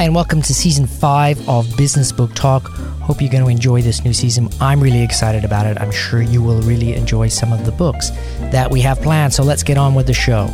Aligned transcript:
Hi, 0.00 0.04
and 0.04 0.14
welcome 0.14 0.40
to 0.40 0.54
season 0.54 0.86
five 0.86 1.46
of 1.46 1.76
Business 1.76 2.10
Book 2.10 2.32
Talk. 2.34 2.68
Hope 3.02 3.20
you're 3.20 3.30
going 3.30 3.44
to 3.44 3.50
enjoy 3.50 3.82
this 3.82 4.02
new 4.02 4.14
season. 4.14 4.48
I'm 4.58 4.82
really 4.82 5.02
excited 5.02 5.44
about 5.44 5.66
it. 5.66 5.78
I'm 5.78 5.90
sure 5.90 6.22
you 6.22 6.42
will 6.42 6.62
really 6.62 6.94
enjoy 6.94 7.28
some 7.28 7.52
of 7.52 7.66
the 7.66 7.72
books 7.72 8.08
that 8.50 8.70
we 8.70 8.80
have 8.80 8.98
planned. 9.02 9.34
So 9.34 9.42
let's 9.42 9.62
get 9.62 9.76
on 9.76 9.94
with 9.94 10.06
the 10.06 10.14
show. 10.14 10.48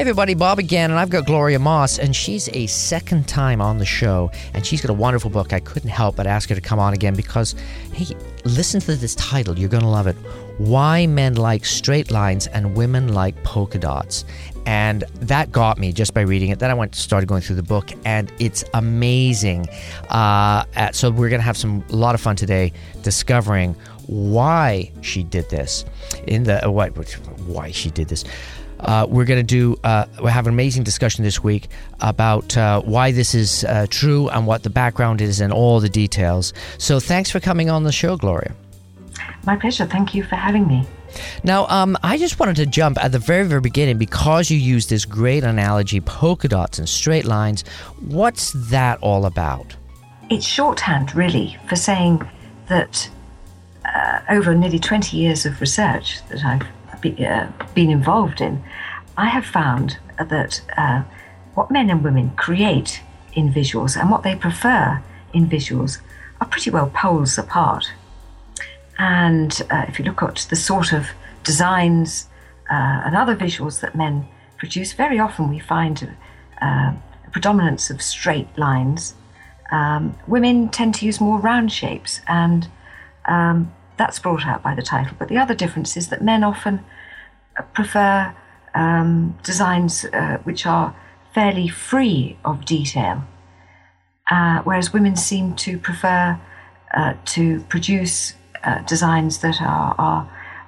Hey 0.00 0.04
everybody, 0.04 0.32
Bob 0.32 0.58
again, 0.58 0.90
and 0.90 0.98
I've 0.98 1.10
got 1.10 1.26
Gloria 1.26 1.58
Moss, 1.58 1.98
and 1.98 2.16
she's 2.16 2.48
a 2.54 2.66
second 2.68 3.28
time 3.28 3.60
on 3.60 3.76
the 3.76 3.84
show, 3.84 4.30
and 4.54 4.64
she's 4.64 4.80
got 4.80 4.88
a 4.88 4.94
wonderful 4.94 5.28
book. 5.28 5.52
I 5.52 5.60
couldn't 5.60 5.90
help 5.90 6.16
but 6.16 6.26
ask 6.26 6.48
her 6.48 6.54
to 6.54 6.60
come 6.62 6.78
on 6.78 6.94
again 6.94 7.14
because, 7.14 7.54
hey, 7.92 8.16
listen 8.46 8.80
to 8.80 8.96
this 8.96 9.14
title. 9.16 9.58
You're 9.58 9.68
going 9.68 9.82
to 9.82 9.88
love 9.90 10.06
it. 10.06 10.16
Why 10.56 11.06
Men 11.06 11.34
Like 11.34 11.66
Straight 11.66 12.10
Lines 12.10 12.46
and 12.46 12.74
Women 12.74 13.12
Like 13.12 13.44
Polka 13.44 13.78
Dots. 13.78 14.24
And 14.64 15.04
that 15.16 15.52
got 15.52 15.76
me 15.76 15.92
just 15.92 16.14
by 16.14 16.22
reading 16.22 16.48
it. 16.48 16.60
Then 16.60 16.70
I 16.70 16.74
went 16.74 16.94
started 16.94 17.26
going 17.26 17.42
through 17.42 17.56
the 17.56 17.62
book, 17.62 17.90
and 18.06 18.32
it's 18.38 18.64
amazing. 18.72 19.68
Uh, 20.08 20.64
so 20.92 21.10
we're 21.10 21.28
going 21.28 21.40
to 21.40 21.44
have 21.44 21.58
some 21.58 21.84
a 21.90 21.96
lot 21.96 22.14
of 22.14 22.22
fun 22.22 22.36
today 22.36 22.72
discovering 23.02 23.76
why 24.06 24.90
she 25.02 25.22
did 25.22 25.48
this 25.50 25.84
in 26.26 26.42
the 26.44 26.66
uh, 26.66 26.70
what 26.70 26.96
why 27.46 27.70
she 27.70 27.90
did 27.90 28.08
this. 28.08 28.24
Uh, 28.80 29.06
we're 29.08 29.24
going 29.24 29.38
to 29.38 29.42
do 29.42 29.76
uh, 29.84 30.06
we 30.22 30.30
have 30.30 30.46
an 30.46 30.52
amazing 30.52 30.82
discussion 30.82 31.24
this 31.24 31.42
week 31.42 31.68
about 32.00 32.56
uh, 32.56 32.80
why 32.82 33.12
this 33.12 33.34
is 33.34 33.64
uh, 33.64 33.86
true 33.90 34.28
and 34.28 34.46
what 34.46 34.62
the 34.62 34.70
background 34.70 35.20
is 35.20 35.40
and 35.40 35.52
all 35.52 35.80
the 35.80 35.88
details. 35.88 36.52
So 36.78 37.00
thanks 37.00 37.30
for 37.30 37.40
coming 37.40 37.70
on 37.70 37.84
the 37.84 37.92
show, 37.92 38.16
Gloria. 38.16 38.54
My 39.44 39.56
pleasure. 39.56 39.86
Thank 39.86 40.14
you 40.14 40.22
for 40.22 40.36
having 40.36 40.66
me. 40.66 40.86
Now, 41.42 41.66
um, 41.66 41.96
I 42.02 42.18
just 42.18 42.38
wanted 42.38 42.56
to 42.56 42.66
jump 42.66 43.02
at 43.02 43.12
the 43.12 43.18
very, 43.18 43.46
very 43.46 43.60
beginning 43.60 43.98
because 43.98 44.50
you 44.50 44.58
used 44.58 44.90
this 44.90 45.04
great 45.04 45.44
analogy 45.44 46.00
polka 46.00 46.48
dots 46.48 46.78
and 46.78 46.88
straight 46.88 47.24
lines. 47.24 47.64
What's 48.00 48.52
that 48.70 48.98
all 49.00 49.26
about? 49.26 49.76
It's 50.28 50.46
shorthand, 50.46 51.14
really, 51.14 51.58
for 51.68 51.76
saying 51.76 52.28
that 52.68 53.10
uh, 53.84 54.20
over 54.30 54.54
nearly 54.54 54.78
20 54.78 55.16
years 55.16 55.44
of 55.46 55.60
research 55.60 56.24
that 56.28 56.44
I've 56.44 56.66
be, 57.00 57.26
uh, 57.26 57.48
been 57.74 57.90
involved 57.90 58.40
in, 58.40 58.62
I 59.16 59.26
have 59.26 59.44
found 59.44 59.98
that 60.18 60.62
uh, 60.76 61.02
what 61.54 61.70
men 61.70 61.90
and 61.90 62.02
women 62.02 62.30
create 62.36 63.02
in 63.34 63.52
visuals 63.52 64.00
and 64.00 64.10
what 64.10 64.22
they 64.22 64.34
prefer 64.34 65.02
in 65.32 65.46
visuals 65.46 66.00
are 66.40 66.46
pretty 66.46 66.70
well 66.70 66.90
poles 66.94 67.38
apart. 67.38 67.92
And 68.98 69.62
uh, 69.70 69.84
if 69.88 69.98
you 69.98 70.04
look 70.04 70.22
at 70.22 70.46
the 70.50 70.56
sort 70.56 70.92
of 70.92 71.06
designs 71.42 72.28
uh, 72.70 73.02
and 73.04 73.16
other 73.16 73.36
visuals 73.36 73.80
that 73.80 73.94
men 73.94 74.28
produce, 74.58 74.92
very 74.92 75.18
often 75.18 75.48
we 75.48 75.58
find 75.58 76.16
uh, 76.60 76.92
a 77.26 77.30
predominance 77.32 77.90
of 77.90 78.02
straight 78.02 78.48
lines. 78.58 79.14
Um, 79.72 80.16
women 80.26 80.68
tend 80.68 80.94
to 80.96 81.06
use 81.06 81.20
more 81.20 81.38
round 81.38 81.72
shapes, 81.72 82.20
and 82.26 82.68
um, 83.26 83.72
that's 84.00 84.18
brought 84.18 84.46
out 84.46 84.62
by 84.62 84.74
the 84.74 84.82
title. 84.94 85.14
But 85.18 85.28
the 85.28 85.36
other 85.36 85.54
difference 85.54 85.94
is 85.94 86.08
that 86.08 86.22
men 86.22 86.42
often 86.42 86.80
prefer 87.74 88.34
um, 88.74 89.38
designs 89.42 90.06
uh, 90.06 90.38
which 90.44 90.64
are 90.64 90.96
fairly 91.34 91.68
free 91.68 92.38
of 92.42 92.64
detail, 92.64 93.24
uh, 94.30 94.62
whereas 94.64 94.92
women 94.92 95.16
seem 95.16 95.54
to 95.66 95.78
prefer 95.78 96.40
uh, 96.94 97.14
to 97.26 97.60
produce 97.74 98.34
uh, 98.64 98.80
designs 98.94 99.38
that 99.38 99.60
are, 99.60 99.94
are, 99.98 100.22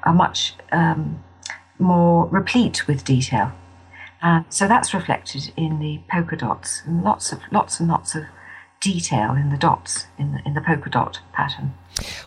are 0.05 0.15
much 0.15 0.55
um, 0.71 1.25
more 1.79 2.29
replete 2.29 2.87
with 2.87 3.03
detail. 3.03 3.51
Uh, 4.23 4.43
so 4.51 4.69
that's 4.69 4.93
reflected 4.93 5.53
in 5.57 5.79
the 5.79 6.01
polka 6.09 6.37
dots 6.37 6.83
and 6.87 7.03
lots 7.03 7.33
of 7.33 7.41
lots 7.51 7.81
and 7.81 7.89
lots 7.89 8.15
of 8.15 8.25
detail 8.81 9.33
in 9.33 9.49
the 9.51 9.57
dots 9.57 10.07
in 10.19 10.33
the, 10.33 10.41
in 10.45 10.55
the 10.55 10.61
polka 10.61 10.91
dot 10.91 11.21
pattern. 11.33 11.73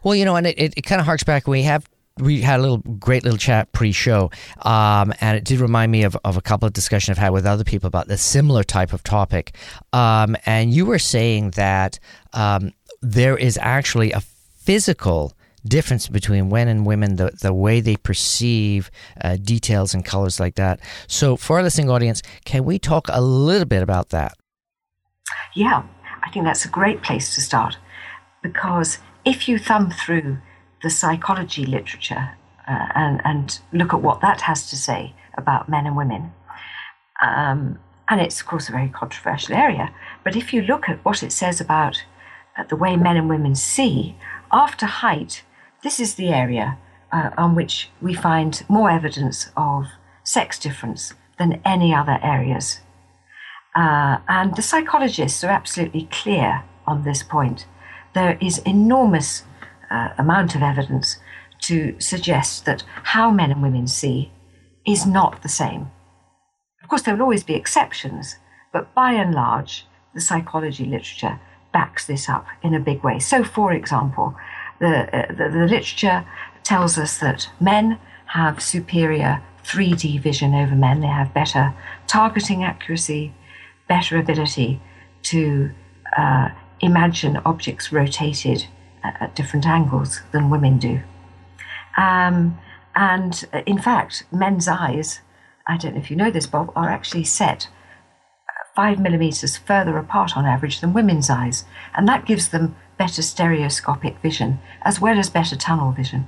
Well, 0.03 0.15
you 0.15 0.25
know, 0.25 0.35
and 0.35 0.47
it, 0.47 0.59
it, 0.59 0.73
it 0.77 0.81
kind 0.81 0.99
of 0.99 1.05
harks 1.05 1.23
back. 1.23 1.47
We 1.47 1.63
have 1.63 1.87
we 2.17 2.41
had 2.41 2.59
a 2.59 2.63
little 2.63 2.77
great 2.77 3.23
little 3.23 3.37
chat 3.37 3.71
pre-show, 3.73 4.31
um, 4.61 5.13
and 5.19 5.37
it 5.37 5.43
did 5.43 5.59
remind 5.59 5.91
me 5.91 6.03
of, 6.03 6.15
of 6.23 6.37
a 6.37 6.41
couple 6.41 6.65
of 6.65 6.73
discussions 6.73 7.17
I've 7.17 7.21
had 7.21 7.33
with 7.33 7.45
other 7.45 7.65
people 7.65 7.87
about 7.87 8.07
this 8.07 8.21
similar 8.21 8.63
type 8.63 8.93
of 8.93 9.03
topic. 9.03 9.55
Um, 9.91 10.37
and 10.45 10.73
you 10.73 10.85
were 10.85 10.99
saying 10.99 11.51
that 11.51 11.99
um, 12.31 12.71
there 13.01 13.37
is 13.37 13.59
actually 13.61 14.13
a 14.13 14.21
physical 14.21 15.33
difference 15.65 16.07
between 16.07 16.49
men 16.49 16.67
and 16.67 16.85
women, 16.85 17.17
the, 17.17 17.31
the 17.41 17.53
way 17.53 17.81
they 17.81 17.97
perceive 17.97 18.89
uh, 19.21 19.35
details 19.35 19.93
and 19.93 20.05
colors 20.05 20.39
like 20.39 20.55
that. 20.55 20.79
So, 21.07 21.35
for 21.35 21.57
our 21.57 21.63
listening 21.63 21.89
audience, 21.89 22.21
can 22.45 22.63
we 22.63 22.79
talk 22.79 23.07
a 23.09 23.21
little 23.21 23.65
bit 23.65 23.81
about 23.81 24.09
that? 24.09 24.37
Yeah, 25.53 25.83
I 26.23 26.29
think 26.31 26.45
that's 26.45 26.65
a 26.65 26.69
great 26.69 27.01
place 27.01 27.35
to 27.35 27.41
start 27.41 27.77
because 28.41 28.99
if 29.25 29.47
you 29.49 29.57
thumb 29.57 29.91
through 29.91 30.37
the 30.83 30.89
psychology 30.89 31.65
literature 31.65 32.37
uh, 32.67 32.87
and, 32.95 33.21
and 33.25 33.59
look 33.73 33.93
at 33.93 34.01
what 34.01 34.21
that 34.21 34.41
has 34.41 34.69
to 34.69 34.75
say 34.75 35.13
about 35.37 35.67
men 35.67 35.85
and 35.85 35.97
women. 35.97 36.31
Um, 37.21 37.79
and 38.07 38.21
it's, 38.21 38.39
of 38.39 38.47
course, 38.47 38.69
a 38.69 38.71
very 38.71 38.89
controversial 38.89 39.55
area. 39.55 39.93
But 40.23 40.35
if 40.35 40.53
you 40.53 40.61
look 40.61 40.87
at 40.87 41.03
what 41.03 41.23
it 41.23 41.31
says 41.31 41.59
about 41.59 42.03
uh, 42.57 42.63
the 42.63 42.75
way 42.75 42.95
men 42.95 43.17
and 43.17 43.29
women 43.29 43.55
see, 43.55 44.15
after 44.51 44.85
height, 44.85 45.43
this 45.83 45.99
is 45.99 46.15
the 46.15 46.29
area 46.29 46.77
uh, 47.11 47.31
on 47.37 47.55
which 47.55 47.89
we 48.01 48.13
find 48.13 48.63
more 48.69 48.89
evidence 48.89 49.49
of 49.57 49.87
sex 50.23 50.59
difference 50.59 51.13
than 51.39 51.61
any 51.65 51.93
other 51.93 52.19
areas. 52.21 52.81
Uh, 53.75 54.17
and 54.27 54.55
the 54.55 54.61
psychologists 54.61 55.43
are 55.43 55.49
absolutely 55.49 56.07
clear 56.11 56.63
on 56.87 57.03
this 57.03 57.23
point. 57.23 57.65
There 58.15 58.37
is 58.41 58.57
enormous 58.59 59.43
uh, 59.91 60.09
amount 60.17 60.55
of 60.55 60.63
evidence 60.63 61.17
to 61.63 61.99
suggest 61.99 62.65
that 62.65 62.83
how 63.03 63.29
men 63.29 63.51
and 63.51 63.61
women 63.61 63.87
see 63.87 64.31
is 64.87 65.05
not 65.05 65.43
the 65.43 65.49
same. 65.49 65.91
Of 66.81 66.89
course, 66.89 67.01
there 67.01 67.13
will 67.15 67.23
always 67.23 67.43
be 67.43 67.55
exceptions, 67.55 68.37
but 68.71 68.93
by 68.95 69.11
and 69.11 69.35
large, 69.35 69.85
the 70.13 70.21
psychology 70.21 70.85
literature 70.85 71.39
backs 71.73 72.05
this 72.05 72.29
up 72.29 72.47
in 72.63 72.73
a 72.73 72.79
big 72.79 73.03
way. 73.03 73.19
So, 73.19 73.43
for 73.43 73.73
example, 73.73 74.35
the, 74.79 75.13
uh, 75.13 75.27
the, 75.33 75.49
the 75.49 75.67
literature 75.67 76.25
tells 76.63 76.97
us 76.97 77.17
that 77.19 77.49
men 77.59 77.99
have 78.27 78.61
superior 78.61 79.43
3D 79.65 80.21
vision 80.21 80.53
over 80.53 80.75
men, 80.75 81.01
they 81.01 81.07
have 81.07 81.33
better 81.33 81.73
targeting 82.07 82.63
accuracy, 82.63 83.33
better 83.87 84.17
ability 84.17 84.79
to 85.23 85.71
uh, 86.17 86.49
imagine 86.81 87.37
objects 87.45 87.91
rotated 87.91 88.67
at 89.03 89.35
different 89.35 89.65
angles 89.65 90.21
than 90.31 90.49
women 90.49 90.77
do. 90.77 91.01
Um, 91.97 92.57
and 92.95 93.45
uh, 93.53 93.61
in 93.65 93.77
fact, 93.77 94.23
men's 94.31 94.67
eyes, 94.67 95.21
I 95.67 95.77
don't 95.77 95.95
know 95.95 96.01
if 96.01 96.09
you 96.09 96.17
know 96.17 96.31
this, 96.31 96.47
Bob, 96.47 96.71
are 96.75 96.89
actually 96.89 97.23
set 97.23 97.67
five 98.75 98.99
millimeters 98.99 99.57
further 99.57 99.97
apart 99.97 100.35
on 100.35 100.45
average 100.45 100.81
than 100.81 100.93
women's 100.93 101.29
eyes. 101.29 101.65
And 101.95 102.07
that 102.07 102.25
gives 102.25 102.49
them 102.49 102.75
better 102.97 103.21
stereoscopic 103.21 104.19
vision 104.19 104.59
as 104.81 104.99
well 104.99 105.17
as 105.17 105.29
better 105.29 105.55
tunnel 105.55 105.91
vision. 105.91 106.27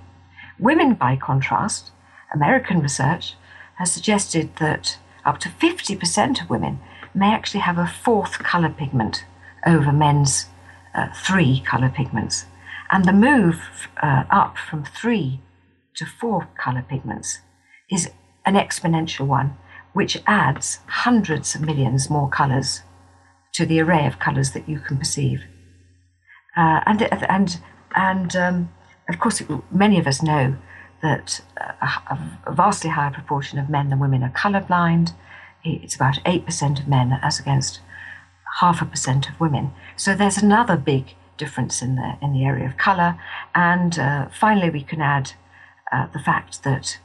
Women, 0.60 0.96
by 0.96 1.18
contrast, 1.18 1.92
American 2.34 2.82
research 2.82 3.36
has 3.76 3.92
suggested 3.92 4.56
that 4.58 4.98
up 5.26 5.40
to 5.40 5.50
50% 5.50 6.42
of 6.42 6.50
women 6.50 6.80
may 7.14 7.34
actually 7.34 7.60
have 7.62 7.78
a 7.78 7.88
fourth 7.88 8.40
color 8.40 8.70
pigment 8.70 9.26
over 9.68 9.92
men's 9.92 10.48
uh, 10.96 11.08
three 11.14 11.60
color 11.60 11.90
pigments. 11.90 12.46
And 12.90 13.06
the 13.06 13.14
move 13.14 13.62
uh, 14.02 14.24
up 14.32 14.58
from 14.58 14.86
three 14.86 15.42
to 15.98 16.06
four 16.06 16.48
color 16.58 16.86
pigments 16.88 17.40
is 17.92 18.10
an 18.46 18.56
exponential 18.56 19.28
one, 19.28 19.58
which 19.94 20.22
adds 20.26 20.80
hundreds 20.88 21.54
of 21.54 21.62
millions 21.62 22.10
more 22.10 22.30
colors 22.30 22.82
to 23.54 23.66
the 23.66 23.80
array 23.82 24.06
of 24.06 24.20
colors 24.20 24.52
that 24.52 24.70
you 24.70 24.80
can 24.80 24.98
perceive. 24.98 25.42
Uh, 26.56 26.82
and 26.86 27.02
and 27.30 27.60
and 27.96 28.36
um, 28.36 28.70
of 29.10 29.20
course, 29.20 29.42
many 29.72 30.00
of 30.00 30.08
us 30.08 30.22
know 30.22 30.56
that 31.02 31.42
a, 31.58 31.86
a, 32.46 32.54
vastly 32.54 32.90
higher 32.90 33.12
proportion 33.12 33.60
of 33.60 33.70
men 33.70 33.90
than 33.90 34.00
women 34.00 34.24
are 34.24 34.32
colorblind. 34.32 35.14
It's 35.64 35.96
about 35.96 36.20
eight 36.26 36.46
percent 36.46 36.80
of 36.80 36.88
men, 36.88 37.20
as 37.22 37.40
against 37.40 37.82
half 38.60 38.82
a 38.82 38.86
percent 38.86 39.30
of 39.30 39.40
women. 39.40 39.72
So 39.96 40.16
there's 40.16 40.38
another 40.38 40.78
big 40.78 41.16
difference 41.38 41.82
in 41.82 41.96
the 41.96 42.18
in 42.22 42.34
the 42.34 42.44
area 42.44 42.66
of 42.66 42.78
color. 42.78 43.20
And 43.56 43.98
uh, 43.98 44.28
finally, 44.30 44.70
we 44.70 44.84
can 44.84 45.02
add 45.02 45.34
uh, 45.92 46.08
the 46.08 46.20
fact 46.20 46.64
that 46.64 47.00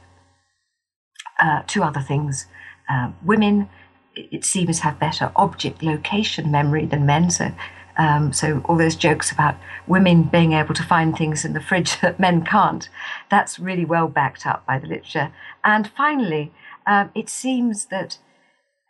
uh, 1.39 1.61
two 1.67 1.83
other 1.83 2.01
things: 2.01 2.47
uh, 2.89 3.11
women, 3.23 3.69
it 4.15 4.43
seems, 4.43 4.79
have 4.79 4.99
better 4.99 5.31
object 5.35 5.81
location 5.83 6.51
memory 6.51 6.85
than 6.85 7.05
men. 7.05 7.29
So. 7.29 7.51
Um, 7.95 8.33
so 8.33 8.63
all 8.65 8.75
those 8.75 8.95
jokes 8.95 9.31
about 9.31 9.55
women 9.85 10.23
being 10.23 10.53
able 10.53 10.73
to 10.73 10.81
find 10.81 11.15
things 11.15 11.45
in 11.45 11.53
the 11.53 11.61
fridge 11.61 11.99
that 12.01 12.19
men 12.19 12.43
can't, 12.43 12.89
that's 13.29 13.59
really 13.59 13.85
well 13.85 14.07
backed 14.07 14.47
up 14.47 14.65
by 14.65 14.79
the 14.79 14.87
literature. 14.87 15.31
And 15.63 15.87
finally, 15.87 16.51
um, 16.87 17.11
it 17.13 17.29
seems 17.29 17.85
that 17.91 18.17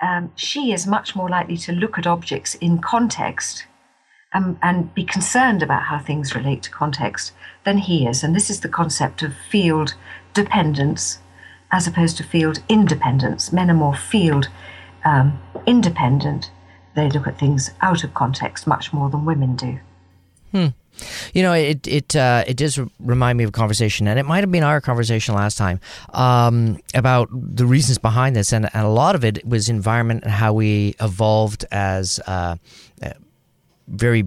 um, 0.03 0.33
she 0.35 0.73
is 0.73 0.85
much 0.85 1.15
more 1.15 1.29
likely 1.29 1.55
to 1.55 1.71
look 1.71 1.97
at 1.97 2.05
objects 2.05 2.55
in 2.55 2.79
context 2.79 3.65
um, 4.33 4.59
and 4.61 4.93
be 4.93 5.05
concerned 5.05 5.63
about 5.63 5.83
how 5.83 5.97
things 5.97 6.35
relate 6.35 6.61
to 6.63 6.69
context 6.69 7.31
than 7.63 7.77
he 7.77 8.05
is. 8.05 8.21
And 8.21 8.35
this 8.35 8.49
is 8.49 8.59
the 8.59 8.67
concept 8.67 9.23
of 9.23 9.33
field 9.49 9.93
dependence 10.33 11.19
as 11.71 11.87
opposed 11.87 12.17
to 12.17 12.23
field 12.23 12.61
independence. 12.67 13.53
Men 13.53 13.71
are 13.71 13.75
more 13.75 13.95
field 13.95 14.49
um, 15.05 15.39
independent. 15.65 16.51
They 16.95 17.09
look 17.09 17.25
at 17.25 17.39
things 17.39 17.71
out 17.81 18.03
of 18.03 18.13
context 18.13 18.67
much 18.67 18.91
more 18.91 19.09
than 19.09 19.23
women 19.23 19.55
do. 19.55 19.79
Hmm. 20.51 20.67
You 21.33 21.43
know, 21.43 21.53
it 21.53 21.87
it 21.87 22.15
uh, 22.15 22.43
it 22.47 22.57
does 22.57 22.79
remind 22.99 23.37
me 23.37 23.43
of 23.43 23.49
a 23.49 23.51
conversation, 23.51 24.07
and 24.07 24.19
it 24.19 24.23
might 24.23 24.41
have 24.41 24.51
been 24.51 24.63
our 24.63 24.81
conversation 24.81 25.35
last 25.35 25.57
time 25.57 25.79
um, 26.13 26.79
about 26.93 27.29
the 27.31 27.65
reasons 27.65 27.97
behind 27.97 28.35
this, 28.35 28.53
and, 28.53 28.69
and, 28.73 28.85
a 28.85 28.89
lot 28.89 29.15
of 29.15 29.23
it 29.23 29.45
was 29.45 29.69
environment 29.69 30.23
and 30.23 30.31
how 30.31 30.53
we 30.53 30.95
evolved 30.99 31.65
as 31.71 32.19
uh, 32.27 32.55
very 33.87 34.23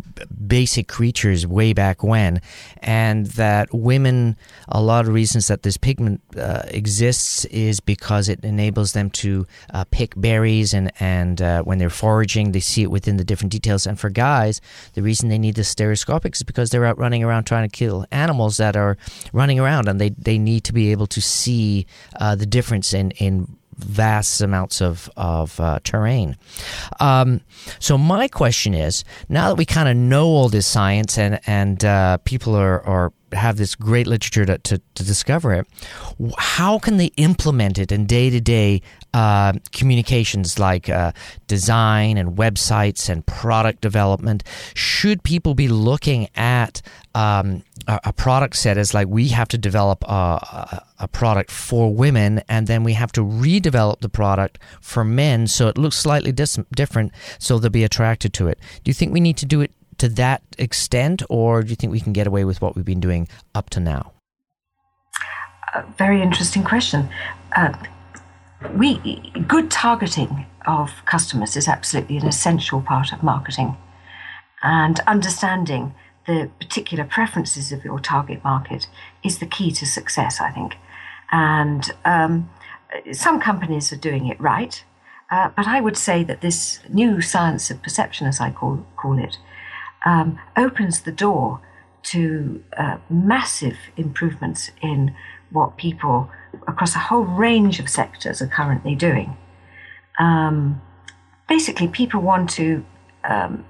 basic 0.46 0.88
creatures 0.88 1.46
way 1.46 1.72
back 1.72 2.02
when, 2.02 2.40
and 2.78 3.26
that 3.26 3.72
women, 3.72 4.36
a 4.68 4.80
lot 4.80 5.06
of 5.06 5.14
reasons 5.14 5.48
that 5.48 5.62
this 5.62 5.76
pigment 5.76 6.20
uh, 6.36 6.62
exists 6.68 7.44
is 7.46 7.80
because 7.80 8.28
it 8.28 8.44
enables 8.44 8.92
them 8.92 9.10
to 9.10 9.46
uh, 9.72 9.84
pick 9.90 10.14
berries, 10.16 10.74
and 10.74 10.92
and 11.00 11.40
uh, 11.40 11.62
when 11.62 11.78
they're 11.78 11.90
foraging, 11.90 12.52
they 12.52 12.60
see 12.60 12.82
it 12.82 12.90
within 12.90 13.16
the 13.16 13.24
different 13.24 13.52
details. 13.52 13.86
And 13.86 13.98
for 13.98 14.10
guys, 14.10 14.60
the 14.94 15.02
reason 15.02 15.28
they 15.28 15.38
need 15.38 15.54
the 15.54 15.64
stereoscopics 15.64 16.40
is 16.40 16.44
because 16.44 16.70
they're 16.70 16.84
out 16.84 16.98
running 16.98 17.24
around 17.24 17.44
trying 17.44 17.68
to 17.68 17.76
kill 17.76 18.06
animals 18.12 18.56
that 18.58 18.76
are 18.76 18.96
running 19.32 19.58
around, 19.58 19.88
and 19.88 20.00
they 20.00 20.10
they 20.10 20.38
need 20.38 20.64
to 20.64 20.72
be 20.72 20.92
able 20.92 21.06
to 21.08 21.20
see 21.20 21.86
uh, 22.20 22.34
the 22.34 22.46
difference 22.46 22.92
in 22.92 23.10
in 23.12 23.56
vast 23.78 24.40
amounts 24.40 24.80
of 24.80 25.10
of 25.16 25.58
uh, 25.60 25.78
terrain. 25.84 26.36
Um, 27.00 27.40
so 27.78 27.98
my 27.98 28.28
question 28.28 28.74
is, 28.74 29.04
now 29.28 29.48
that 29.48 29.56
we 29.56 29.64
kind 29.64 29.88
of 29.88 29.96
know 29.96 30.26
all 30.26 30.48
this 30.48 30.66
science 30.66 31.18
and 31.18 31.40
and 31.46 31.84
uh, 31.84 32.18
people 32.18 32.54
are, 32.54 32.82
are 32.86 33.12
have 33.32 33.56
this 33.56 33.74
great 33.74 34.06
literature 34.06 34.46
to, 34.46 34.56
to, 34.58 34.80
to, 34.94 35.04
discover 35.04 35.52
it, 35.52 35.66
how 36.38 36.78
can 36.78 36.96
they 36.96 37.06
implement 37.16 37.76
it 37.76 37.90
in 37.90 38.06
day 38.06 38.30
to 38.30 38.40
day 38.40 38.80
communications 39.72 40.58
like 40.58 40.88
uh, 40.88 41.12
design 41.48 42.18
and 42.18 42.36
websites 42.36 43.08
and 43.08 43.26
product 43.26 43.80
development? 43.80 44.44
Should 44.74 45.22
people 45.22 45.54
be 45.54 45.68
looking 45.68 46.28
at 46.36 46.82
um, 47.14 47.62
a, 47.86 48.00
a, 48.04 48.12
product 48.12 48.56
set 48.56 48.76
is 48.76 48.94
like 48.94 49.08
we 49.08 49.28
have 49.28 49.48
to 49.48 49.58
develop 49.58 50.04
a, 50.04 50.12
a, 50.12 50.86
a, 51.00 51.08
product 51.08 51.50
for 51.50 51.94
women 51.94 52.42
and 52.48 52.66
then 52.66 52.84
we 52.84 52.94
have 52.94 53.12
to 53.12 53.20
redevelop 53.20 54.00
the 54.00 54.08
product 54.08 54.58
for 54.80 55.04
men 55.04 55.46
so 55.46 55.68
it 55.68 55.78
looks 55.78 55.96
slightly 55.96 56.32
dis- 56.32 56.58
different 56.74 57.12
so 57.38 57.58
they'll 57.58 57.70
be 57.70 57.84
attracted 57.84 58.32
to 58.34 58.48
it? 58.48 58.58
Do 58.82 58.90
you 58.90 58.94
think 58.94 59.12
we 59.12 59.20
need 59.20 59.36
to 59.38 59.46
do 59.46 59.60
it 59.60 59.72
to 59.98 60.08
that 60.10 60.42
extent, 60.58 61.22
or 61.28 61.62
do 61.62 61.70
you 61.70 61.76
think 61.76 61.92
we 61.92 62.00
can 62.00 62.12
get 62.12 62.26
away 62.26 62.44
with 62.44 62.60
what 62.60 62.76
we've 62.76 62.84
been 62.84 63.00
doing 63.00 63.28
up 63.54 63.70
to 63.70 63.80
now? 63.80 64.12
Uh, 65.74 65.82
very 65.96 66.22
interesting 66.22 66.62
question. 66.62 67.08
Uh, 67.56 67.72
we 68.74 68.98
good 69.46 69.70
targeting 69.70 70.46
of 70.66 70.90
customers 71.04 71.56
is 71.56 71.68
absolutely 71.68 72.16
an 72.16 72.26
essential 72.26 72.80
part 72.80 73.12
of 73.12 73.22
marketing, 73.22 73.76
and 74.62 75.00
understanding 75.06 75.94
the 76.26 76.50
particular 76.60 77.04
preferences 77.04 77.72
of 77.72 77.84
your 77.84 78.00
target 78.00 78.42
market 78.42 78.86
is 79.24 79.38
the 79.38 79.46
key 79.46 79.70
to 79.72 79.86
success, 79.86 80.40
I 80.40 80.50
think. 80.50 80.76
And 81.30 81.90
um, 82.04 82.50
some 83.12 83.40
companies 83.40 83.92
are 83.92 83.96
doing 83.96 84.26
it 84.26 84.40
right, 84.40 84.82
uh, 85.30 85.50
but 85.56 85.66
I 85.66 85.80
would 85.80 85.96
say 85.96 86.22
that 86.24 86.40
this 86.40 86.80
new 86.88 87.20
science 87.20 87.70
of 87.70 87.82
perception, 87.82 88.26
as 88.26 88.40
I 88.40 88.50
call 88.50 88.86
call 88.96 89.18
it, 89.18 89.38
um, 90.04 90.38
opens 90.56 91.00
the 91.00 91.12
door 91.12 91.60
to 92.04 92.62
uh, 92.76 92.98
massive 93.10 93.76
improvements 93.96 94.70
in 94.80 95.14
what 95.50 95.76
people 95.76 96.30
across 96.68 96.94
a 96.94 97.00
whole 97.00 97.24
range 97.24 97.80
of 97.80 97.88
sectors 97.88 98.40
are 98.40 98.46
currently 98.46 98.94
doing. 98.94 99.36
Um, 100.18 100.80
basically, 101.48 101.88
people 101.88 102.20
want 102.20 102.50
to 102.50 102.84
um, 103.24 103.64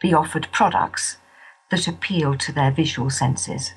be 0.00 0.14
offered 0.14 0.48
products 0.52 1.18
that 1.70 1.88
appeal 1.88 2.36
to 2.36 2.52
their 2.52 2.70
visual 2.70 3.10
senses. 3.10 3.72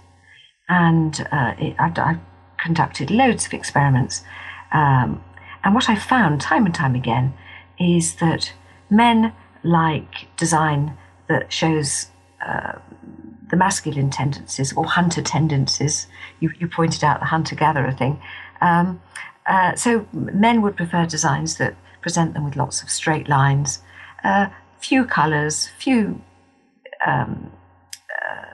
And 0.69 1.27
uh, 1.31 1.53
it, 1.57 1.75
I, 1.79 1.91
have 1.95 2.19
conducted 2.57 3.12
loads 3.12 3.45
of 3.45 3.53
experiments. 3.53 4.23
Um, 4.71 5.23
and 5.63 5.75
what 5.75 5.89
I 5.89 5.95
found 5.95 6.41
time 6.41 6.65
and 6.65 6.73
time 6.73 6.95
again 6.95 7.33
is 7.79 8.15
that 8.15 8.53
men 8.89 9.33
like 9.63 10.27
design 10.38 10.97
that 11.27 11.51
shows 11.51 12.07
uh, 12.45 12.74
the 13.50 13.57
masculine 13.57 14.09
tendencies 14.09 14.74
or 14.74 14.85
hunter 14.85 15.21
tendencies. 15.21 16.07
You, 16.39 16.51
you 16.59 16.67
pointed 16.67 17.03
out 17.03 17.19
the 17.19 17.27
hunter 17.27 17.56
gatherer 17.56 17.91
thing. 17.91 18.21
Um, 18.62 19.01
uh, 19.45 19.75
so 19.75 20.07
men 20.13 20.62
would 20.62 20.77
prefer 20.77 21.06
designs 21.06 21.57
that 21.57 21.75
present 22.01 22.33
them 22.33 22.45
with 22.45 22.56
lots 22.56 22.81
of 22.81 22.89
straight 22.89 23.27
lines, 23.27 23.81
uh, 24.24 24.47
few 24.81 25.05
colors, 25.05 25.69
few 25.77 26.21
um, 27.05 27.51
uh, 28.09 28.45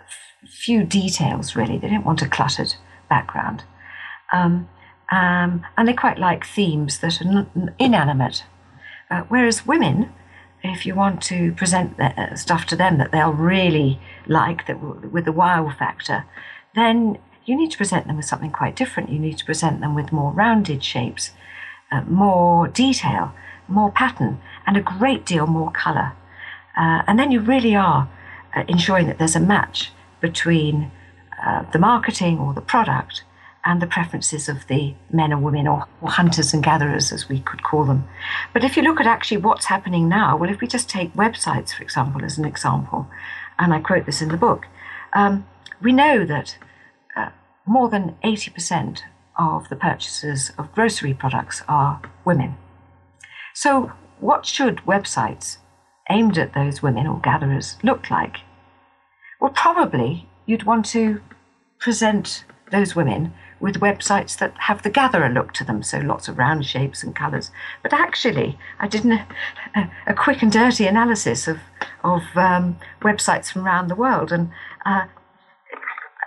few 0.47 0.83
details. 0.83 1.55
Really, 1.55 1.77
they 1.77 1.89
don't 1.89 2.05
want 2.05 2.21
a 2.21 2.29
cluttered 2.29 2.75
background, 3.09 3.63
um, 4.31 4.69
um, 5.11 5.65
and 5.77 5.87
they 5.87 5.93
quite 5.93 6.19
like 6.19 6.45
themes 6.45 6.99
that 6.99 7.21
are 7.21 7.47
inanimate. 7.79 8.43
Uh, 9.09 9.23
whereas 9.29 9.65
women 9.65 10.11
if 10.63 10.85
you 10.85 10.95
want 10.95 11.21
to 11.23 11.51
present 11.53 11.99
uh, 11.99 12.35
stuff 12.35 12.65
to 12.67 12.75
them 12.75 12.97
that 12.97 13.11
they'll 13.11 13.33
really 13.33 13.99
like, 14.27 14.65
that 14.67 15.11
with 15.11 15.25
the 15.25 15.31
wow 15.31 15.73
factor, 15.77 16.25
then 16.75 17.17
you 17.45 17.55
need 17.55 17.71
to 17.71 17.77
present 17.77 18.07
them 18.07 18.17
with 18.17 18.25
something 18.25 18.51
quite 18.51 18.75
different. 18.75 19.09
You 19.09 19.19
need 19.19 19.37
to 19.37 19.45
present 19.45 19.79
them 19.79 19.95
with 19.95 20.11
more 20.11 20.31
rounded 20.31 20.83
shapes, 20.83 21.31
uh, 21.91 22.01
more 22.01 22.67
detail, 22.67 23.33
more 23.67 23.91
pattern, 23.91 24.39
and 24.65 24.77
a 24.77 24.81
great 24.81 25.25
deal 25.25 25.47
more 25.47 25.71
colour. 25.71 26.13
Uh, 26.77 27.01
and 27.07 27.17
then 27.19 27.31
you 27.31 27.39
really 27.39 27.75
are 27.75 28.09
uh, 28.55 28.63
ensuring 28.67 29.07
that 29.07 29.17
there's 29.17 29.35
a 29.35 29.39
match 29.39 29.91
between 30.21 30.91
uh, 31.45 31.63
the 31.71 31.79
marketing 31.79 32.39
or 32.39 32.53
the 32.53 32.61
product 32.61 33.23
and 33.65 33.81
the 33.81 33.87
preferences 33.87 34.47
of 34.47 34.65
the 34.67 34.93
men 35.11 35.33
or 35.33 35.37
women, 35.37 35.67
or, 35.67 35.85
or, 36.01 36.09
hunters 36.09 36.53
and 36.53 36.63
gatherers, 36.63 37.11
as 37.11 37.27
we 37.27 37.39
could 37.41 37.63
call 37.63 37.83
them. 37.83 38.07
But 38.53 38.63
if 38.63 38.77
you 38.77 38.83
look 38.83 39.01
at 39.01 39.07
actually 39.07 39.37
what's 39.37 39.65
happening 39.65 40.07
now, 40.07 40.37
well, 40.37 40.49
if 40.49 40.61
we 40.61 40.67
just 40.67 40.89
take 40.89 41.13
websites, 41.15 41.73
for 41.73 41.83
example, 41.83 42.23
as 42.23 42.37
an 42.37 42.45
example, 42.45 43.07
and 43.59 43.73
I 43.73 43.81
quote 43.81 44.05
this 44.05 44.21
in 44.21 44.29
the 44.29 44.37
book, 44.37 44.67
um, 45.11 45.45
we 45.81 45.91
know 45.91 46.25
that 46.25 46.57
uh, 47.15 47.29
more 47.65 47.89
than 47.89 48.15
80% 48.23 49.01
of 49.37 49.67
the 49.67 49.75
purchasers 49.75 50.51
of 50.57 50.73
grocery 50.73 51.13
products 51.13 51.61
are 51.67 52.01
women. 52.23 52.55
So, 53.59 53.91
what 54.19 54.45
should 54.45 54.85
websites 54.85 55.57
aimed 56.11 56.37
at 56.37 56.53
those 56.53 56.83
women 56.83 57.07
or 57.07 57.19
gatherers 57.19 57.75
look 57.81 58.11
like? 58.11 58.41
Well, 59.41 59.49
probably 59.49 60.29
you'd 60.45 60.61
want 60.61 60.85
to 60.89 61.21
present 61.79 62.45
those 62.71 62.95
women 62.95 63.33
with 63.59 63.79
websites 63.79 64.37
that 64.37 64.53
have 64.59 64.83
the 64.83 64.91
gatherer 64.91 65.29
look 65.29 65.53
to 65.53 65.63
them, 65.63 65.81
so 65.81 65.97
lots 65.97 66.27
of 66.27 66.37
round 66.37 66.67
shapes 66.67 67.01
and 67.01 67.15
colours. 67.15 67.49
But 67.81 67.93
actually, 67.93 68.59
I 68.79 68.87
did 68.87 69.03
a, 69.07 69.25
a, 70.05 70.13
quick 70.13 70.43
and 70.43 70.51
dirty 70.51 70.85
analysis 70.85 71.47
of 71.47 71.57
of 72.03 72.21
um, 72.35 72.77
websites 73.01 73.51
from 73.51 73.65
around 73.65 73.87
the 73.87 73.95
world, 73.95 74.31
and 74.31 74.51
uh, 74.85 75.07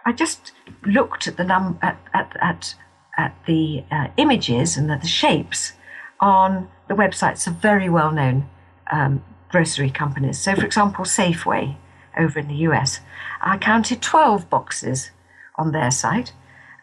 I 0.05 0.11
just 0.11 0.51
looked 0.85 1.29
at 1.29 1.37
the 1.37 1.45
num 1.45 1.79
at 1.81 1.97
at 2.13 2.37
at, 2.43 2.75
at 3.17 3.37
the 3.47 3.85
uh, 3.93 4.09
images 4.17 4.77
and 4.77 4.91
the, 4.91 4.97
the, 4.97 5.07
shapes 5.07 5.75
on 6.21 6.69
the 6.89 6.95
websites 6.95 7.47
of 7.47 7.55
very 7.55 7.89
well 7.89 8.13
known 8.13 8.49
um, 8.93 9.23
grocery 9.51 9.91
companies. 9.91 10.39
So, 10.39 10.55
for 10.55 10.65
example, 10.65 11.05
Safeway 11.05 11.77
over 12.19 12.39
in 12.39 12.49
the 12.49 12.57
US, 12.69 13.01
I 13.41 13.57
counted 13.59 14.03
twelve 14.03 14.51
boxes 14.51 15.11
on 15.57 15.73
their 15.73 15.91
site 15.91 16.33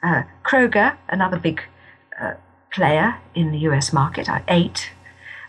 uh, 0.04 0.24
Kroger, 0.44 0.98
another 1.10 1.38
big 1.38 1.62
uh, 2.20 2.34
player 2.72 3.18
in 3.36 3.52
the 3.52 3.60
US 3.60 3.92
market, 3.94 4.30
uh, 4.30 4.40
eight. 4.48 4.92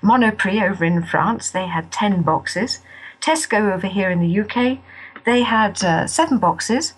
Monoprix 0.02 0.70
over 0.70 0.84
in 0.84 1.02
France, 1.02 1.50
they 1.50 1.66
had 1.66 1.90
10 1.90 2.22
boxes. 2.22 2.80
Tesco 3.20 3.72
over 3.72 3.86
here 3.86 4.10
in 4.10 4.20
the 4.20 4.40
UK, 4.40 4.78
they 5.24 5.42
had 5.42 5.82
uh, 5.82 6.06
seven 6.06 6.38
boxes. 6.38 6.94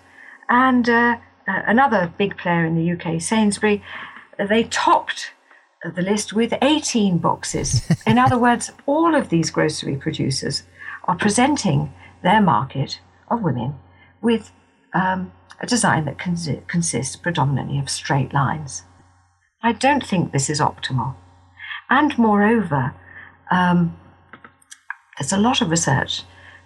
And 0.49 0.87
uh, 0.87 1.17
uh, 1.47 1.61
another 1.65 2.13
big 2.17 2.37
player 2.37 2.65
in 2.65 2.75
the 2.75 2.91
UK, 2.91 3.21
Sainsbury, 3.21 3.83
they 4.37 4.63
topped 4.65 5.31
the 5.83 6.01
list 6.01 6.33
with 6.33 6.53
18 6.61 7.17
boxes. 7.17 7.83
in 8.05 8.17
other 8.17 8.37
words, 8.37 8.71
all 8.85 9.15
of 9.15 9.29
these 9.29 9.49
grocery 9.49 9.95
producers 9.95 10.63
are 11.05 11.15
presenting 11.15 11.91
their 12.23 12.41
market 12.41 12.99
of 13.29 13.41
women 13.41 13.75
with 14.21 14.51
um, 14.93 15.31
a 15.59 15.65
design 15.65 16.05
that 16.05 16.19
consists 16.19 17.15
predominantly 17.15 17.79
of 17.79 17.89
straight 17.89 18.33
lines. 18.33 18.83
I 19.63 19.73
don't 19.73 20.05
think 20.05 20.31
this 20.31 20.49
is 20.49 20.59
optimal. 20.59 21.15
And 21.89 22.17
moreover, 22.17 22.93
um, 23.49 23.97
there's 25.17 25.33
a 25.33 25.37
lot 25.37 25.61
of 25.61 25.69
research 25.69 26.23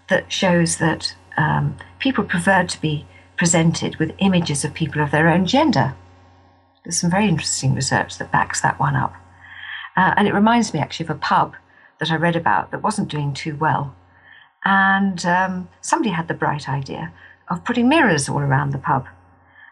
that 0.09 0.31
shows 0.31 0.77
that 0.77 1.15
um, 1.37 1.77
people 1.99 2.23
prefer 2.23 2.63
to 2.63 2.81
be 2.81 3.05
presented 3.37 3.97
with 3.97 4.15
images 4.19 4.63
of 4.63 4.73
people 4.73 5.01
of 5.01 5.11
their 5.11 5.27
own 5.27 5.45
gender. 5.45 5.95
There's 6.85 6.99
some 6.99 7.11
very 7.11 7.27
interesting 7.27 7.73
research 7.73 8.17
that 8.19 8.31
backs 8.31 8.61
that 8.61 8.79
one 8.79 8.95
up. 8.95 9.13
Uh, 9.97 10.13
and 10.15 10.27
it 10.27 10.33
reminds 10.33 10.73
me 10.73 10.79
actually 10.79 11.05
of 11.05 11.09
a 11.09 11.15
pub 11.15 11.55
that 11.99 12.11
I 12.11 12.15
read 12.15 12.35
about 12.35 12.71
that 12.71 12.83
wasn't 12.83 13.09
doing 13.09 13.33
too 13.33 13.55
well. 13.55 13.95
And 14.63 15.25
um, 15.25 15.69
somebody 15.81 16.11
had 16.11 16.27
the 16.27 16.33
bright 16.33 16.69
idea 16.69 17.11
of 17.49 17.63
putting 17.63 17.89
mirrors 17.89 18.29
all 18.29 18.39
around 18.39 18.71
the 18.71 18.77
pub. 18.77 19.05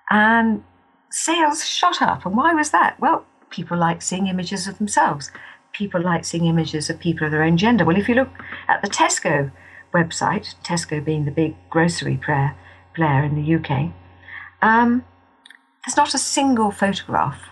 And 0.10 0.63
sales 1.10 1.65
shot 1.65 2.01
up. 2.01 2.25
And 2.25 2.36
why 2.36 2.53
was 2.53 2.72
that? 2.72 3.00
Well, 3.00 3.25
people 3.50 3.77
like 3.77 4.01
seeing 4.01 4.27
images 4.27 4.67
of 4.67 4.77
themselves. 4.77 5.32
People 5.72 6.01
like 6.01 6.25
seeing 6.25 6.46
images 6.46 6.89
of 6.89 7.00
people 7.00 7.25
of 7.25 7.32
their 7.32 7.43
own 7.43 7.58
gender. 7.58 7.86
Well, 7.86 7.98
if 7.98 8.10
you 8.10 8.15
look 8.15 8.29
at 8.67 8.82
the 8.82 8.89
Tesco 8.89 9.51
website, 9.93 10.55
Tesco 10.63 11.03
being 11.03 11.25
the 11.25 11.32
big 11.32 11.55
grocery 11.70 12.17
player, 12.17 12.55
in 12.96 13.34
the 13.34 13.55
UK, 13.55 13.91
um, 14.62 15.03
there's 15.85 15.97
not 15.97 16.13
a 16.13 16.17
single 16.17 16.71
photograph, 16.71 17.49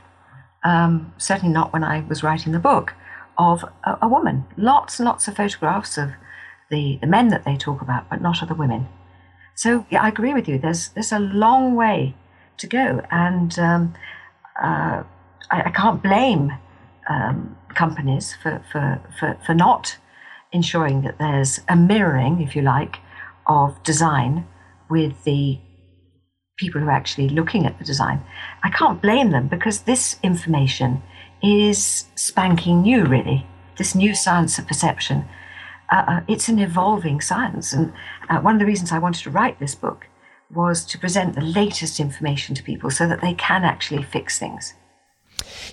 um, 0.64 1.14
certainly 1.18 1.54
not 1.54 1.74
when 1.74 1.84
I 1.84 2.02
was 2.02 2.24
writing 2.24 2.52
the 2.52 2.60
book, 2.60 2.94
of 3.38 3.66
a, 3.84 3.98
a, 4.02 4.08
woman. 4.08 4.46
Lots 4.58 5.00
and 5.00 5.06
lots 5.06 5.28
of 5.28 5.36
photographs 5.36 5.98
of 5.98 6.12
the, 6.70 6.98
the 7.02 7.08
men 7.08 7.30
that 7.30 7.44
they 7.44 7.58
talk 7.58 7.82
about, 7.82 8.10
but 8.10 8.22
not 8.22 8.42
of 8.42 8.48
the 8.48 8.56
women. 8.56 8.88
So 9.56 9.86
yeah, 9.90 10.02
I 10.02 10.08
agree 10.08 10.34
with 10.34 10.48
you. 10.48 10.58
There's 10.58 10.90
there's 10.90 11.12
a 11.12 11.20
long 11.20 11.76
way 11.76 12.16
to 12.58 12.68
go, 12.68 13.02
and 13.12 13.58
um, 13.60 13.94
uh, 14.62 15.04
I, 15.50 15.64
I, 15.66 15.72
can't 15.72 16.02
blame 16.02 16.54
um, 17.10 17.58
companies 17.76 18.36
for, 18.42 18.64
for, 18.72 19.02
for, 19.20 19.38
for 19.46 19.54
not 19.54 19.98
ensuring 20.52 21.02
that 21.02 21.18
there's 21.18 21.62
a 21.68 21.76
mirroring, 21.76 22.42
if 22.42 22.56
you 22.56 22.62
like, 22.62 23.00
of 23.48 23.82
design 23.84 24.48
with 24.90 25.24
the 25.24 25.60
people 26.62 26.80
who 26.80 26.88
are 26.88 26.92
actually 27.02 27.28
looking 27.28 27.66
at 27.66 27.78
the 27.80 27.84
design. 27.84 28.24
I 28.64 28.70
can't 28.70 29.02
blame 29.02 29.32
them 29.32 29.48
because 29.48 29.82
this 29.82 30.18
information 30.22 31.02
is 31.42 32.06
spanking 32.16 32.84
new, 32.84 33.04
really. 33.04 33.48
This 33.78 33.96
new 33.96 34.14
science 34.14 34.60
of 34.60 34.68
perception. 34.68 35.26
Uh, 35.92 36.04
uh, 36.08 36.22
it's 36.28 36.48
an 36.48 36.60
evolving 36.60 37.20
science. 37.20 37.74
And 37.74 37.92
uh, 38.30 38.40
one 38.40 38.54
of 38.56 38.60
the 38.60 38.68
reasons 38.68 38.92
I 38.92 39.00
wanted 39.00 39.24
to 39.24 39.32
write 39.32 39.60
this 39.60 39.74
book 39.74 40.06
was 40.54 40.86
to 40.86 41.00
present 41.00 41.34
the 41.34 41.42
latest 41.42 42.00
information 42.00 42.54
to 42.56 42.64
people 42.64 42.92
so 42.92 43.08
that 43.08 43.22
they 43.22 43.34
can 43.34 43.64
actually 43.64 44.04
fix 44.04 44.38
things. 44.38 44.76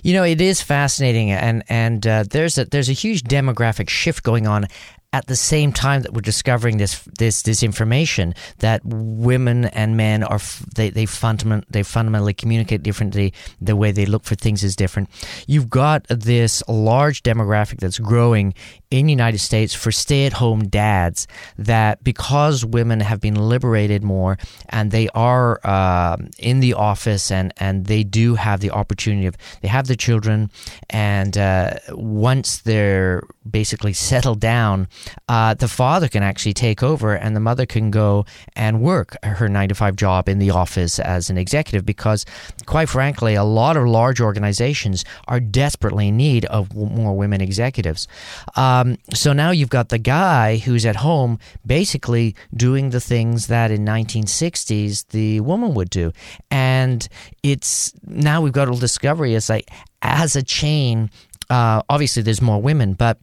You 0.01 0.13
know, 0.13 0.23
it 0.23 0.41
is 0.41 0.61
fascinating, 0.61 1.29
and 1.31 1.63
and 1.69 2.07
uh, 2.07 2.23
there's 2.27 2.57
a 2.57 2.65
there's 2.65 2.89
a 2.89 2.93
huge 2.93 3.21
demographic 3.23 3.89
shift 3.89 4.23
going 4.23 4.47
on 4.47 4.65
at 5.11 5.25
the 5.25 5.35
same 5.35 5.73
time 5.73 6.03
that 6.03 6.13
we're 6.13 6.21
discovering 6.21 6.77
this 6.77 7.01
this 7.17 7.41
this 7.41 7.63
information 7.63 8.35
that 8.59 8.81
women 8.85 9.65
and 9.65 9.97
men 9.97 10.23
are 10.23 10.39
they 10.75 10.91
they 10.91 11.05
fundament 11.05 11.65
they 11.69 11.81
fundamentally 11.81 12.33
communicate 12.33 12.83
differently. 12.83 13.33
The 13.59 13.75
way 13.75 13.91
they 13.91 14.05
look 14.05 14.23
for 14.23 14.35
things 14.35 14.63
is 14.63 14.75
different. 14.75 15.09
You've 15.47 15.69
got 15.69 16.05
this 16.09 16.61
large 16.67 17.23
demographic 17.23 17.79
that's 17.79 17.97
growing 17.97 18.53
in 18.91 19.05
the 19.05 19.11
United 19.11 19.39
States 19.39 19.73
for 19.73 19.91
stay-at-home 19.91 20.67
dads 20.67 21.27
that 21.57 22.03
because 22.03 22.65
women 22.65 22.99
have 22.99 23.21
been 23.21 23.35
liberated 23.35 24.03
more 24.03 24.37
and 24.69 24.91
they 24.91 25.07
are 25.09 25.59
uh, 25.63 26.17
in 26.39 26.59
the 26.59 26.73
office 26.73 27.31
and 27.31 27.53
and 27.57 27.85
they 27.85 28.03
do 28.03 28.35
have 28.35 28.61
the 28.61 28.71
opportunity 28.71 29.27
of 29.27 29.35
they 29.61 29.67
have 29.67 29.87
the 29.87 29.95
children 29.95 30.49
and 30.89 31.37
uh, 31.37 31.73
once 31.91 32.59
they're 32.59 33.21
basically 33.49 33.93
settled 33.93 34.39
down 34.39 34.87
uh, 35.27 35.53
the 35.53 35.67
father 35.67 36.07
can 36.07 36.23
actually 36.23 36.53
take 36.53 36.81
over 36.81 37.13
and 37.13 37.35
the 37.35 37.39
mother 37.39 37.65
can 37.65 37.91
go 37.91 38.25
and 38.55 38.81
work 38.81 39.15
her 39.23 39.47
nine 39.47 39.69
to 39.69 39.75
five 39.75 39.95
job 39.95 40.27
in 40.27 40.39
the 40.39 40.49
office 40.49 40.97
as 40.99 41.29
an 41.29 41.37
executive 41.37 41.85
because, 41.85 42.25
quite 42.65 42.89
frankly, 42.89 43.35
a 43.35 43.43
lot 43.43 43.77
of 43.77 43.85
large 43.85 44.21
organizations 44.21 45.03
are 45.27 45.39
desperately 45.39 46.07
in 46.07 46.17
need 46.17 46.45
of 46.45 46.73
more 46.75 47.15
women 47.15 47.41
executives. 47.41 48.07
Um, 48.55 48.78
so 49.13 49.33
now 49.33 49.51
you've 49.51 49.69
got 49.69 49.89
the 49.89 49.97
guy 49.97 50.57
who's 50.57 50.85
at 50.85 50.97
home 50.97 51.39
basically 51.65 52.35
doing 52.55 52.89
the 52.89 52.99
things 52.99 53.47
that 53.47 53.71
in 53.71 53.85
1960s 53.85 55.07
the 55.09 55.39
woman 55.41 55.73
would 55.73 55.89
do. 55.89 56.11
And 56.51 57.07
it's 57.43 57.93
now 58.03 58.41
we've 58.41 58.53
got 58.53 58.67
a 58.67 58.79
discovery. 58.79 59.35
It's 59.35 59.49
like 59.49 59.69
as 60.01 60.35
a 60.35 60.43
chain, 60.43 61.09
uh, 61.49 61.81
obviously 61.89 62.23
there's 62.23 62.41
more 62.41 62.61
women, 62.61 62.93
but 62.93 63.19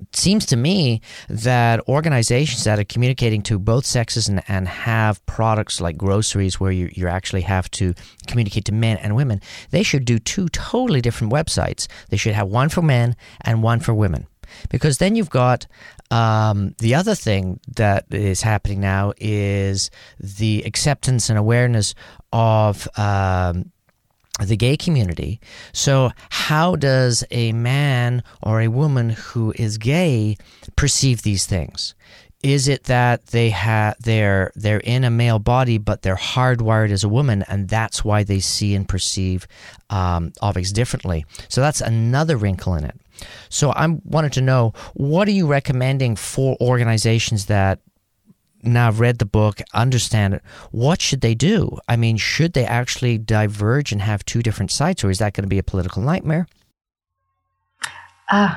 it 0.00 0.16
seems 0.16 0.46
to 0.46 0.56
me 0.56 1.00
that 1.28 1.80
organizations 1.88 2.64
that 2.64 2.78
are 2.78 2.84
communicating 2.84 3.42
to 3.42 3.58
both 3.58 3.84
sexes 3.84 4.28
and, 4.28 4.42
and 4.48 4.68
have 4.68 5.24
products 5.26 5.80
like 5.80 5.96
groceries 5.96 6.58
where 6.58 6.72
you, 6.72 6.90
you 6.92 7.08
actually 7.08 7.42
have 7.42 7.70
to 7.72 7.94
communicate 8.26 8.64
to 8.66 8.72
men 8.72 8.96
and 8.98 9.16
women, 9.16 9.40
they 9.70 9.82
should 9.82 10.04
do 10.04 10.18
two 10.18 10.48
totally 10.48 11.00
different 11.00 11.32
websites. 11.32 11.88
They 12.08 12.16
should 12.16 12.34
have 12.34 12.48
one 12.48 12.68
for 12.68 12.82
men 12.82 13.16
and 13.42 13.62
one 13.62 13.80
for 13.80 13.94
women. 13.94 14.26
Because 14.70 14.98
then 14.98 15.16
you've 15.16 15.30
got 15.30 15.66
um, 16.10 16.74
the 16.78 16.94
other 16.94 17.14
thing 17.14 17.60
that 17.76 18.06
is 18.10 18.42
happening 18.42 18.80
now 18.80 19.12
is 19.18 19.90
the 20.20 20.62
acceptance 20.64 21.30
and 21.30 21.38
awareness 21.38 21.94
of 22.32 22.86
um, 22.98 23.72
the 24.40 24.56
gay 24.56 24.76
community. 24.76 25.40
So, 25.72 26.10
how 26.30 26.76
does 26.76 27.24
a 27.30 27.52
man 27.52 28.22
or 28.42 28.60
a 28.60 28.68
woman 28.68 29.10
who 29.10 29.52
is 29.56 29.78
gay 29.78 30.36
perceive 30.76 31.22
these 31.22 31.46
things? 31.46 31.94
Is 32.42 32.66
it 32.66 32.84
that 32.84 33.26
they 33.26 33.50
have 33.50 33.94
they're 34.00 34.50
they're 34.56 34.80
in 34.80 35.04
a 35.04 35.10
male 35.10 35.38
body, 35.38 35.78
but 35.78 36.02
they're 36.02 36.16
hardwired 36.16 36.90
as 36.90 37.04
a 37.04 37.08
woman, 37.08 37.44
and 37.46 37.68
that's 37.68 38.04
why 38.04 38.24
they 38.24 38.40
see 38.40 38.74
and 38.74 38.88
perceive 38.88 39.46
um, 39.90 40.32
objects 40.40 40.72
differently? 40.72 41.24
So 41.48 41.60
that's 41.60 41.80
another 41.80 42.36
wrinkle 42.36 42.74
in 42.74 42.84
it. 42.84 42.98
So 43.48 43.70
I 43.72 43.86
wanted 44.04 44.32
to 44.34 44.40
know 44.40 44.72
what 44.94 45.28
are 45.28 45.32
you 45.32 45.46
recommending 45.46 46.16
for 46.16 46.56
organizations 46.60 47.46
that 47.46 47.80
now 48.62 48.86
have 48.86 49.00
read 49.00 49.18
the 49.18 49.24
book, 49.24 49.60
understand 49.74 50.34
it, 50.34 50.42
what 50.70 51.00
should 51.00 51.20
they 51.20 51.34
do? 51.34 51.78
I 51.88 51.96
mean, 51.96 52.16
should 52.16 52.52
they 52.52 52.64
actually 52.64 53.18
diverge 53.18 53.92
and 53.92 54.00
have 54.02 54.24
two 54.24 54.42
different 54.42 54.70
sites, 54.70 55.02
or 55.02 55.10
is 55.10 55.18
that 55.18 55.34
going 55.34 55.42
to 55.42 55.48
be 55.48 55.58
a 55.58 55.64
political 55.64 56.02
nightmare? 56.02 56.46
Uh, 58.28 58.56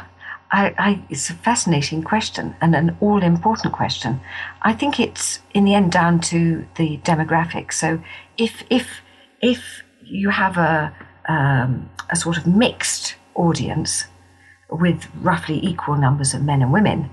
I, 0.52 0.74
I, 0.78 1.04
it's 1.10 1.30
a 1.30 1.34
fascinating 1.34 2.04
question 2.04 2.56
and 2.62 2.76
an 2.76 2.96
all 3.02 3.22
important 3.24 3.74
question. 3.74 4.22
I 4.62 4.74
think 4.74 5.00
it's 5.00 5.40
in 5.54 5.66
the 5.66 5.74
end 5.74 5.92
down 5.92 6.22
to 6.22 6.66
the 6.78 6.98
demographics. 7.00 7.74
So 7.74 8.02
if 8.38 8.64
if 8.70 9.02
if 9.42 9.84
you 10.04 10.30
have 10.30 10.58
a 10.58 10.96
um, 11.28 11.90
a 12.10 12.16
sort 12.16 12.38
of 12.38 12.46
mixed 12.46 13.16
audience 13.34 14.06
with 14.70 15.08
roughly 15.22 15.60
equal 15.66 15.96
numbers 15.96 16.34
of 16.34 16.44
men 16.44 16.62
and 16.62 16.74
women, 16.74 17.10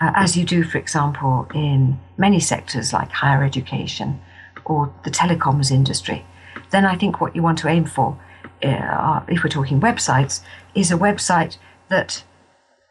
uh, 0.00 0.12
as 0.14 0.36
you 0.36 0.44
do, 0.44 0.64
for 0.64 0.78
example, 0.78 1.46
in 1.54 1.98
many 2.16 2.40
sectors 2.40 2.92
like 2.92 3.10
higher 3.10 3.44
education 3.44 4.20
or 4.64 4.92
the 5.04 5.10
telecoms 5.10 5.70
industry, 5.70 6.24
then 6.70 6.84
I 6.84 6.96
think 6.96 7.20
what 7.20 7.36
you 7.36 7.42
want 7.42 7.58
to 7.58 7.68
aim 7.68 7.84
for, 7.84 8.18
uh, 8.62 9.20
if 9.28 9.42
we're 9.42 9.50
talking 9.50 9.80
websites, 9.80 10.40
is 10.74 10.90
a 10.90 10.96
website 10.96 11.58
that 11.88 12.24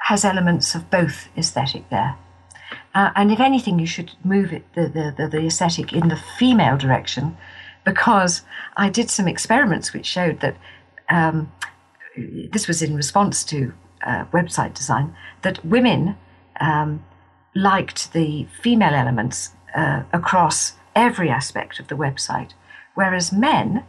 has 0.04 0.26
elements 0.26 0.76
of 0.76 0.90
both 0.90 1.30
aesthetic 1.38 1.90
there. 1.90 2.16
Uh, 2.94 3.12
and 3.16 3.32
if 3.32 3.40
anything, 3.40 3.80
you 3.80 3.86
should 3.86 4.12
move 4.24 4.52
it, 4.52 4.66
the, 4.74 4.88
the, 4.88 5.14
the, 5.18 5.28
the 5.28 5.46
aesthetic 5.46 5.94
in 5.94 6.10
the 6.10 6.16
female 6.38 6.78
direction 6.78 7.38
because 7.86 8.44
I 8.76 8.90
did 8.90 9.10
some 9.10 9.28
experiments 9.28 9.94
which 9.94 10.06
showed 10.06 10.42
that 10.42 10.58
um, 11.10 11.52
this 12.16 12.68
was 12.68 12.82
in 12.82 12.96
response 12.96 13.44
to 13.46 13.74
uh, 14.06 14.26
website 14.26 14.74
design, 14.74 15.16
that 15.42 15.64
women 15.66 16.18
um, 16.60 17.04
liked 17.56 18.14
the 18.14 18.48
female 18.62 18.94
elements 18.94 19.52
uh, 19.76 20.04
across 20.14 20.74
every 20.96 21.30
aspect 21.30 21.80
of 21.80 21.88
the 21.88 21.96
website, 21.96 22.52
whereas 22.96 23.32
men, 23.32 23.84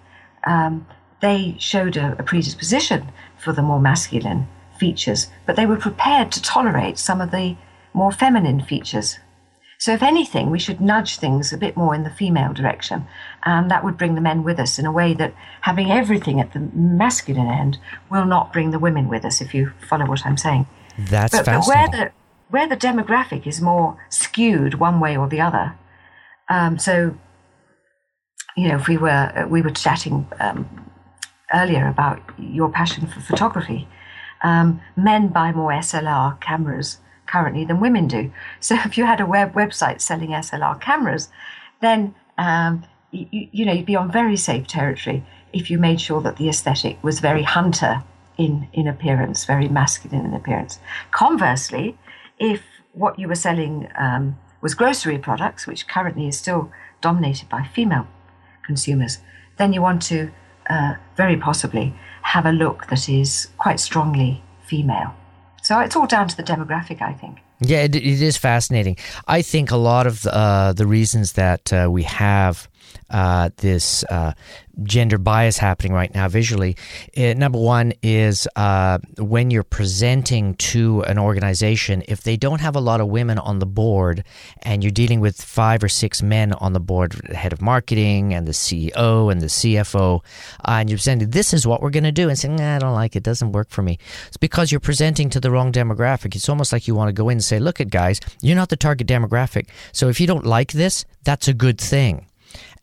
um, 0.45 0.87
they 1.21 1.57
showed 1.59 1.97
a, 1.97 2.17
a 2.19 2.23
predisposition 2.23 3.09
for 3.37 3.52
the 3.52 3.62
more 3.62 3.81
masculine 3.81 4.47
features, 4.79 5.29
but 5.47 5.57
they 5.57 5.67
were 5.67 5.76
prepared 5.76 6.33
to 6.33 6.43
tolerate 6.43 6.99
some 6.99 7.21
of 7.21 7.31
the 7.31 7.57
more 7.93 8.12
feminine 8.12 8.61
features. 8.62 9.19
So, 9.81 9.93
if 9.93 10.03
anything, 10.03 10.51
we 10.51 10.59
should 10.59 10.81
nudge 10.81 11.17
things 11.17 11.53
a 11.53 11.59
bit 11.59 11.75
more 11.75 11.95
in 11.95 12.03
the 12.03 12.11
female 12.11 12.53
direction, 12.53 13.07
and 13.45 13.71
that 13.71 13.83
would 13.83 13.97
bring 13.97 14.15
the 14.15 14.21
men 14.21 14.45
with 14.45 14.59
us 14.61 14.79
in 14.79 14.85
a 14.85 14.93
way 14.93 15.15
that 15.15 15.35
having 15.63 15.91
everything 15.91 16.39
at 16.39 16.53
the 16.53 16.61
masculine 16.75 17.49
end 17.49 17.79
will 18.11 18.27
not 18.27 18.53
bring 18.53 18.71
the 18.73 18.79
women 18.79 19.09
with 19.09 19.25
us, 19.25 19.41
if 19.41 19.55
you 19.55 19.73
follow 19.89 20.07
what 20.07 20.27
I'm 20.27 20.37
saying. 20.37 20.67
That's 20.99 21.35
but, 21.35 21.47
fascinating. 21.47 21.61
But 21.61 21.67
where 21.67 21.89
the, 22.05 22.13
where 22.51 22.69
the 22.69 22.77
demographic 22.77 23.47
is 23.47 23.61
more 23.61 23.97
skewed 24.11 24.75
one 24.75 25.01
way 25.01 25.17
or 25.17 25.29
the 25.29 25.41
other. 25.41 25.75
Um, 26.51 26.79
so, 26.79 27.17
you 28.57 28.69
know, 28.69 28.77
if 28.77 28.87
we 28.87 28.99
were 28.99 29.47
we 29.49 29.63
were 29.63 29.71
chatting 29.71 30.27
um, 30.41 30.91
earlier 31.55 31.89
about 31.89 32.21
your 32.39 32.69
passion 32.69 33.07
for 33.07 33.21
photography, 33.21 33.89
Um, 34.43 34.81
men 34.97 35.29
buy 35.29 35.53
more 35.53 35.73
SLR 35.73 36.41
cameras 36.41 36.99
currently 37.31 37.65
than 37.65 37.81
women 37.81 38.07
do. 38.09 38.33
So 38.61 38.75
if 38.75 38.99
you 38.99 39.05
had 39.07 39.21
a 39.21 39.27
web 39.27 39.55
website 39.55 40.01
selling 40.01 40.31
SLR 40.31 40.81
cameras, 40.81 41.29
then 41.81 42.15
um, 42.39 42.85
you, 43.11 43.49
you 43.53 43.65
know 43.65 43.73
you'd 43.73 43.87
be 43.87 43.97
on 43.97 44.11
very 44.13 44.37
safe 44.37 44.67
territory 44.67 45.25
if 45.53 45.71
you 45.71 45.79
made 45.79 46.01
sure 46.01 46.21
that 46.21 46.37
the 46.37 46.49
aesthetic 46.49 47.03
was 47.03 47.21
very 47.21 47.43
hunter 47.43 48.03
in 48.37 48.69
in 48.73 48.87
appearance, 48.87 49.45
very 49.45 49.69
masculine 49.69 50.25
in 50.27 50.35
appearance. 50.35 50.79
Conversely, 51.11 51.97
if 52.39 52.63
what 52.93 53.19
you 53.19 53.29
were 53.29 53.43
selling 53.49 53.89
um, 53.97 54.37
was 54.61 54.75
grocery 54.75 55.19
products, 55.19 55.67
which 55.67 55.87
currently 55.87 56.27
is 56.29 56.39
still 56.39 56.71
dominated 57.01 57.49
by 57.49 57.63
female 57.65 58.07
consumers, 58.65 59.19
then 59.59 59.73
you 59.73 59.83
want 59.83 60.03
to 60.03 60.31
uh, 60.69 60.95
very 61.17 61.37
possibly 61.37 61.95
have 62.23 62.47
a 62.47 62.53
look 62.53 62.87
that 62.87 63.09
is 63.09 63.49
quite 63.59 63.81
strongly 63.81 64.43
female. 64.65 65.15
So 65.71 65.79
it's 65.79 65.95
all 65.95 66.09
down 66.09 66.27
to 66.27 66.37
the 66.37 66.43
demographic, 66.43 67.00
I 67.00 67.12
think. 67.12 67.39
Yeah, 67.61 67.83
it, 67.85 67.95
it 67.95 68.21
is 68.21 68.37
fascinating. 68.37 68.97
I 69.29 69.41
think 69.41 69.71
a 69.71 69.77
lot 69.77 70.09
of 70.09 70.23
the, 70.23 70.35
uh, 70.35 70.73
the 70.73 70.85
reasons 70.85 71.35
that 71.35 71.73
uh, 71.73 71.89
we 71.89 72.03
have 72.03 72.69
uh, 73.11 73.50
this 73.57 74.05
uh, 74.05 74.33
gender 74.83 75.19
bias 75.19 75.59
happening 75.59 75.93
right 75.93 76.14
now 76.14 76.29
visually. 76.29 76.76
It, 77.12 77.37
number 77.37 77.59
one 77.59 77.93
is 78.02 78.49
uh, 78.57 78.99
when 79.19 79.50
you're 79.50 79.62
presenting 79.62 80.55
to 80.55 81.02
an 81.02 81.19
organization, 81.19 82.02
if 82.09 82.23
they 82.23 82.37
don't 82.37 82.61
have 82.61 82.76
a 82.76 82.81
lot 82.81 83.00
of 83.00 83.09
women 83.09 83.38
on 83.38 83.59
the 83.59 83.67
board 83.67 84.25
and 84.62 84.83
you're 84.83 84.90
dealing 84.90 85.21
with 85.21 85.40
five 85.40 85.83
or 85.83 85.88
six 85.88 86.23
men 86.23 86.52
on 86.55 86.73
the 86.73 86.81
board, 86.81 87.12
the 87.29 87.37
head 87.37 87.52
of 87.52 87.61
marketing 87.61 88.33
and 88.33 88.47
the 88.47 88.52
CEO 88.52 89.31
and 89.31 89.40
the 89.40 89.47
CFO, 89.47 90.21
uh, 90.21 90.71
and 90.71 90.88
you're 90.88 90.99
saying, 90.99 91.31
this 91.31 91.52
is 91.52 91.67
what 91.67 91.83
we're 91.83 91.90
going 91.90 92.05
to 92.05 92.12
do, 92.12 92.29
and 92.29 92.38
saying, 92.38 92.57
nah, 92.57 92.76
I 92.76 92.79
don't 92.79 92.95
like 92.95 93.17
it, 93.17 93.23
doesn't 93.23 93.52
work 93.52 93.71
for 93.71 93.83
me. 93.83 93.99
It's 94.29 94.37
because 94.37 94.71
you're 94.71 94.81
presenting 94.81 95.31
to 95.31 95.40
the 95.40 95.50
wrong 95.50 95.73
demographic. 95.73 96.35
It's 96.35 96.49
almost 96.49 96.73
like 96.73 96.87
you 96.88 96.95
want 96.95 97.09
to 97.09 97.12
go 97.12 97.29
in 97.29 97.37
and 97.37 97.45
say, 97.45 97.59
look 97.59 97.81
at 97.81 97.90
guys, 97.90 98.21
you're 98.40 98.57
not 98.57 98.69
the 98.69 98.76
target 98.76 99.07
demographic. 99.07 99.69
So 99.93 100.09
if 100.09 100.21
you 100.21 100.26
don't 100.26 100.47
like 100.47 100.73
this, 100.73 101.05
that's 101.25 101.49
a 101.49 101.55
good 101.55 101.79
thing 101.79 102.26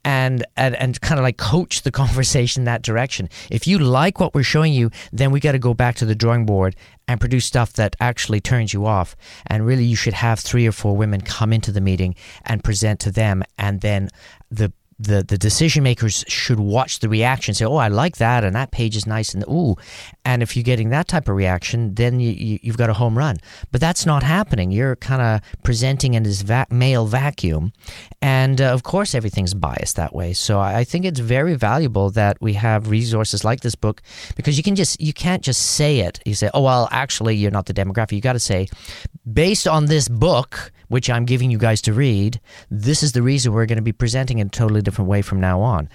and, 0.07 0.45
and, 0.55 0.73
and 0.77 1.01
kind 1.01 1.19
of 1.19 1.23
like 1.23 1.35
coach 1.35 1.81
the 1.81 1.91
conversation 2.03 2.63
that 2.63 2.81
direction. 2.81 3.27
If 3.51 3.67
you 3.67 3.77
like 3.77 4.21
what 4.21 4.33
we're 4.33 4.43
showing 4.43 4.71
you, 4.71 4.89
then 5.11 5.31
we 5.31 5.41
got 5.41 5.51
to 5.51 5.59
go 5.59 5.73
back 5.73 5.95
to 5.95 6.05
the 6.05 6.15
drawing 6.15 6.45
board 6.45 6.77
and 7.09 7.19
produce 7.19 7.45
stuff 7.45 7.73
that 7.73 7.97
actually 7.99 8.39
turns 8.39 8.71
you 8.71 8.85
off. 8.85 9.17
And 9.47 9.65
really, 9.65 9.83
you 9.83 9.97
should 9.97 10.13
have 10.13 10.39
three 10.39 10.65
or 10.65 10.71
four 10.71 10.95
women 10.95 11.19
come 11.19 11.51
into 11.51 11.73
the 11.73 11.81
meeting 11.81 12.15
and 12.45 12.63
present 12.63 13.01
to 13.01 13.11
them, 13.11 13.43
and 13.57 13.81
then 13.81 14.07
the 14.49 14.71
the 14.99 15.23
the 15.23 15.37
decision 15.37 15.83
makers 15.83 16.23
should 16.27 16.59
watch 16.59 16.99
the 16.99 17.09
reaction 17.09 17.53
say 17.53 17.65
oh 17.65 17.75
i 17.75 17.87
like 17.87 18.17
that 18.17 18.43
and 18.43 18.55
that 18.55 18.71
page 18.71 18.95
is 18.95 19.05
nice 19.05 19.33
and 19.33 19.43
ooh. 19.47 19.75
And 20.25 20.43
if 20.43 20.55
you're 20.57 20.63
getting 20.63 20.89
that 20.89 21.07
type 21.07 21.29
of 21.29 21.35
reaction 21.35 21.95
then 21.95 22.19
you, 22.19 22.31
you 22.31 22.71
have 22.71 22.77
got 22.77 22.89
a 22.89 22.93
home 22.93 23.17
run. 23.17 23.37
But 23.71 23.79
that's 23.79 24.05
not 24.05 24.23
happening. 24.23 24.71
You're 24.71 24.95
kind 24.97 25.21
of 25.21 25.63
presenting 25.63 26.15
in 26.15 26.23
this 26.23 26.41
va- 26.41 26.67
male 26.69 27.05
vacuum. 27.05 27.71
And 28.21 28.59
uh, 28.59 28.73
of 28.73 28.83
course 28.83 29.15
everything's 29.15 29.53
biased 29.53 29.95
that 29.95 30.13
way. 30.13 30.33
So 30.33 30.59
I, 30.59 30.79
I 30.79 30.83
think 30.83 31.05
it's 31.05 31.19
very 31.19 31.55
valuable 31.55 32.09
that 32.11 32.37
we 32.41 32.53
have 32.53 32.89
resources 32.89 33.45
like 33.45 33.61
this 33.61 33.75
book 33.75 34.01
because 34.35 34.57
you 34.57 34.63
can 34.63 34.75
just 34.75 34.99
you 34.99 35.13
can't 35.13 35.43
just 35.43 35.61
say 35.61 35.99
it. 35.99 36.19
You 36.25 36.33
say 36.33 36.49
oh 36.53 36.61
well 36.61 36.89
actually 36.91 37.35
you're 37.35 37.51
not 37.51 37.67
the 37.67 37.73
demographic. 37.73 38.13
You 38.13 38.21
got 38.21 38.33
to 38.33 38.39
say 38.39 38.67
based 39.31 39.67
on 39.67 39.85
this 39.85 40.07
book 40.09 40.71
which 40.87 41.09
I'm 41.09 41.25
giving 41.25 41.51
you 41.51 41.57
guys 41.57 41.81
to 41.83 41.93
read, 41.93 42.39
this 42.69 43.03
is 43.03 43.11
the 43.11 43.21
reason 43.21 43.53
we're 43.53 43.65
going 43.65 43.77
to 43.77 43.81
be 43.81 43.91
presenting 43.91 44.39
in 44.39 44.47
a 44.47 44.49
totally 44.49 44.81
different 44.81 45.09
way 45.09 45.21
from 45.21 45.39
now 45.39 45.61
on. 45.61 45.89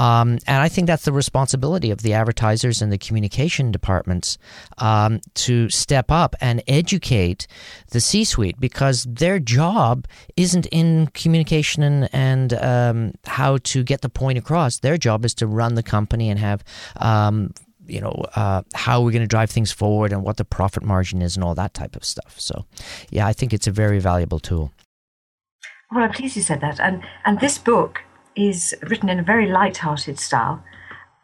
Um, 0.00 0.38
and 0.46 0.62
I 0.62 0.68
think 0.68 0.86
that's 0.86 1.04
the 1.04 1.12
responsibility 1.12 1.90
of 1.90 2.02
the 2.02 2.14
advertisers 2.14 2.80
and 2.80 2.92
the 2.92 2.98
communication 2.98 3.72
departments 3.72 4.38
um, 4.78 5.20
to 5.34 5.68
step 5.70 6.10
up 6.10 6.36
and 6.40 6.62
educate 6.68 7.48
the 7.90 8.00
C 8.00 8.22
suite 8.24 8.60
because 8.60 9.04
their 9.04 9.40
job 9.40 10.06
isn't 10.36 10.66
in 10.66 11.08
communication 11.08 11.82
and, 11.82 12.08
and 12.12 12.52
um, 12.54 13.12
how 13.24 13.58
to 13.58 13.82
get 13.82 14.02
the 14.02 14.08
point 14.08 14.38
across. 14.38 14.78
Their 14.78 14.98
job 14.98 15.24
is 15.24 15.34
to 15.34 15.48
run 15.48 15.74
the 15.74 15.82
company 15.82 16.30
and 16.30 16.38
have 16.38 16.62
um, 16.96 17.52
you 17.88 18.00
know 18.00 18.24
uh, 18.36 18.62
how 18.74 19.00
we're 19.00 19.10
going 19.10 19.22
to 19.22 19.28
drive 19.28 19.50
things 19.50 19.72
forward 19.72 20.12
and 20.12 20.22
what 20.22 20.36
the 20.36 20.44
profit 20.44 20.82
margin 20.82 21.22
is 21.22 21.36
and 21.36 21.44
all 21.44 21.54
that 21.54 21.74
type 21.74 21.96
of 21.96 22.04
stuff. 22.04 22.38
So, 22.38 22.66
yeah, 23.10 23.26
I 23.26 23.32
think 23.32 23.52
it's 23.52 23.66
a 23.66 23.72
very 23.72 23.98
valuable 23.98 24.38
tool. 24.38 24.72
Well, 25.90 26.04
I'm 26.04 26.12
pleased 26.12 26.36
you 26.36 26.42
said 26.42 26.60
that. 26.60 26.78
And 26.80 27.02
and 27.24 27.40
this 27.40 27.58
book 27.58 28.02
is 28.36 28.74
written 28.82 29.08
in 29.08 29.18
a 29.18 29.22
very 29.22 29.46
light-hearted 29.46 30.18
style, 30.18 30.62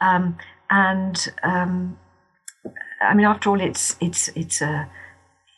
um, 0.00 0.36
and 0.70 1.32
um, 1.42 1.98
I 3.00 3.14
mean, 3.14 3.26
after 3.26 3.50
all, 3.50 3.60
it's 3.60 3.96
it's 4.00 4.28
it's 4.28 4.62
a 4.62 4.88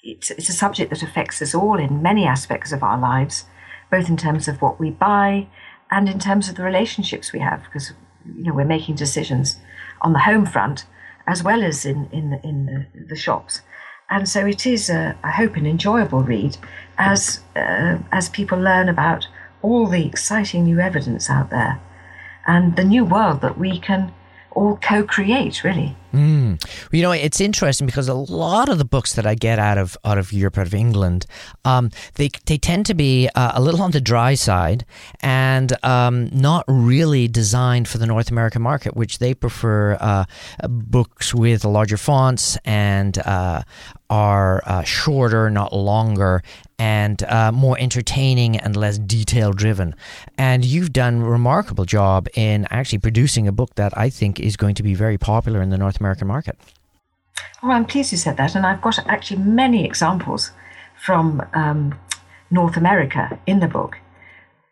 it's, 0.03 0.31
it's 0.31 0.49
a 0.49 0.53
subject 0.53 0.90
that 0.90 1.03
affects 1.03 1.40
us 1.42 1.55
all 1.55 1.79
in 1.79 2.03
many 2.03 2.27
aspects 2.27 2.73
of 2.73 2.83
our 2.83 2.99
lives, 2.99 3.45
both 3.90 4.09
in 4.09 4.16
terms 4.16 4.49
of 4.49 4.61
what 4.61 4.79
we 4.81 4.90
buy 4.90 5.49
and 5.90 6.09
in 6.09 6.19
terms 6.19 6.49
of 6.49 6.57
the 6.57 6.62
relationships 6.62 7.33
we 7.33 7.40
have, 7.40 7.62
because 7.64 7.92
you 8.25 8.45
know 8.45 8.55
we're 8.55 8.64
making 8.64 8.97
decisions 8.97 9.59
on 10.01 10.12
the 10.12 10.21
home 10.21 10.47
front 10.47 10.85
as 11.27 11.43
well 11.43 11.62
as 11.62 11.85
in 11.85 12.09
in 12.12 12.31
the, 12.31 12.41
in 12.47 12.67
the, 12.67 13.05
the 13.09 13.17
shops. 13.17 13.62
And 14.09 14.29
so 14.29 14.47
it 14.47 14.67
is, 14.67 14.89
a, 14.89 15.19
I 15.25 15.33
hope, 15.33 15.57
an 15.57 15.67
enjoyable 15.67 16.23
read 16.23 16.57
as 16.97 17.41
uh, 17.57 17.99
as 18.12 18.29
people 18.29 18.59
learn 18.59 18.89
about 18.89 19.27
all 19.62 19.87
the 19.89 20.07
exciting 20.07 20.65
new 20.65 20.79
evidence 20.79 21.29
out 21.29 21.51
there 21.51 21.81
and 22.47 22.77
the 22.77 22.85
new 22.85 23.05
world 23.05 23.41
that 23.41 23.59
we 23.59 23.79
can 23.79 24.12
all 24.53 24.77
co-create 24.77 25.65
really 25.65 25.97
mm. 26.12 26.92
you 26.92 27.03
know 27.03 27.12
it's 27.12 27.40
interesting 27.40 27.87
because 27.87 28.09
a 28.09 28.14
lot 28.14 28.69
of 28.69 28.79
the 28.79 28.85
books 28.85 29.14
that 29.14 29.27
i 29.27 29.35
get 29.35 29.59
out 29.59 29.79
of 29.79 29.97
out 30.05 30.19
of 30.19 30.33
europe 30.33 30.59
out 30.59 30.66
of 30.66 30.75
england 30.75 31.27
um, 31.64 31.90
they, 32.14 32.31
they 32.47 32.59
tend 32.59 32.87
to 32.87 32.95
be 32.95 33.29
uh, 33.35 33.53
a 33.55 33.61
little 33.61 33.83
on 33.83 33.90
the 33.90 34.01
dry 34.01 34.35
side 34.35 34.85
and 35.21 35.73
um, 35.85 36.29
not 36.33 36.64
really 36.69 37.29
designed 37.29 37.88
for 37.88 37.99
the 37.99 38.07
north 38.07 38.31
american 38.31 38.62
market 38.62 38.97
which 38.97 39.19
they 39.19 39.35
prefer 39.35 39.97
uh, 40.01 40.25
books 40.69 41.35
with 41.35 41.64
larger 41.64 41.97
fonts 41.97 42.57
and 42.64 43.19
uh, 43.19 43.62
are 44.11 44.62
uh, 44.66 44.83
shorter, 44.83 45.51
not 45.51 45.73
longer, 45.73 46.42
and 46.79 47.23
uh, 47.25 47.51
more 47.53 47.77
entertaining 47.79 48.57
and 48.59 48.77
less 48.77 48.99
detail 48.99 49.53
driven. 49.53 49.95
And 50.37 50.64
you've 50.64 50.92
done 50.92 51.23
a 51.23 51.29
remarkable 51.29 51.85
job 51.85 52.29
in 52.35 52.66
actually 52.71 52.99
producing 52.99 53.49
a 53.49 53.53
book 53.53 53.75
that 53.77 53.97
I 53.97 54.11
think 54.11 54.38
is 54.38 54.57
going 54.57 54.75
to 54.77 54.83
be 54.83 54.95
very 54.95 55.19
popular 55.19 55.62
in 55.62 55.71
the 55.71 55.79
North 55.79 55.96
American 56.01 56.29
market. 56.29 56.57
Well, 57.63 57.73
I'm 57.73 57.85
pleased 57.85 58.13
you 58.13 58.19
said 58.19 58.37
that, 58.37 58.55
and 58.55 58.67
I've 58.67 58.83
got 58.83 58.99
actually 59.07 59.43
many 59.43 59.85
examples 59.85 60.53
from 60.97 61.43
um, 61.55 61.99
North 62.51 62.77
America 62.77 63.39
in 63.47 63.61
the 63.61 63.69
book. 63.69 63.99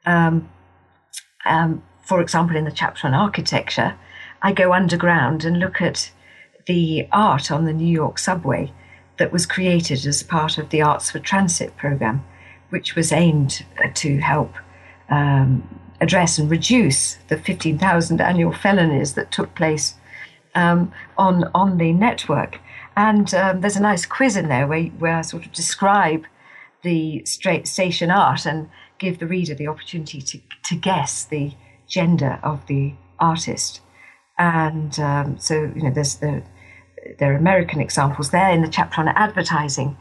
Um, 0.06 0.48
um, 1.44 1.82
for 2.02 2.20
example, 2.20 2.56
in 2.56 2.64
the 2.64 2.72
chapter 2.72 3.06
on 3.06 3.14
architecture, 3.14 3.94
I 4.42 4.52
go 4.52 4.72
underground 4.72 5.44
and 5.44 5.58
look 5.58 5.80
at 5.80 6.10
the 6.66 7.08
art 7.12 7.50
on 7.50 7.64
the 7.64 7.72
New 7.72 7.90
York 7.90 8.18
subway 8.18 8.72
that 9.18 9.32
was 9.32 9.46
created 9.46 10.04
as 10.06 10.22
part 10.22 10.58
of 10.58 10.70
the 10.70 10.82
Arts 10.82 11.10
for 11.10 11.18
Transit 11.18 11.76
program, 11.76 12.24
which 12.70 12.94
was 12.94 13.12
aimed 13.12 13.64
to 13.94 14.18
help 14.18 14.52
um, 15.08 15.80
address 16.00 16.38
and 16.38 16.50
reduce 16.50 17.14
the 17.28 17.38
15,000 17.38 18.20
annual 18.20 18.52
felonies 18.52 19.14
that 19.14 19.30
took 19.30 19.54
place 19.54 19.94
um, 20.54 20.92
on 21.16 21.50
on 21.54 21.78
the 21.78 21.92
network. 21.92 22.60
And 22.96 23.32
um, 23.34 23.60
there's 23.60 23.76
a 23.76 23.82
nice 23.82 24.06
quiz 24.06 24.36
in 24.36 24.48
there 24.48 24.66
where, 24.66 24.84
where 24.84 25.16
I 25.16 25.22
sort 25.22 25.46
of 25.46 25.52
describe 25.52 26.26
the 26.82 27.24
straight 27.24 27.66
station 27.66 28.10
art 28.10 28.46
and 28.46 28.68
give 28.98 29.18
the 29.18 29.26
reader 29.26 29.54
the 29.54 29.66
opportunity 29.66 30.20
to, 30.22 30.38
to 30.66 30.76
guess 30.76 31.24
the 31.24 31.52
gender 31.88 32.38
of 32.42 32.66
the 32.66 32.94
artist. 33.18 33.80
And 34.38 34.98
um, 35.00 35.38
so, 35.38 35.72
you 35.74 35.82
know, 35.82 35.90
there's 35.90 36.16
the 36.16 36.42
there 37.18 37.34
are 37.34 37.36
American 37.36 37.80
examples 37.80 38.30
there 38.30 38.50
in 38.50 38.62
the 38.62 38.68
chapter 38.68 39.00
on 39.00 39.08
advertising. 39.08 39.96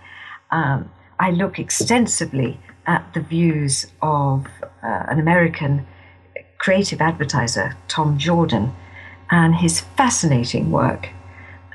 Um, 0.52 0.90
I 1.20 1.32
look 1.32 1.60
extensively 1.60 2.60
at 2.86 3.14
the 3.14 3.20
views 3.20 3.88
of 4.02 4.48
uh, 4.62 5.04
an 5.10 5.20
American 5.20 5.86
creative 6.60 7.02
advertiser, 7.02 7.76
Tom 7.88 8.18
Jordan, 8.18 8.74
and 9.30 9.56
his 9.56 9.82
fascinating 9.82 10.72
work 10.72 11.10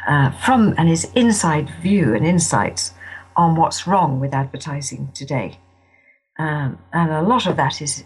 uh, 0.07 0.31
from 0.31 0.75
and 0.79 0.89
his 0.89 1.11
inside 1.15 1.71
view 1.83 2.15
and 2.15 2.27
insights 2.27 2.95
on 3.37 3.57
what's 3.57 3.87
wrong 3.87 4.21
with 4.21 4.35
advertising 4.35 5.11
today. 5.15 5.59
Um, 6.39 6.79
and 6.93 7.11
a 7.11 7.23
lot 7.23 7.47
of 7.47 7.57
that 7.57 7.83
is 7.83 8.05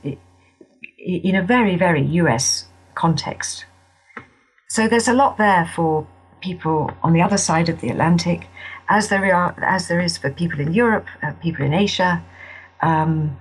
in 0.98 1.34
a 1.34 1.42
very, 1.42 1.76
very 1.76 2.02
US 2.02 2.66
context. 2.94 3.64
So 4.68 4.88
there's 4.88 5.08
a 5.08 5.12
lot 5.12 5.38
there 5.38 5.70
for 5.74 6.06
people 6.40 6.90
on 7.02 7.12
the 7.12 7.22
other 7.22 7.36
side 7.36 7.68
of 7.68 7.80
the 7.80 7.88
Atlantic, 7.88 8.48
as 8.88 9.08
there 9.08 9.34
are 9.34 9.54
as 9.62 9.88
there 9.88 10.00
is 10.00 10.18
for 10.18 10.30
people 10.30 10.60
in 10.60 10.72
Europe, 10.72 11.06
uh, 11.22 11.32
people 11.42 11.64
in 11.64 11.72
Asia. 11.72 12.22
Um, 12.80 13.38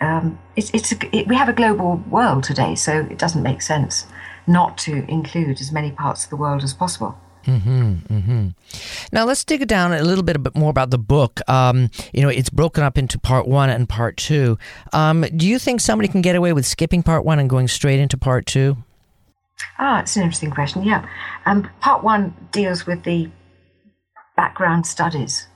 um, 0.00 0.38
it's, 0.54 0.70
it's 0.72 0.92
a, 0.92 1.16
it, 1.16 1.26
we 1.26 1.34
have 1.34 1.48
a 1.48 1.52
global 1.52 1.96
world 2.08 2.44
today, 2.44 2.76
so 2.76 3.00
it 3.10 3.18
doesn't 3.18 3.42
make 3.42 3.62
sense 3.62 4.06
not 4.48 4.78
to 4.78 5.04
include 5.10 5.60
as 5.60 5.70
many 5.70 5.90
parts 5.92 6.24
of 6.24 6.30
the 6.30 6.36
world 6.36 6.62
as 6.62 6.74
possible. 6.74 7.16
Mm-hmm, 7.44 8.14
mm-hmm. 8.14 8.48
Now 9.12 9.24
let's 9.24 9.44
dig 9.44 9.66
down 9.68 9.92
a 9.92 10.02
little 10.02 10.24
bit, 10.24 10.42
bit 10.42 10.54
more 10.54 10.70
about 10.70 10.90
the 10.90 10.98
book. 10.98 11.40
Um, 11.48 11.90
you 12.12 12.20
know, 12.20 12.28
it's 12.28 12.50
broken 12.50 12.82
up 12.84 12.98
into 12.98 13.18
part 13.18 13.48
one 13.48 13.70
and 13.70 13.88
part 13.88 14.16
two. 14.16 14.58
Um, 14.92 15.24
do 15.34 15.48
you 15.48 15.58
think 15.58 15.80
somebody 15.80 16.08
can 16.08 16.20
get 16.20 16.36
away 16.36 16.52
with 16.52 16.66
skipping 16.66 17.02
part 17.02 17.24
one 17.24 17.38
and 17.38 17.48
going 17.48 17.68
straight 17.68 18.00
into 18.00 18.18
part 18.18 18.44
two? 18.44 18.76
Ah, 19.78 20.00
it's 20.00 20.16
an 20.16 20.22
interesting 20.22 20.50
question. 20.50 20.82
Yeah, 20.84 21.08
um, 21.46 21.68
part 21.80 22.04
one 22.04 22.34
deals 22.52 22.86
with 22.86 23.04
the 23.04 23.30
background 24.36 24.86
studies 24.86 25.48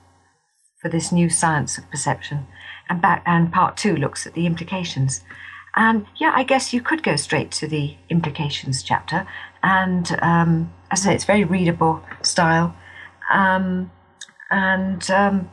for 0.81 0.89
this 0.89 1.13
new 1.13 1.29
science 1.29 1.79
of 1.79 1.89
perception, 1.91 2.47
and 2.89 3.01
back 3.01 3.23
and 3.27 3.53
part 3.53 3.77
two 3.77 3.97
looks 3.97 4.27
at 4.27 4.35
the 4.35 4.47
implications. 4.47 5.21
And 5.75 6.07
yeah, 6.17 6.33
I 6.35 6.43
guess 6.43 6.73
you 6.73 6.83
could 6.83 7.03
go 7.03 7.17
straight 7.17 7.51
to 7.53 7.67
the 7.67 7.97
implications 8.11 8.83
chapter 8.83 9.27
and 9.63 10.19
um, 10.23 10.73
as 10.91 11.01
I 11.01 11.05
say, 11.11 11.15
it's 11.15 11.25
very 11.25 11.45
readable 11.45 12.03
style. 12.23 12.75
Um, 13.33 13.91
and 14.51 15.09
um, 15.11 15.51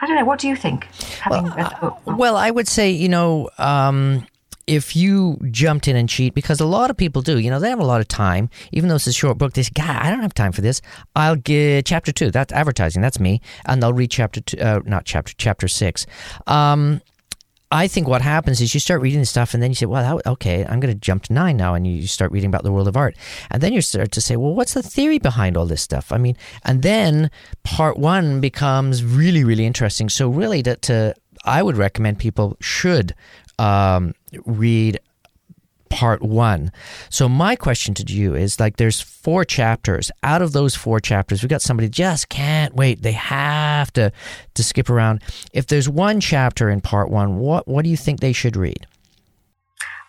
I 0.00 0.06
don't 0.06 0.16
know. 0.16 0.24
What 0.24 0.38
do 0.38 0.48
you 0.48 0.56
think? 0.56 0.84
Having 1.20 1.44
well, 1.44 1.56
read 1.56 1.70
the 1.70 1.76
book? 1.80 1.98
Uh, 2.06 2.16
well, 2.16 2.36
I 2.36 2.50
would 2.50 2.68
say 2.68 2.90
you 2.90 3.08
know. 3.08 3.50
Um, 3.58 4.26
if 4.66 4.96
you 4.96 5.38
jumped 5.52 5.86
in 5.86 5.94
and 5.94 6.08
cheat, 6.08 6.34
because 6.34 6.58
a 6.58 6.66
lot 6.66 6.90
of 6.90 6.96
people 6.96 7.22
do, 7.22 7.38
you 7.38 7.50
know, 7.50 7.60
they 7.60 7.68
have 7.68 7.78
a 7.78 7.84
lot 7.84 8.00
of 8.00 8.08
time, 8.08 8.50
even 8.72 8.88
though 8.88 8.96
it's 8.96 9.06
a 9.06 9.12
short 9.12 9.38
book, 9.38 9.52
this 9.52 9.70
guy, 9.70 10.04
I 10.04 10.10
don't 10.10 10.22
have 10.22 10.34
time 10.34 10.50
for 10.50 10.60
this. 10.60 10.82
I'll 11.14 11.36
get 11.36 11.86
chapter 11.86 12.10
two. 12.10 12.32
That's 12.32 12.52
advertising. 12.52 13.00
That's 13.00 13.20
me. 13.20 13.40
And 13.66 13.80
they'll 13.80 13.92
read 13.92 14.10
chapter 14.10 14.40
two, 14.40 14.58
uh, 14.58 14.80
not 14.84 15.04
chapter, 15.04 15.34
chapter 15.38 15.68
six. 15.68 16.04
Um, 16.48 17.00
I 17.72 17.88
think 17.88 18.06
what 18.06 18.22
happens 18.22 18.60
is 18.60 18.74
you 18.74 18.80
start 18.80 19.00
reading 19.00 19.24
stuff 19.24 19.52
and 19.52 19.62
then 19.62 19.70
you 19.70 19.74
say, 19.74 19.86
well, 19.86 20.20
okay, 20.24 20.64
I'm 20.64 20.78
going 20.78 20.94
to 20.94 21.00
jump 21.00 21.24
to 21.24 21.32
nine 21.32 21.56
now. 21.56 21.74
And 21.74 21.86
you 21.86 22.06
start 22.06 22.30
reading 22.30 22.48
about 22.48 22.62
the 22.62 22.70
world 22.70 22.86
of 22.86 22.96
art. 22.96 23.16
And 23.50 23.60
then 23.60 23.72
you 23.72 23.80
start 23.80 24.12
to 24.12 24.20
say, 24.20 24.36
well, 24.36 24.54
what's 24.54 24.74
the 24.74 24.82
theory 24.82 25.18
behind 25.18 25.56
all 25.56 25.66
this 25.66 25.82
stuff? 25.82 26.12
I 26.12 26.18
mean, 26.18 26.36
and 26.64 26.82
then 26.82 27.30
part 27.64 27.98
one 27.98 28.40
becomes 28.40 29.04
really, 29.04 29.42
really 29.42 29.66
interesting. 29.66 30.08
So, 30.08 30.28
really, 30.28 30.62
to, 30.62 30.76
to 30.76 31.14
I 31.44 31.62
would 31.62 31.76
recommend 31.76 32.18
people 32.18 32.56
should 32.60 33.14
um, 33.58 34.14
read 34.44 35.00
part 35.96 36.20
one. 36.20 36.70
So 37.08 37.26
my 37.26 37.56
question 37.56 37.94
to 37.94 38.12
you 38.12 38.34
is 38.34 38.60
like 38.60 38.76
there's 38.76 39.00
four 39.00 39.46
chapters. 39.46 40.10
Out 40.22 40.42
of 40.42 40.52
those 40.52 40.74
four 40.74 41.00
chapters, 41.00 41.42
we've 41.42 41.48
got 41.48 41.62
somebody 41.62 41.88
just 41.88 42.28
can't 42.28 42.74
wait. 42.74 43.00
They 43.00 43.12
have 43.12 43.90
to 43.94 44.12
to 44.54 44.62
skip 44.62 44.90
around. 44.90 45.22
If 45.54 45.66
there's 45.68 45.88
one 45.88 46.20
chapter 46.20 46.68
in 46.68 46.82
part 46.82 47.08
one, 47.10 47.38
what 47.38 47.66
what 47.66 47.82
do 47.82 47.88
you 47.88 47.96
think 47.96 48.20
they 48.20 48.34
should 48.34 48.56
read? 48.56 48.86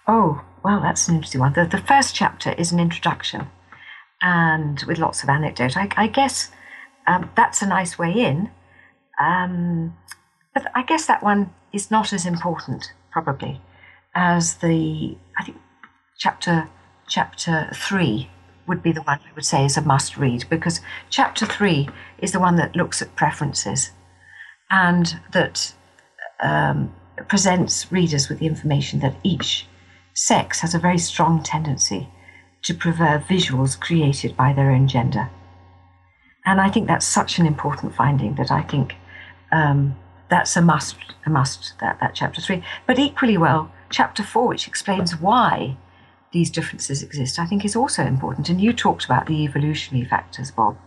Oh, 0.08 0.42
well, 0.64 0.82
that's 0.82 1.08
an 1.08 1.16
interesting 1.16 1.40
one. 1.40 1.54
The, 1.54 1.66
the 1.66 1.86
first 1.88 2.14
chapter 2.14 2.52
is 2.52 2.74
an 2.74 2.80
introduction 2.80 3.48
and 4.22 4.84
with 4.88 4.98
lots 4.98 5.24
of 5.24 5.30
anecdote. 5.30 5.78
I, 5.78 5.88
I 5.96 6.08
guess 6.08 6.52
um, 7.08 7.30
that's 7.36 7.62
a 7.62 7.68
nice 7.68 7.98
way 7.98 8.12
in. 8.12 8.52
Um, 9.20 9.96
but 10.54 10.70
I 10.76 10.84
guess 10.84 11.06
that 11.08 11.24
one 11.24 11.54
is 11.72 11.90
not 11.90 12.12
as 12.12 12.26
important, 12.26 12.92
probably, 13.12 13.62
as 14.16 14.56
the, 14.56 15.18
I 15.40 15.44
think 15.46 15.58
chapter 16.18 16.70
chapter 17.08 17.70
three 17.74 18.30
would 18.68 18.84
be 18.84 18.92
the 18.92 19.02
one 19.04 19.20
I 19.20 19.34
would 19.34 19.46
say 19.46 19.64
is 19.64 19.78
a 19.78 19.82
must 19.82 20.18
read 20.18 20.46
because 20.50 20.82
chapter 21.10 21.46
three 21.46 21.88
is 22.18 22.34
the 22.34 22.40
one 22.40 22.58
that 22.58 22.76
looks 22.76 23.02
at 23.02 23.16
preferences 23.16 23.92
and 24.70 25.20
that 25.32 25.74
um, 26.42 26.94
presents 27.30 27.90
readers 27.92 28.28
with 28.28 28.40
the 28.40 28.46
information 28.46 29.00
that 29.00 29.16
each 29.24 29.68
sex 30.14 30.60
has 30.60 30.76
a 30.76 30.80
very 30.80 30.98
strong 30.98 31.42
tendency 31.42 32.10
to 32.64 32.74
prefer 32.74 33.24
visuals 33.30 33.80
created 33.80 34.36
by 34.36 34.52
their 34.52 34.72
own 34.72 34.88
gender. 34.88 35.30
And 36.46 36.60
I 36.60 36.70
think 36.70 36.88
that's 36.88 37.06
such 37.06 37.40
an 37.40 37.46
important 37.46 37.96
finding 37.96 38.36
that 38.36 38.52
I 38.52 38.64
think 38.64 38.96
um, 39.52 39.96
that's 40.30 40.58
a 40.58 40.62
must, 40.62 40.98
a 41.26 41.30
must, 41.30 41.74
that, 41.80 42.00
that 42.02 42.16
chapter 42.16 42.42
three. 42.42 42.64
But 42.86 43.00
equally 43.00 43.38
well, 43.38 43.72
chapter 43.90 44.24
four, 44.24 44.48
which 44.50 44.68
explains 44.68 45.20
why 45.20 45.78
these 46.38 46.52
differences 46.52 47.02
exist, 47.02 47.40
I 47.40 47.48
think 47.48 47.66
is 47.66 47.76
also 47.76 48.04
important. 48.04 48.48
And 48.48 48.62
you 48.62 48.72
talked 48.72 49.06
about 49.06 49.26
the 49.26 49.44
evolutionary 49.44 50.08
factors, 50.08 50.52
Bob. 50.52 50.78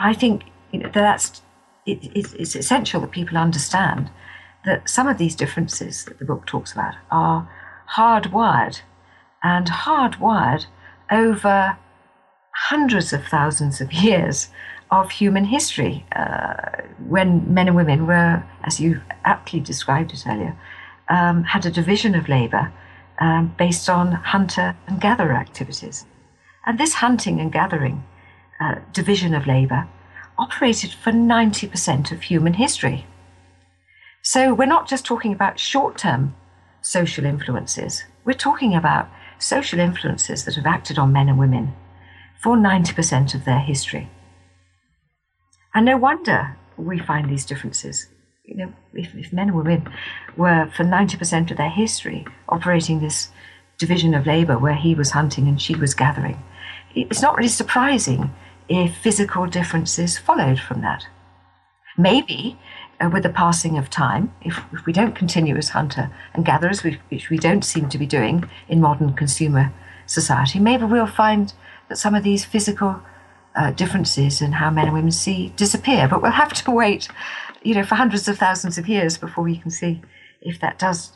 I 0.00 0.14
think 0.14 0.44
you 0.70 0.78
know, 0.80 0.90
that's 0.92 1.42
it, 1.84 2.02
it, 2.02 2.34
it's 2.38 2.56
essential 2.56 3.02
that 3.02 3.10
people 3.10 3.36
understand 3.36 4.10
that 4.64 4.88
some 4.88 5.08
of 5.08 5.18
these 5.18 5.36
differences 5.36 6.06
that 6.06 6.18
the 6.18 6.24
book 6.24 6.46
talks 6.46 6.72
about 6.72 6.94
are 7.10 7.46
hardwired 7.96 8.80
and 9.42 9.66
hardwired 9.66 10.64
over 11.10 11.76
hundreds 12.70 13.12
of 13.12 13.26
thousands 13.26 13.82
of 13.82 13.92
years 13.92 14.48
of 14.90 15.10
human 15.10 15.44
history 15.44 16.06
uh, 16.16 16.54
when 17.08 17.52
men 17.52 17.66
and 17.68 17.76
women 17.76 18.06
were, 18.06 18.42
as 18.64 18.80
you 18.80 19.02
aptly 19.24 19.60
described 19.60 20.12
it 20.14 20.24
earlier, 20.26 20.56
um, 21.10 21.44
had 21.44 21.66
a 21.66 21.70
division 21.70 22.14
of 22.14 22.28
labor 22.28 22.72
um, 23.22 23.54
based 23.56 23.88
on 23.88 24.10
hunter 24.10 24.76
and 24.88 25.00
gatherer 25.00 25.34
activities. 25.34 26.04
And 26.66 26.76
this 26.76 26.94
hunting 26.94 27.40
and 27.40 27.52
gathering 27.52 28.04
uh, 28.60 28.80
division 28.92 29.32
of 29.32 29.46
labour 29.46 29.86
operated 30.36 30.92
for 30.92 31.12
90% 31.12 32.10
of 32.10 32.22
human 32.22 32.54
history. 32.54 33.06
So 34.22 34.52
we're 34.52 34.66
not 34.66 34.88
just 34.88 35.04
talking 35.04 35.32
about 35.32 35.60
short 35.60 35.96
term 35.96 36.34
social 36.80 37.24
influences, 37.24 38.02
we're 38.24 38.32
talking 38.32 38.74
about 38.74 39.08
social 39.38 39.78
influences 39.78 40.44
that 40.44 40.56
have 40.56 40.66
acted 40.66 40.98
on 40.98 41.12
men 41.12 41.28
and 41.28 41.38
women 41.38 41.74
for 42.40 42.56
90% 42.56 43.36
of 43.36 43.44
their 43.44 43.60
history. 43.60 44.10
And 45.74 45.86
no 45.86 45.96
wonder 45.96 46.56
we 46.76 46.98
find 46.98 47.30
these 47.30 47.46
differences 47.46 48.08
you 48.44 48.56
know, 48.56 48.72
if, 48.94 49.14
if 49.14 49.32
men 49.32 49.48
and 49.48 49.56
women 49.56 49.88
were 50.36 50.70
for 50.74 50.84
90% 50.84 51.50
of 51.50 51.56
their 51.56 51.70
history 51.70 52.26
operating 52.48 53.00
this 53.00 53.28
division 53.78 54.14
of 54.14 54.26
labor 54.26 54.58
where 54.58 54.74
he 54.74 54.94
was 54.94 55.12
hunting 55.12 55.48
and 55.48 55.60
she 55.60 55.74
was 55.74 55.94
gathering, 55.94 56.42
it's 56.94 57.22
not 57.22 57.36
really 57.36 57.48
surprising 57.48 58.30
if 58.68 58.96
physical 58.96 59.46
differences 59.46 60.18
followed 60.18 60.58
from 60.58 60.80
that. 60.80 61.06
Maybe 61.96 62.58
uh, 63.00 63.10
with 63.12 63.22
the 63.22 63.28
passing 63.28 63.78
of 63.78 63.90
time, 63.90 64.32
if, 64.42 64.58
if, 64.72 64.86
we 64.86 64.92
don't 64.92 65.14
continue 65.14 65.56
as 65.56 65.70
hunter 65.70 66.10
and 66.34 66.44
gatherers, 66.44 66.82
which 66.82 67.30
we 67.30 67.38
don't 67.38 67.64
seem 67.64 67.88
to 67.90 67.98
be 67.98 68.06
doing 68.06 68.48
in 68.68 68.80
modern 68.80 69.14
consumer 69.14 69.72
society, 70.06 70.58
maybe 70.58 70.84
we'll 70.84 71.06
find 71.06 71.52
that 71.88 71.98
some 71.98 72.14
of 72.14 72.24
these 72.24 72.44
physical 72.44 73.00
uh, 73.54 73.70
differences 73.72 74.40
in 74.40 74.52
how 74.52 74.70
men 74.70 74.86
and 74.86 74.94
women 74.94 75.10
see 75.10 75.52
disappear. 75.56 76.08
But 76.08 76.22
we'll 76.22 76.30
have 76.30 76.52
to 76.52 76.70
wait 76.82 77.08
you 77.64 77.74
know, 77.74 77.84
for 77.84 77.94
hundreds 77.94 78.28
of 78.28 78.38
thousands 78.38 78.78
of 78.78 78.88
years 78.88 79.16
before 79.18 79.44
we 79.44 79.58
can 79.58 79.70
see 79.70 80.00
if 80.40 80.60
that 80.60 80.78
does 80.78 81.12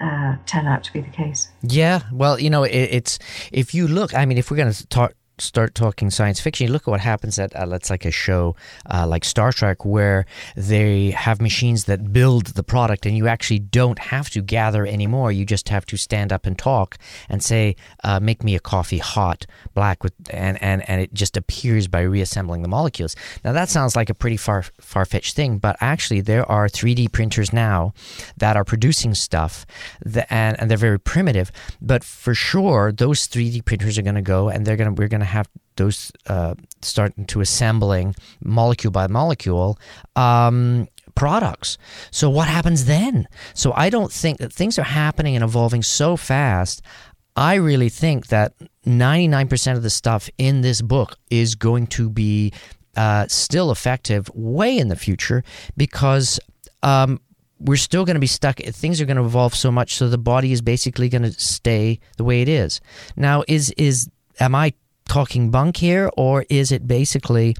uh, 0.00 0.36
turn 0.46 0.66
out 0.66 0.84
to 0.84 0.92
be 0.92 1.00
the 1.00 1.10
case. 1.10 1.48
Yeah, 1.62 2.00
well, 2.12 2.38
you 2.38 2.50
know, 2.50 2.64
it, 2.64 2.72
it's 2.72 3.18
if 3.52 3.74
you 3.74 3.86
look, 3.86 4.14
I 4.14 4.24
mean, 4.26 4.38
if 4.38 4.50
we're 4.50 4.56
going 4.56 4.72
to 4.72 4.86
talk 4.88 5.14
start 5.38 5.74
talking 5.74 6.10
science 6.10 6.40
fiction, 6.40 6.70
look 6.70 6.82
at 6.82 6.90
what 6.90 7.00
happens 7.00 7.38
at 7.38 7.54
uh, 7.56 7.66
let's 7.66 7.90
like 7.90 8.04
a 8.04 8.10
show 8.10 8.54
uh, 8.92 9.06
like 9.06 9.24
Star 9.24 9.52
Trek, 9.52 9.84
where 9.84 10.26
they 10.56 11.10
have 11.10 11.40
machines 11.40 11.84
that 11.84 12.12
build 12.12 12.46
the 12.48 12.62
product, 12.62 13.06
and 13.06 13.16
you 13.16 13.26
actually 13.26 13.58
don't 13.58 13.98
have 13.98 14.30
to 14.30 14.42
gather 14.42 14.86
anymore. 14.86 15.32
You 15.32 15.44
just 15.44 15.68
have 15.68 15.86
to 15.86 15.96
stand 15.96 16.32
up 16.32 16.46
and 16.46 16.58
talk 16.58 16.98
and 17.28 17.42
say, 17.42 17.76
uh, 18.02 18.20
"Make 18.20 18.44
me 18.44 18.54
a 18.54 18.60
coffee 18.60 18.98
hot, 18.98 19.46
black 19.74 20.02
with," 20.02 20.14
and 20.30 20.62
and 20.62 20.88
and 20.88 21.00
it 21.00 21.14
just 21.14 21.36
appears 21.36 21.88
by 21.88 22.02
reassembling 22.02 22.62
the 22.62 22.68
molecules. 22.68 23.16
Now 23.44 23.52
that 23.52 23.68
sounds 23.68 23.96
like 23.96 24.10
a 24.10 24.14
pretty 24.14 24.36
far 24.36 24.64
far 24.80 25.04
fetched 25.04 25.34
thing, 25.34 25.58
but 25.58 25.76
actually 25.80 26.20
there 26.20 26.50
are 26.50 26.68
3D 26.68 27.12
printers 27.12 27.52
now 27.52 27.92
that 28.36 28.56
are 28.56 28.64
producing 28.64 29.14
stuff, 29.14 29.66
that, 30.04 30.32
and 30.32 30.58
and 30.60 30.70
they're 30.70 30.78
very 30.78 31.00
primitive, 31.00 31.50
but 31.80 32.04
for 32.04 32.34
sure 32.34 32.92
those 32.92 33.26
3D 33.26 33.64
printers 33.64 33.98
are 33.98 34.02
going 34.02 34.14
to 34.14 34.22
go, 34.22 34.48
and 34.48 34.66
they're 34.66 34.76
going 34.76 34.94
to 34.94 35.00
we're 35.00 35.08
going 35.08 35.20
to 35.20 35.23
have 35.24 35.48
those 35.76 36.12
uh, 36.26 36.54
starting 36.82 37.26
to 37.26 37.40
assembling 37.40 38.14
molecule 38.42 38.90
by 38.90 39.06
molecule 39.06 39.78
um, 40.16 40.88
products. 41.14 41.78
So 42.10 42.30
what 42.30 42.48
happens 42.48 42.84
then? 42.84 43.26
So 43.54 43.72
I 43.74 43.90
don't 43.90 44.12
think 44.12 44.38
that 44.38 44.52
things 44.52 44.78
are 44.78 44.84
happening 44.84 45.34
and 45.34 45.44
evolving 45.44 45.82
so 45.82 46.16
fast. 46.16 46.82
I 47.36 47.54
really 47.54 47.88
think 47.88 48.28
that 48.28 48.52
99% 48.86 49.76
of 49.76 49.82
the 49.82 49.90
stuff 49.90 50.30
in 50.38 50.60
this 50.60 50.82
book 50.82 51.16
is 51.30 51.54
going 51.54 51.88
to 51.88 52.08
be 52.08 52.52
uh, 52.96 53.26
still 53.28 53.72
effective 53.72 54.30
way 54.34 54.78
in 54.78 54.88
the 54.88 54.96
future 54.96 55.42
because 55.76 56.38
um, 56.84 57.20
we're 57.58 57.76
still 57.76 58.04
going 58.04 58.14
to 58.14 58.20
be 58.20 58.26
stuck. 58.26 58.58
Things 58.58 59.00
are 59.00 59.04
going 59.04 59.16
to 59.16 59.24
evolve 59.24 59.54
so 59.54 59.72
much, 59.72 59.96
so 59.96 60.08
the 60.08 60.18
body 60.18 60.52
is 60.52 60.62
basically 60.62 61.08
going 61.08 61.22
to 61.22 61.32
stay 61.32 61.98
the 62.18 62.24
way 62.24 62.42
it 62.42 62.48
is. 62.48 62.80
Now, 63.16 63.42
is 63.48 63.72
is 63.76 64.08
am 64.38 64.54
I 64.54 64.74
talking 65.08 65.50
bunk 65.50 65.76
here, 65.76 66.10
or 66.16 66.44
is 66.48 66.72
it 66.72 66.86
basically 66.86 67.56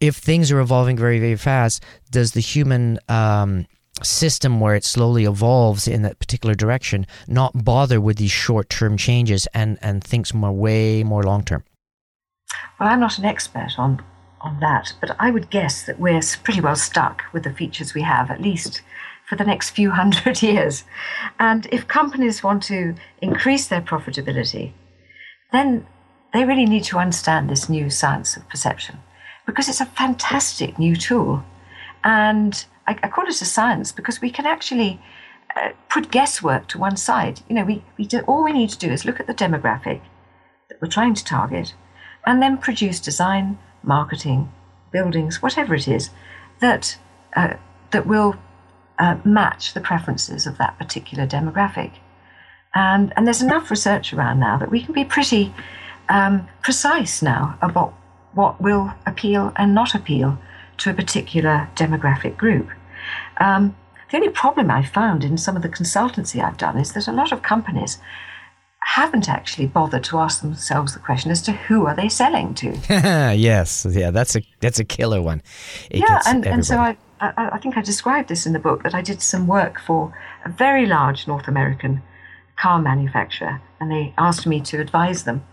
if 0.00 0.16
things 0.16 0.50
are 0.50 0.60
evolving 0.60 0.96
very, 0.96 1.18
very 1.18 1.36
fast, 1.36 1.82
does 2.10 2.32
the 2.32 2.40
human 2.40 2.98
um, 3.08 3.66
system 4.02 4.60
where 4.60 4.74
it 4.74 4.84
slowly 4.84 5.24
evolves 5.24 5.86
in 5.86 6.02
that 6.02 6.18
particular 6.18 6.54
direction 6.54 7.06
not 7.26 7.64
bother 7.64 8.00
with 8.00 8.16
these 8.16 8.30
short 8.30 8.68
term 8.68 8.96
changes 8.96 9.46
and, 9.54 9.78
and 9.82 10.02
thinks 10.02 10.34
more 10.34 10.52
way 10.52 11.02
more 11.02 11.22
long 11.22 11.42
term? 11.42 11.64
Well, 12.78 12.88
I'm 12.88 13.00
not 13.00 13.18
an 13.18 13.24
expert 13.24 13.78
on 13.78 14.02
on 14.40 14.60
that, 14.60 14.92
but 15.00 15.16
I 15.18 15.30
would 15.30 15.48
guess 15.48 15.86
that 15.86 15.98
we're 15.98 16.20
pretty 16.42 16.60
well 16.60 16.76
stuck 16.76 17.22
with 17.32 17.44
the 17.44 17.52
features 17.52 17.94
we 17.94 18.02
have, 18.02 18.30
at 18.30 18.42
least 18.42 18.82
for 19.26 19.36
the 19.36 19.44
next 19.44 19.70
few 19.70 19.90
hundred 20.00 20.42
years. 20.42 20.84
And 21.38 21.66
if 21.72 21.88
companies 21.88 22.42
want 22.42 22.62
to 22.64 22.94
increase 23.22 23.68
their 23.68 23.80
profitability, 23.80 24.72
then 25.50 25.86
they 26.34 26.44
really 26.44 26.66
need 26.66 26.82
to 26.84 26.98
understand 26.98 27.48
this 27.48 27.68
new 27.68 27.88
science 27.88 28.36
of 28.36 28.46
perception 28.48 28.98
because 29.46 29.68
it's 29.68 29.80
a 29.80 29.86
fantastic 29.86 30.78
new 30.78 30.96
tool. 30.96 31.44
And 32.02 32.64
I, 32.88 32.98
I 33.04 33.08
call 33.08 33.24
it 33.24 33.40
a 33.40 33.44
science 33.44 33.92
because 33.92 34.20
we 34.20 34.30
can 34.30 34.44
actually 34.44 35.00
uh, 35.56 35.70
put 35.88 36.10
guesswork 36.10 36.66
to 36.68 36.78
one 36.78 36.96
side. 36.96 37.40
You 37.48 37.54
know, 37.54 37.64
we, 37.64 37.84
we 37.96 38.04
do, 38.04 38.18
all 38.26 38.42
we 38.42 38.52
need 38.52 38.70
to 38.70 38.78
do 38.78 38.90
is 38.90 39.04
look 39.04 39.20
at 39.20 39.28
the 39.28 39.34
demographic 39.34 40.00
that 40.68 40.82
we're 40.82 40.88
trying 40.88 41.14
to 41.14 41.24
target 41.24 41.74
and 42.26 42.42
then 42.42 42.58
produce 42.58 42.98
design, 42.98 43.56
marketing, 43.84 44.52
buildings, 44.90 45.40
whatever 45.40 45.74
it 45.74 45.86
is, 45.86 46.10
that, 46.60 46.98
uh, 47.36 47.54
that 47.92 48.08
will 48.08 48.34
uh, 48.98 49.18
match 49.24 49.72
the 49.72 49.80
preferences 49.80 50.48
of 50.48 50.58
that 50.58 50.76
particular 50.78 51.28
demographic. 51.28 51.92
And, 52.74 53.12
and 53.16 53.24
there's 53.24 53.42
enough 53.42 53.70
research 53.70 54.12
around 54.12 54.40
now 54.40 54.58
that 54.58 54.70
we 54.72 54.82
can 54.82 54.94
be 54.94 55.04
pretty 55.04 55.54
um, 56.08 56.48
precise 56.62 57.22
now 57.22 57.58
about 57.62 57.94
what 58.34 58.60
will 58.60 58.92
appeal 59.06 59.52
and 59.56 59.74
not 59.74 59.94
appeal 59.94 60.38
to 60.78 60.90
a 60.90 60.94
particular 60.94 61.68
demographic 61.76 62.36
group. 62.36 62.68
Um, 63.38 63.76
the 64.10 64.16
only 64.16 64.30
problem 64.30 64.70
I've 64.70 64.88
found 64.88 65.24
in 65.24 65.38
some 65.38 65.56
of 65.56 65.62
the 65.62 65.68
consultancy 65.68 66.42
I've 66.42 66.56
done 66.56 66.78
is 66.78 66.92
that 66.92 67.08
a 67.08 67.12
lot 67.12 67.32
of 67.32 67.42
companies 67.42 67.98
haven't 68.84 69.28
actually 69.28 69.66
bothered 69.66 70.04
to 70.04 70.18
ask 70.18 70.42
themselves 70.42 70.92
the 70.92 71.00
question 71.00 71.30
as 71.30 71.40
to 71.42 71.52
who 71.52 71.86
are 71.86 71.96
they 71.96 72.08
selling 72.08 72.54
to. 72.54 72.76
yes, 73.34 73.86
yeah, 73.90 74.10
that's 74.10 74.36
a 74.36 74.42
that's 74.60 74.78
a 74.78 74.84
killer 74.84 75.22
one. 75.22 75.42
It 75.90 76.00
yeah, 76.00 76.20
and, 76.26 76.46
and 76.46 76.64
so 76.64 76.78
I, 76.78 76.96
I, 77.20 77.50
I 77.52 77.58
think 77.58 77.76
I 77.76 77.82
described 77.82 78.28
this 78.28 78.46
in 78.46 78.52
the 78.52 78.58
book 78.58 78.82
that 78.82 78.94
I 78.94 79.00
did 79.00 79.22
some 79.22 79.46
work 79.46 79.80
for 79.80 80.16
a 80.44 80.50
very 80.50 80.86
large 80.86 81.26
North 81.26 81.48
American 81.48 82.02
car 82.56 82.80
manufacturer, 82.80 83.62
and 83.80 83.90
they 83.90 84.12
asked 84.18 84.46
me 84.46 84.60
to 84.60 84.80
advise 84.80 85.24
them. 85.24 85.44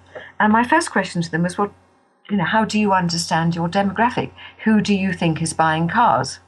And 0.42 0.52
my 0.52 0.64
first 0.64 0.90
question 0.92 1.22
to 1.22 1.30
them 1.30 1.44
was, 1.44 1.56
"Well, 1.58 1.72
you 2.28 2.38
know, 2.38 2.46
how 2.46 2.66
do 2.66 2.80
you 2.80 2.94
understand 2.94 3.56
your 3.56 3.70
demographic? 3.70 4.32
Who 4.64 4.82
do 4.82 4.96
you 4.96 5.14
think 5.14 5.40
is 5.40 5.54
buying 5.54 5.88
cars?" 5.88 6.40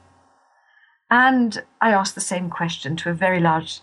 And 1.08 1.62
I 1.80 1.92
asked 1.92 2.16
the 2.16 2.20
same 2.32 2.50
question 2.50 2.96
to 2.96 3.10
a 3.10 3.14
very 3.14 3.38
large 3.38 3.80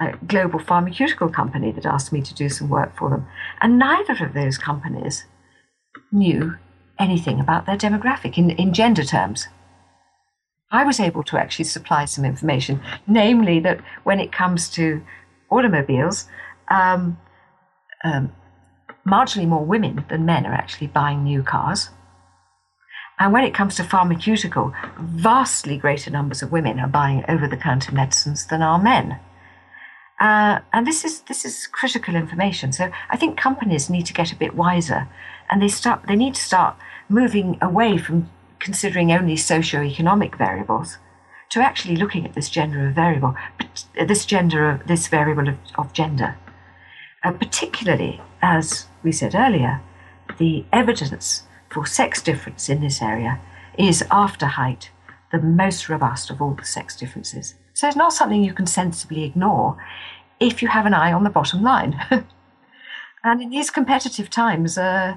uh, 0.00 0.12
global 0.26 0.60
pharmaceutical 0.60 1.28
company 1.28 1.72
that 1.72 1.84
asked 1.84 2.10
me 2.10 2.22
to 2.22 2.34
do 2.34 2.48
some 2.48 2.70
work 2.70 2.96
for 2.96 3.10
them. 3.10 3.26
And 3.60 3.78
neither 3.78 4.24
of 4.24 4.32
those 4.32 4.56
companies 4.56 5.26
knew 6.10 6.56
anything 6.98 7.38
about 7.38 7.66
their 7.66 7.76
demographic 7.76 8.38
in, 8.38 8.50
in 8.50 8.72
gender 8.72 9.04
terms. 9.04 9.48
I 10.70 10.84
was 10.84 11.00
able 11.00 11.22
to 11.24 11.36
actually 11.36 11.66
supply 11.66 12.06
some 12.06 12.24
information, 12.24 12.80
namely 13.06 13.60
that 13.60 13.80
when 14.04 14.20
it 14.20 14.32
comes 14.32 14.70
to 14.70 15.02
automobiles, 15.50 16.28
um, 16.70 17.18
um, 18.04 18.32
marginally 19.06 19.48
more 19.48 19.64
women 19.64 20.04
than 20.08 20.24
men 20.24 20.46
are 20.46 20.54
actually 20.54 20.86
buying 20.86 21.24
new 21.24 21.42
cars. 21.42 21.90
And 23.18 23.32
when 23.32 23.44
it 23.44 23.54
comes 23.54 23.76
to 23.76 23.84
pharmaceutical, 23.84 24.72
vastly 24.98 25.76
greater 25.76 26.10
numbers 26.10 26.42
of 26.42 26.52
women 26.52 26.80
are 26.80 26.88
buying 26.88 27.24
over 27.28 27.46
the 27.46 27.56
counter 27.56 27.92
medicines 27.92 28.46
than 28.46 28.62
are 28.62 28.78
men. 28.78 29.20
Uh, 30.20 30.60
and 30.72 30.86
this 30.86 31.04
is 31.04 31.22
this 31.22 31.44
is 31.44 31.66
critical 31.66 32.14
information. 32.14 32.72
So 32.72 32.90
I 33.08 33.16
think 33.16 33.38
companies 33.38 33.88
need 33.88 34.04
to 34.06 34.12
get 34.12 34.32
a 34.32 34.36
bit 34.36 34.54
wiser, 34.54 35.08
and 35.50 35.62
they 35.62 35.68
start 35.68 36.06
they 36.06 36.16
need 36.16 36.34
to 36.34 36.42
start 36.42 36.76
moving 37.08 37.58
away 37.62 37.96
from 37.96 38.28
considering 38.58 39.12
only 39.12 39.36
socio-economic 39.36 40.36
variables 40.36 40.98
to 41.48 41.60
actually 41.60 41.96
looking 41.96 42.26
at 42.26 42.34
this 42.34 42.50
gender 42.50 42.86
of 42.86 42.94
variable, 42.94 43.34
this 43.94 44.26
gender 44.26 44.70
of 44.70 44.86
this 44.86 45.08
variable 45.08 45.48
of, 45.48 45.56
of 45.76 45.92
gender, 45.92 46.36
uh, 47.24 47.32
particularly 47.32 48.20
as 48.42 48.86
we 49.02 49.12
said 49.12 49.34
earlier, 49.34 49.80
the 50.38 50.64
evidence 50.72 51.44
for 51.68 51.86
sex 51.86 52.22
difference 52.22 52.68
in 52.68 52.80
this 52.80 53.00
area 53.00 53.40
is 53.78 54.04
after 54.10 54.46
height 54.46 54.90
the 55.32 55.38
most 55.38 55.88
robust 55.88 56.30
of 56.30 56.42
all 56.42 56.54
the 56.54 56.64
sex 56.64 56.96
differences. 56.96 57.54
So 57.74 57.86
it's 57.86 57.96
not 57.96 58.12
something 58.12 58.42
you 58.42 58.52
can 58.52 58.66
sensibly 58.66 59.24
ignore 59.24 59.76
if 60.40 60.62
you 60.62 60.68
have 60.68 60.86
an 60.86 60.94
eye 60.94 61.12
on 61.12 61.24
the 61.24 61.30
bottom 61.30 61.62
line. 61.62 61.98
and 63.24 63.42
in 63.42 63.50
these 63.50 63.70
competitive 63.70 64.28
times, 64.28 64.76
uh, 64.76 65.16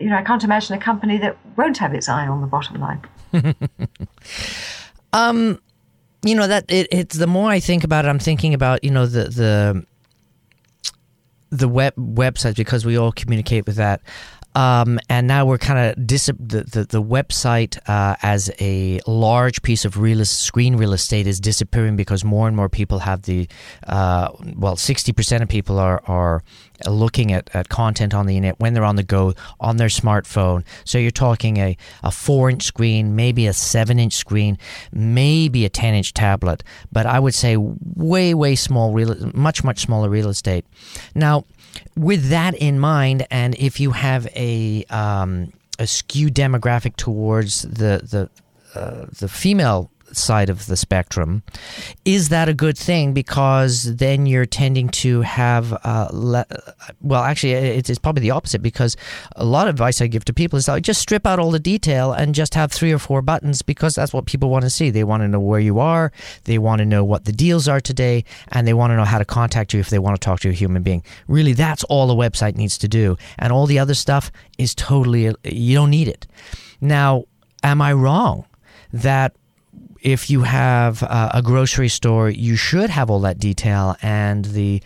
you 0.00 0.10
know, 0.10 0.16
I 0.16 0.22
can't 0.22 0.42
imagine 0.42 0.76
a 0.76 0.80
company 0.80 1.18
that 1.18 1.36
won't 1.56 1.78
have 1.78 1.94
its 1.94 2.08
eye 2.08 2.26
on 2.26 2.40
the 2.40 2.46
bottom 2.46 2.80
line. 2.80 3.02
um, 5.12 5.60
you 6.24 6.34
know 6.34 6.46
that 6.46 6.64
it, 6.68 6.88
it's 6.90 7.16
the 7.16 7.26
more 7.26 7.50
I 7.50 7.60
think 7.60 7.84
about 7.84 8.04
it, 8.04 8.08
I'm 8.08 8.18
thinking 8.18 8.54
about 8.54 8.84
you 8.84 8.90
know 8.90 9.06
the 9.06 9.24
the 9.24 9.86
the 11.52 11.68
web 11.68 11.94
websites 11.96 12.56
because 12.56 12.84
we 12.84 12.98
all 12.98 13.12
communicate 13.12 13.66
with 13.66 13.76
that. 13.76 14.00
Um, 14.54 14.98
and 15.08 15.26
now 15.26 15.46
we're 15.46 15.58
kind 15.58 15.78
of 15.78 16.06
dis- 16.06 16.26
the, 16.26 16.64
the, 16.64 16.84
the 16.84 17.02
website 17.02 17.78
uh, 17.88 18.16
as 18.22 18.50
a 18.60 19.00
large 19.06 19.62
piece 19.62 19.84
of 19.84 19.98
real 19.98 20.24
screen 20.24 20.76
real 20.76 20.92
estate 20.92 21.26
is 21.26 21.40
disappearing 21.40 21.96
because 21.96 22.24
more 22.24 22.46
and 22.46 22.56
more 22.56 22.68
people 22.68 23.00
have 23.00 23.22
the 23.22 23.48
uh, 23.86 24.30
well, 24.56 24.76
sixty 24.76 25.12
percent 25.12 25.42
of 25.42 25.48
people 25.48 25.78
are 25.78 26.02
are 26.06 26.42
looking 26.86 27.32
at, 27.32 27.48
at 27.54 27.68
content 27.68 28.14
on 28.14 28.26
the 28.26 28.36
internet 28.36 28.58
when 28.60 28.74
they're 28.74 28.84
on 28.84 28.96
the 28.96 29.02
go 29.02 29.34
on 29.60 29.76
their 29.76 29.88
smartphone. 29.88 30.64
So 30.84 30.98
you're 30.98 31.10
talking 31.10 31.56
a, 31.58 31.76
a 32.02 32.10
four 32.10 32.50
inch 32.50 32.64
screen, 32.64 33.16
maybe 33.16 33.46
a 33.46 33.52
seven 33.52 33.98
inch 33.98 34.14
screen, 34.14 34.58
maybe 34.92 35.64
a 35.64 35.68
10 35.68 35.94
inch 35.94 36.12
tablet, 36.12 36.62
but 36.90 37.06
I 37.06 37.18
would 37.18 37.34
say 37.34 37.56
way, 37.56 38.34
way 38.34 38.54
small, 38.54 38.92
real, 38.92 39.14
much, 39.34 39.64
much 39.64 39.80
smaller 39.80 40.08
real 40.08 40.28
estate. 40.28 40.64
Now, 41.14 41.44
with 41.96 42.28
that 42.30 42.54
in 42.54 42.78
mind, 42.78 43.26
and 43.30 43.54
if 43.56 43.80
you 43.80 43.92
have 43.92 44.26
a 44.34 44.84
um, 44.90 45.52
a 45.78 45.86
skewed 45.86 46.34
demographic 46.34 46.96
towards 46.96 47.62
the 47.62 48.00
the 48.04 48.30
uh, 48.74 49.06
the 49.18 49.28
female 49.28 49.90
side 50.12 50.50
of 50.50 50.66
the 50.66 50.76
spectrum, 50.76 51.42
is 52.04 52.28
that 52.28 52.48
a 52.48 52.54
good 52.54 52.76
thing? 52.76 53.12
Because 53.12 53.96
then 53.96 54.26
you're 54.26 54.46
tending 54.46 54.88
to 54.88 55.22
have, 55.22 55.72
uh, 55.84 56.08
le- 56.12 56.46
well, 57.00 57.22
actually, 57.22 57.52
it's, 57.52 57.98
probably 57.98 58.22
the 58.22 58.30
opposite. 58.30 58.62
Because 58.62 58.96
a 59.36 59.44
lot 59.44 59.68
of 59.68 59.74
advice 59.74 60.00
I 60.00 60.06
give 60.06 60.24
to 60.26 60.32
people 60.32 60.56
is 60.56 60.68
like, 60.68 60.82
just 60.82 61.00
strip 61.00 61.26
out 61.26 61.38
all 61.38 61.50
the 61.50 61.60
detail 61.60 62.12
and 62.12 62.34
just 62.34 62.54
have 62.54 62.72
three 62.72 62.92
or 62.92 62.98
four 62.98 63.22
buttons 63.22 63.62
because 63.62 63.94
that's 63.94 64.12
what 64.12 64.26
people 64.26 64.50
want 64.50 64.64
to 64.64 64.70
see. 64.70 64.90
They 64.90 65.04
want 65.04 65.22
to 65.22 65.28
know 65.28 65.40
where 65.40 65.60
you 65.60 65.78
are, 65.78 66.12
they 66.44 66.58
want 66.58 66.80
to 66.80 66.84
know 66.84 67.04
what 67.04 67.24
the 67.24 67.32
deals 67.32 67.68
are 67.68 67.80
today, 67.80 68.24
and 68.48 68.66
they 68.66 68.74
want 68.74 68.90
to 68.90 68.96
know 68.96 69.04
how 69.04 69.18
to 69.18 69.24
contact 69.24 69.72
you 69.72 69.80
if 69.80 69.90
they 69.90 69.98
want 69.98 70.20
to 70.20 70.24
talk 70.24 70.40
to 70.40 70.48
a 70.48 70.52
human 70.52 70.82
being. 70.82 71.02
Really, 71.28 71.52
that's 71.52 71.84
all 71.84 72.10
a 72.10 72.14
website 72.14 72.56
needs 72.56 72.78
to 72.78 72.88
do, 72.88 73.16
and 73.38 73.52
all 73.52 73.66
the 73.66 73.78
other 73.78 73.94
stuff 73.94 74.32
is 74.58 74.74
totally 74.74 75.32
you 75.44 75.74
don't 75.74 75.90
need 75.90 76.08
it. 76.08 76.26
Now, 76.80 77.24
am 77.62 77.80
I 77.80 77.92
wrong? 77.92 78.46
that 78.92 79.34
if 80.02 80.28
you 80.28 80.42
have 80.42 81.02
uh, 81.04 81.30
a 81.32 81.42
grocery 81.42 81.88
store, 81.88 82.28
you 82.28 82.56
should 82.56 82.90
have 82.90 83.08
all 83.08 83.20
that 83.20 83.38
detail 83.38 83.96
and 84.02 84.44
the 84.46 84.82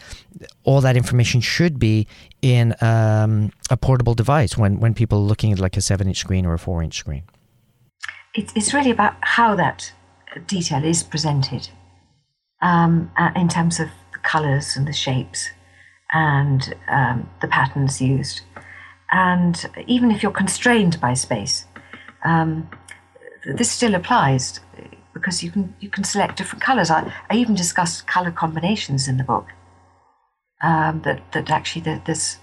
all 0.65 0.83
that 0.83 0.97
information 0.97 1.41
should 1.41 1.79
be 1.79 2.07
in 2.43 2.75
um, 2.83 3.51
a 3.71 3.77
portable 3.77 4.15
device 4.15 4.57
when, 4.59 4.79
when 4.79 4.93
people 4.93 5.19
are 5.19 5.23
looking 5.23 5.53
at 5.53 5.59
like 5.59 5.77
a 5.77 5.81
seven 5.81 6.07
inch 6.07 6.19
screen 6.19 6.45
or 6.45 6.53
a 6.53 6.59
four 6.59 6.83
inch 6.83 6.99
screen. 6.99 7.25
it's 8.35 8.53
it's 8.55 8.75
really 8.75 8.91
about 8.91 9.15
how 9.23 9.57
that 9.57 9.91
detail 10.47 10.85
is 10.85 11.03
presented 11.03 11.71
um, 12.61 13.11
in 13.35 13.49
terms 13.49 13.81
of 13.81 13.89
the 14.13 14.19
colors 14.19 14.77
and 14.77 14.87
the 14.87 14.93
shapes 14.93 15.49
and 16.13 16.75
um, 16.89 17.29
the 17.41 17.49
patterns 17.49 18.01
used. 18.01 18.43
And 19.11 19.57
even 19.87 20.11
if 20.11 20.23
you're 20.23 20.33
constrained 20.33 21.01
by 21.01 21.15
space, 21.15 21.65
um, 22.25 22.69
this 23.47 23.71
still 23.71 23.95
applies 23.95 24.61
because 25.17 25.43
you 25.43 25.51
can 25.51 25.75
you 25.81 25.89
can 25.89 26.05
select 26.05 26.37
different 26.37 26.63
colors. 26.63 26.91
I, 26.91 27.13
I 27.31 27.37
even 27.37 27.55
discussed 27.55 28.07
color 28.07 28.31
combinations 28.31 29.09
in 29.09 29.17
the 29.17 29.25
book. 29.25 29.47
Um, 30.63 31.03
that 31.03 31.21
that 31.33 31.51
actually 31.51 32.01
there's 32.07 32.39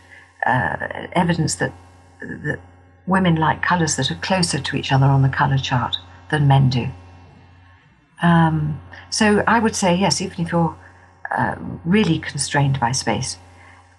uh, 0.45 1.07
evidence 1.13 1.55
that 1.55 1.73
that 2.21 2.59
women 3.05 3.35
like 3.35 3.61
colors 3.61 3.95
that 3.97 4.09
are 4.11 4.21
closer 4.29 4.59
to 4.59 4.75
each 4.75 4.91
other 4.91 5.05
on 5.05 5.21
the 5.21 5.29
color 5.29 5.57
chart 5.57 5.97
than 6.31 6.47
men 6.47 6.69
do. 6.69 6.87
Um, 8.21 8.81
so 9.09 9.43
I 9.47 9.59
would 9.59 9.75
say 9.75 9.95
yes, 9.95 10.21
even 10.21 10.45
if 10.45 10.51
you're 10.51 10.75
uh, 11.37 11.55
really 11.85 12.19
constrained 12.19 12.79
by 12.79 12.91
space, 12.91 13.37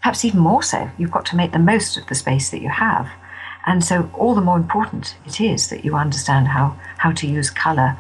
perhaps 0.01 0.25
even 0.25 0.41
more 0.41 0.63
so, 0.63 0.91
you've 0.99 1.11
got 1.11 1.27
to 1.27 1.37
make 1.37 1.53
the 1.53 1.59
most 1.59 1.97
of 1.97 2.07
the 2.07 2.15
space 2.15 2.51
that 2.51 2.63
you 2.63 2.71
have. 2.71 3.09
And 3.67 3.83
so, 3.85 4.11
all 4.13 4.35
the 4.35 4.43
more 4.43 4.59
important 4.59 5.17
it 5.25 5.41
is 5.41 5.69
that 5.69 5.85
you 5.85 5.95
understand 5.97 6.49
how, 6.49 6.77
how 6.99 7.13
to 7.13 7.27
use 7.27 7.51
color 7.51 7.97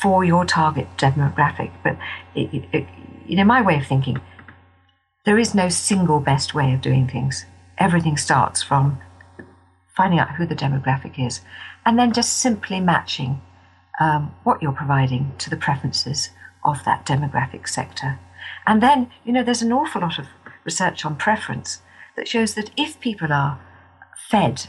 for 0.00 0.24
your 0.24 0.44
target 0.44 0.86
demographic. 0.96 1.70
But 1.82 1.98
it, 2.34 2.64
it, 2.72 2.86
you 3.26 3.36
know, 3.36 3.44
my 3.44 3.60
way 3.62 3.78
of 3.78 3.86
thinking, 3.86 4.20
there 5.24 5.38
is 5.38 5.54
no 5.54 5.68
single 5.68 6.20
best 6.20 6.54
way 6.54 6.72
of 6.72 6.80
doing 6.80 7.06
things. 7.06 7.44
Everything 7.78 8.16
starts 8.16 8.62
from 8.62 9.00
finding 9.96 10.18
out 10.18 10.36
who 10.36 10.46
the 10.46 10.54
demographic 10.54 11.24
is, 11.24 11.40
and 11.84 11.98
then 11.98 12.12
just 12.12 12.38
simply 12.38 12.80
matching 12.80 13.40
um, 14.00 14.34
what 14.44 14.62
you're 14.62 14.72
providing 14.72 15.32
to 15.38 15.50
the 15.50 15.56
preferences 15.56 16.30
of 16.64 16.84
that 16.84 17.04
demographic 17.04 17.68
sector. 17.68 18.18
And 18.66 18.82
then, 18.82 19.10
you 19.24 19.32
know, 19.32 19.42
there's 19.42 19.62
an 19.62 19.72
awful 19.72 20.00
lot 20.00 20.18
of 20.18 20.26
research 20.64 21.04
on 21.04 21.16
preference 21.16 21.82
that 22.16 22.28
shows 22.28 22.54
that 22.54 22.70
if 22.76 23.00
people 23.00 23.32
are 23.32 23.60
fed 24.28 24.66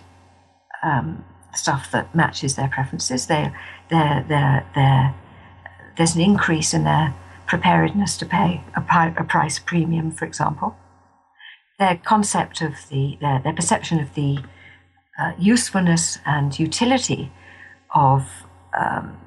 um, 0.83 1.23
stuff 1.53 1.91
that 1.91 2.13
matches 2.15 2.55
their 2.55 2.67
preferences, 2.67 3.27
they, 3.27 3.51
they're, 3.91 4.65
they're, 4.73 5.15
there's 5.97 6.15
an 6.15 6.21
increase 6.21 6.73
in 6.73 6.83
their 6.83 7.13
preparedness 7.45 8.17
to 8.17 8.25
pay 8.25 8.63
a, 8.75 9.13
a 9.17 9.23
price 9.23 9.59
premium, 9.59 10.11
for 10.11 10.25
example. 10.25 10.75
Their 11.77 11.97
concept 11.97 12.61
of 12.61 12.73
the, 12.89 13.17
their, 13.19 13.41
their 13.43 13.53
perception 13.53 13.99
of 13.99 14.13
the 14.15 14.39
uh, 15.19 15.33
usefulness 15.37 16.19
and 16.25 16.57
utility 16.57 17.31
of 17.93 18.25
um, 18.79 19.17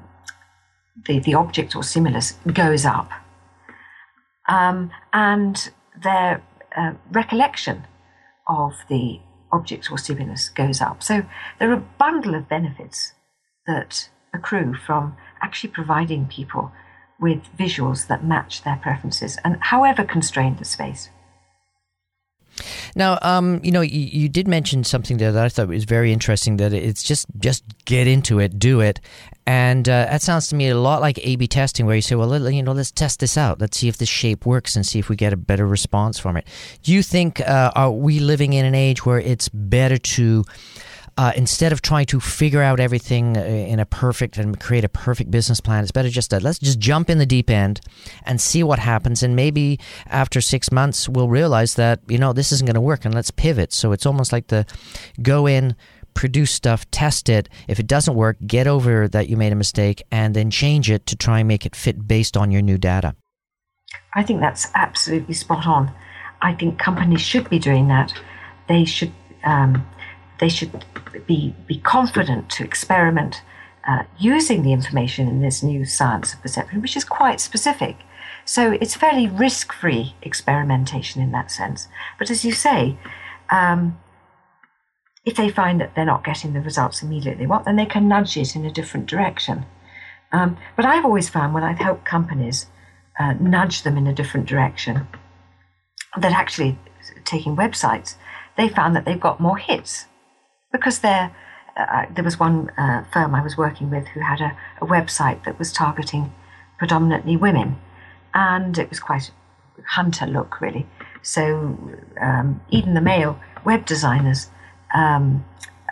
the, 1.07 1.19
the 1.19 1.35
object 1.35 1.77
or 1.77 1.83
stimulus 1.83 2.33
goes 2.53 2.87
up. 2.87 3.11
Um, 4.49 4.91
and 5.13 5.71
their 6.03 6.43
uh, 6.77 6.93
recollection 7.11 7.87
of 8.49 8.73
the 8.89 9.21
object 9.53 9.91
or 9.91 9.99
stimulus 9.99 10.49
goes 10.49 10.81
up. 10.81 11.03
So 11.03 11.25
there 11.59 11.71
are 11.71 11.75
a 11.75 11.89
bundle 11.99 12.35
of 12.35 12.49
benefits 12.49 13.13
that 13.67 14.09
accrue 14.35 14.75
from 14.75 15.17
actually 15.41 15.71
providing 15.71 16.27
people 16.27 16.73
with 17.21 17.43
visuals 17.57 18.09
that 18.09 18.25
match 18.25 18.63
their 18.65 18.77
preferences 18.77 19.39
and 19.45 19.57
however 19.61 20.05
constrained 20.05 20.59
the 20.59 20.65
space. 20.65 21.09
Now, 22.95 23.19
um, 23.23 23.61
you 23.65 23.73
know, 23.73 23.81
you, 23.81 24.01
you, 24.01 24.29
did 24.29 24.47
mention 24.47 24.85
something 24.85 25.17
there 25.17 25.33
that 25.33 25.45
I 25.45 25.49
thought 25.49 25.69
was 25.69 25.85
very 25.85 26.13
interesting. 26.13 26.59
That 26.59 26.73
it's 26.73 27.03
just 27.03 27.27
just 27.39 27.65
get 27.85 28.07
into 28.07 28.39
it, 28.39 28.59
do 28.59 28.81
it, 28.81 29.01
and 29.47 29.89
uh, 29.89 30.07
that 30.11 30.23
sounds 30.23 30.47
to 30.49 30.55
me 30.55 30.69
a 30.69 30.79
lot 30.79 31.01
like 31.01 31.19
A/B 31.19 31.49
testing, 31.49 31.87
where 31.87 31.97
you 31.97 32.03
say, 32.03 32.15
well, 32.15 32.51
you 32.51 32.63
know, 32.63 32.73
let's 32.73 32.93
test 32.93 33.19
this 33.19 33.37
out. 33.37 33.61
Let's 33.61 33.79
see 33.79 33.89
if 33.89 33.99
this 33.99 34.09
shape 34.09 34.47
works 34.47 34.77
and 34.77 34.87
see 34.87 35.01
if 35.01 35.09
we 35.09 35.17
get 35.17 35.33
a 35.33 35.37
better 35.37 35.67
response 35.67 36.21
from 36.21 36.37
it. 36.37 36.47
Do 36.85 36.93
you 36.93 37.03
think 37.03 37.41
uh, 37.41 37.73
are 37.75 37.91
we 37.91 38.21
living 38.21 38.53
in 38.53 38.65
an 38.65 38.77
age 38.77 39.05
where 39.05 39.19
it's 39.19 39.49
better 39.49 39.99
to 39.99 40.45
uh, 41.17 41.33
instead 41.37 41.73
of 41.73 41.81
trying 41.81 42.07
to 42.07 42.19
figure 42.19 42.63
out 42.63 42.81
everything 42.81 43.37
uh, 43.37 43.41
in 43.41 43.79
a 43.79 43.87
perfect 43.87 44.37
and 44.37 44.59
create 44.59 44.85
a 44.85 44.89
perfect 44.89 45.31
business 45.31 45.61
plan, 45.61 45.83
it's 45.83 45.93
better 45.93 46.09
just 46.09 46.31
to 46.31 46.41
let's 46.41 46.59
just 46.59 46.79
jump 46.79 47.09
in 47.09 47.19
the 47.19 47.27
deep 47.27 47.51
end 47.51 47.81
and 48.25 48.41
see 48.41 48.63
what 48.63 48.79
happens. 48.79 49.23
And 49.23 49.37
maybe 49.37 49.79
after 50.07 50.41
six 50.41 50.73
months, 50.73 51.09
we'll 51.09 51.29
realize 51.29 51.75
that, 51.75 52.01
you 52.09 52.19
know, 52.19 52.33
this 52.33 52.51
isn't 52.53 52.67
going 52.67 52.75
to 52.75 52.81
work 52.81 53.05
and 53.05 53.15
let's 53.15 53.31
pivot. 53.31 53.73
So 53.73 53.93
it's 53.93 54.07
almost 54.07 54.33
like 54.33 54.49
the 54.49 54.67
go 55.23 55.47
in, 55.47 55.77
produce 56.15 56.51
stuff, 56.51 56.91
test 56.91 57.29
it. 57.29 57.49
If 57.69 57.79
it 57.79 57.87
doesn't 57.87 58.15
work, 58.15 58.37
get 58.47 58.67
over 58.67 59.07
that 59.09 59.29
you 59.29 59.37
made 59.37 59.53
a 59.53 59.57
mistake 59.57 60.03
and 60.11 60.35
then 60.35 60.51
change 60.51 60.91
it 60.91 61.07
to 61.07 61.17
try 61.17 61.41
and 61.41 61.49
make 61.49 61.65
it 61.65 61.77
fit 61.77 62.09
based 62.09 62.37
on 62.37 62.51
your 62.51 62.63
new 62.63 62.79
data. 62.79 63.15
I 64.15 64.25
think 64.25 64.41
that's 64.41 64.69
absolutely 64.75 65.35
spot 65.35 65.67
on. 65.67 65.93
I 66.43 66.55
think 66.55 66.79
companies 66.79 67.21
should 67.21 67.49
be 67.49 67.59
doing 67.59 67.89
that. 67.89 68.13
They 68.69 68.85
should 68.85 69.13
um, 69.45 69.87
they 70.41 70.49
should 70.49 70.85
be, 71.27 71.55
be 71.67 71.79
confident 71.79 72.51
to 72.51 72.65
experiment 72.65 73.43
uh, 73.87 74.05
using 74.19 74.63
the 74.63 74.73
information 74.73 75.29
in 75.29 75.41
this 75.41 75.63
new 75.63 75.85
science 75.85 76.33
of 76.33 76.43
perception, 76.43 76.81
which 76.81 76.97
is 76.97 77.05
quite 77.05 77.41
specific. 77.41 77.97
So 78.45 78.73
it's 78.73 78.95
fairly 78.95 79.27
risk 79.27 79.73
free 79.73 80.15
experimentation 80.23 81.23
in 81.23 81.33
that 81.33 81.51
sense. 81.51 81.89
But 82.19 82.31
as 82.31 82.45
you 82.45 82.53
say, 82.53 82.97
um, 83.51 83.99
if 85.25 85.37
they 85.37 85.49
find 85.49 85.81
that 85.81 85.95
they're 85.95 86.05
not 86.05 86.25
getting 86.25 86.53
the 86.53 86.61
results 86.61 87.03
immediately 87.03 87.45
they 87.45 87.47
want, 87.47 87.65
then 87.65 87.77
they 87.77 87.87
can 87.87 88.09
nudge 88.09 88.37
it 88.37 88.55
in 88.57 88.65
a 88.65 88.73
different 88.73 89.07
direction. 89.07 89.65
Um, 90.33 90.57
but 90.77 90.85
I've 90.85 91.05
always 91.05 91.29
found 91.29 91.55
when 91.55 91.63
I've 91.63 91.79
helped 91.79 92.05
companies 92.05 92.67
uh, 93.19 93.35
nudge 93.35 93.83
them 93.83 93.97
in 93.97 94.07
a 94.07 94.15
different 94.15 94.47
direction, 94.47 95.07
that 96.21 96.33
actually 96.33 96.79
taking 97.25 97.57
websites, 97.57 98.17
they 98.57 98.69
found 98.69 98.95
that 98.97 99.05
they've 99.05 99.21
got 99.21 99.41
more 99.41 99.57
hits 99.57 100.07
because 100.75 100.99
there, 100.99 101.31
uh, 101.77 102.07
there 102.11 102.25
was 102.25 102.41
one 102.41 102.69
uh, 102.77 103.05
firm 103.13 103.33
I 103.33 103.43
was 103.43 103.57
working 103.57 103.91
with 103.91 104.09
who 104.09 104.21
had 104.21 104.41
a, 104.41 104.57
a, 104.83 104.87
website 104.87 105.45
that 105.45 105.57
was 105.57 105.73
targeting 105.73 106.35
predominantly 106.79 107.37
women, 107.37 107.77
and 108.35 108.77
it 108.77 108.91
was 108.91 108.99
quite 108.99 109.31
a 109.79 109.83
hunter 109.89 110.27
look 110.27 110.61
really. 110.61 110.85
So 111.23 111.79
um, 112.21 112.61
even 112.71 112.95
the 112.95 113.01
male 113.01 113.39
web 113.65 113.87
designers 113.87 114.51
um, 114.93 115.45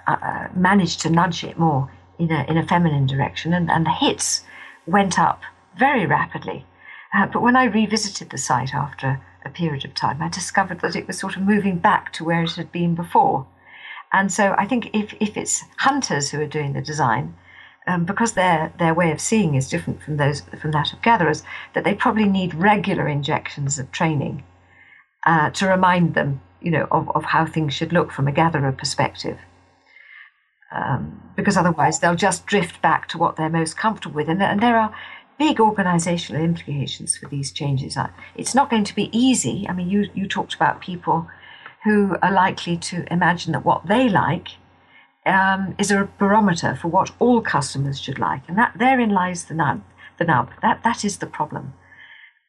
uh, 0.08 0.16
uh, 0.20 0.48
managed 0.56 1.00
to 1.02 1.10
nudge 1.10 1.44
it 1.44 1.56
more 1.56 1.88
in 2.18 2.32
a 2.32 2.42
in 2.48 2.58
a 2.58 2.66
feminine 2.66 3.06
direction, 3.06 3.52
and, 3.54 3.70
and 3.70 3.86
the 3.86 3.92
hits 3.92 4.44
went 4.84 5.16
up 5.16 5.42
very 5.78 6.06
rapidly. 6.06 6.66
Uh, 7.14 7.26
but 7.26 7.40
when 7.40 7.54
I 7.54 7.64
revisited 7.64 8.30
the 8.30 8.38
site 8.38 8.74
after 8.74 9.20
a 9.44 9.50
period 9.50 9.84
of 9.84 9.94
time, 9.94 10.20
I 10.20 10.28
discovered 10.28 10.80
that 10.80 10.96
it 10.96 11.06
was 11.06 11.20
sort 11.20 11.36
of 11.36 11.42
moving 11.42 11.78
back 11.78 12.12
to 12.14 12.24
where 12.24 12.42
it 12.42 12.56
had 12.56 12.72
been 12.72 12.96
before. 12.96 13.46
And 14.12 14.32
so 14.32 14.54
I 14.58 14.66
think 14.66 14.90
if, 14.92 15.14
if 15.20 15.36
it's 15.36 15.64
hunters 15.78 16.30
who 16.30 16.40
are 16.40 16.46
doing 16.46 16.74
the 16.74 16.82
design, 16.82 17.34
um, 17.86 18.04
because 18.04 18.34
their 18.34 18.72
their 18.78 18.94
way 18.94 19.10
of 19.10 19.20
seeing 19.20 19.54
is 19.54 19.68
different 19.68 20.02
from 20.02 20.16
those 20.16 20.42
from 20.60 20.70
that 20.72 20.92
of 20.92 21.02
gatherers, 21.02 21.42
that 21.74 21.84
they 21.84 21.94
probably 21.94 22.26
need 22.26 22.54
regular 22.54 23.08
injections 23.08 23.78
of 23.78 23.90
training 23.90 24.44
uh, 25.26 25.50
to 25.50 25.66
remind 25.66 26.14
them, 26.14 26.40
you 26.60 26.70
know, 26.70 26.86
of, 26.92 27.10
of 27.16 27.24
how 27.24 27.44
things 27.44 27.74
should 27.74 27.92
look 27.92 28.12
from 28.12 28.28
a 28.28 28.32
gatherer 28.32 28.72
perspective. 28.72 29.38
Um, 30.70 31.32
because 31.36 31.56
otherwise 31.56 31.98
they'll 31.98 32.14
just 32.14 32.46
drift 32.46 32.80
back 32.80 33.08
to 33.08 33.18
what 33.18 33.36
they're 33.36 33.50
most 33.50 33.76
comfortable 33.76 34.14
with, 34.14 34.28
and, 34.28 34.42
and 34.42 34.60
there 34.60 34.78
are 34.78 34.94
big 35.38 35.56
organisational 35.56 36.42
implications 36.42 37.16
for 37.16 37.28
these 37.28 37.50
changes. 37.50 37.96
Uh, 37.96 38.10
it's 38.36 38.54
not 38.54 38.70
going 38.70 38.84
to 38.84 38.94
be 38.94 39.10
easy. 39.12 39.66
I 39.68 39.72
mean, 39.72 39.88
you 39.88 40.08
you 40.14 40.28
talked 40.28 40.54
about 40.54 40.80
people 40.80 41.26
who 41.84 42.16
are 42.22 42.32
likely 42.32 42.76
to 42.76 43.04
imagine 43.12 43.52
that 43.52 43.64
what 43.64 43.86
they 43.86 44.08
like 44.08 44.48
um, 45.26 45.74
is 45.78 45.90
a 45.90 46.08
barometer 46.18 46.76
for 46.80 46.88
what 46.88 47.10
all 47.18 47.40
customers 47.40 48.00
should 48.00 48.18
like, 48.18 48.42
and 48.48 48.58
that 48.58 48.74
therein 48.78 49.10
lies 49.10 49.44
the 49.44 49.54
nub. 49.54 49.82
The 50.18 50.24
nub 50.24 50.50
that 50.60 50.82
that 50.84 51.04
is 51.04 51.18
the 51.18 51.26
problem, 51.26 51.72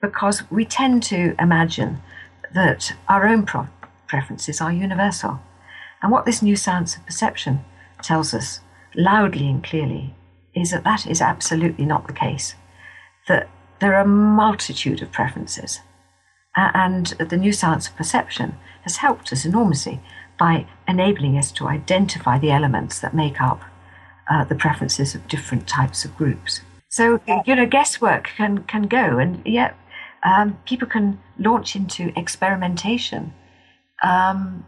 because 0.01 0.43
we 0.51 0.65
tend 0.65 1.01
to 1.03 1.33
imagine 1.39 2.01
that 2.53 2.93
our 3.07 3.25
own 3.25 3.45
pro- 3.45 3.69
preferences 4.05 4.61
are 4.61 4.71
universal, 4.71 5.39
and 6.01 6.11
what 6.11 6.25
this 6.25 6.41
new 6.41 6.55
science 6.55 6.95
of 6.95 7.05
perception 7.05 7.63
tells 8.01 8.33
us 8.33 8.59
loudly 8.95 9.47
and 9.47 9.63
clearly 9.63 10.13
is 10.53 10.71
that 10.71 10.83
that 10.83 11.07
is 11.07 11.21
absolutely 11.21 11.85
not 11.85 12.05
the 12.05 12.13
case. 12.13 12.53
That 13.27 13.49
there 13.79 13.95
are 13.95 14.01
a 14.01 14.07
multitude 14.07 15.01
of 15.01 15.11
preferences, 15.11 15.79
and 16.55 17.07
the 17.07 17.37
new 17.37 17.53
science 17.53 17.87
of 17.87 17.95
perception 17.95 18.55
has 18.83 18.97
helped 18.97 19.33
us 19.33 19.45
enormously 19.45 19.99
by 20.37 20.65
enabling 20.87 21.37
us 21.37 21.51
to 21.53 21.67
identify 21.67 22.37
the 22.37 22.51
elements 22.51 22.99
that 22.99 23.13
make 23.13 23.39
up 23.41 23.61
uh, 24.29 24.43
the 24.45 24.55
preferences 24.55 25.15
of 25.15 25.27
different 25.27 25.67
types 25.67 26.05
of 26.05 26.15
groups. 26.17 26.61
So, 26.89 27.19
you 27.45 27.55
know, 27.55 27.65
guesswork 27.65 28.29
can, 28.37 28.63
can 28.63 28.83
go, 28.83 29.17
and 29.17 29.41
yet 29.45 29.75
um, 30.23 30.57
people 30.65 30.87
can 30.87 31.19
launch 31.39 31.75
into 31.75 32.17
experimentation 32.17 33.33
um, 34.03 34.65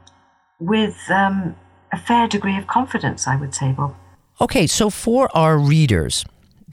with 0.59 0.97
um, 1.09 1.55
a 1.91 1.97
fair 1.97 2.27
degree 2.27 2.57
of 2.57 2.67
confidence, 2.67 3.27
I 3.27 3.35
would 3.35 3.53
say, 3.53 3.71
Bob. 3.71 3.95
Okay, 4.41 4.67
so 4.67 4.89
for 4.89 5.29
our 5.35 5.57
readers, 5.57 6.25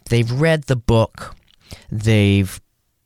they've 0.08 0.30
read 0.30 0.64
the 0.64 0.76
book, 0.76 1.36
they've 1.90 2.60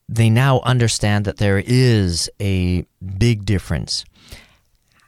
they 0.08 0.30
now 0.30 0.60
understand 0.60 1.24
that 1.24 1.38
there 1.38 1.60
is 1.66 2.30
a 2.40 2.86
big 3.18 3.44
difference 3.44 4.04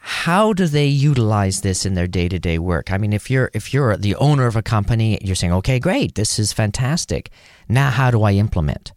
how 0.08 0.54
do 0.54 0.66
they 0.66 0.86
utilize 0.86 1.60
this 1.60 1.84
in 1.84 1.92
their 1.92 2.06
day-to-day 2.06 2.58
work? 2.58 2.90
I 2.90 2.96
mean 2.96 3.12
if 3.12 3.30
you're 3.30 3.50
if 3.52 3.74
you're 3.74 3.94
the 3.94 4.14
owner 4.14 4.46
of 4.46 4.56
a 4.56 4.62
company 4.62 5.18
you're 5.20 5.36
saying 5.36 5.52
okay 5.52 5.78
great 5.78 6.14
this 6.14 6.38
is 6.38 6.50
fantastic. 6.50 7.28
Now 7.68 7.90
how 7.90 8.10
do 8.10 8.22
i 8.22 8.32
implement? 8.32 8.92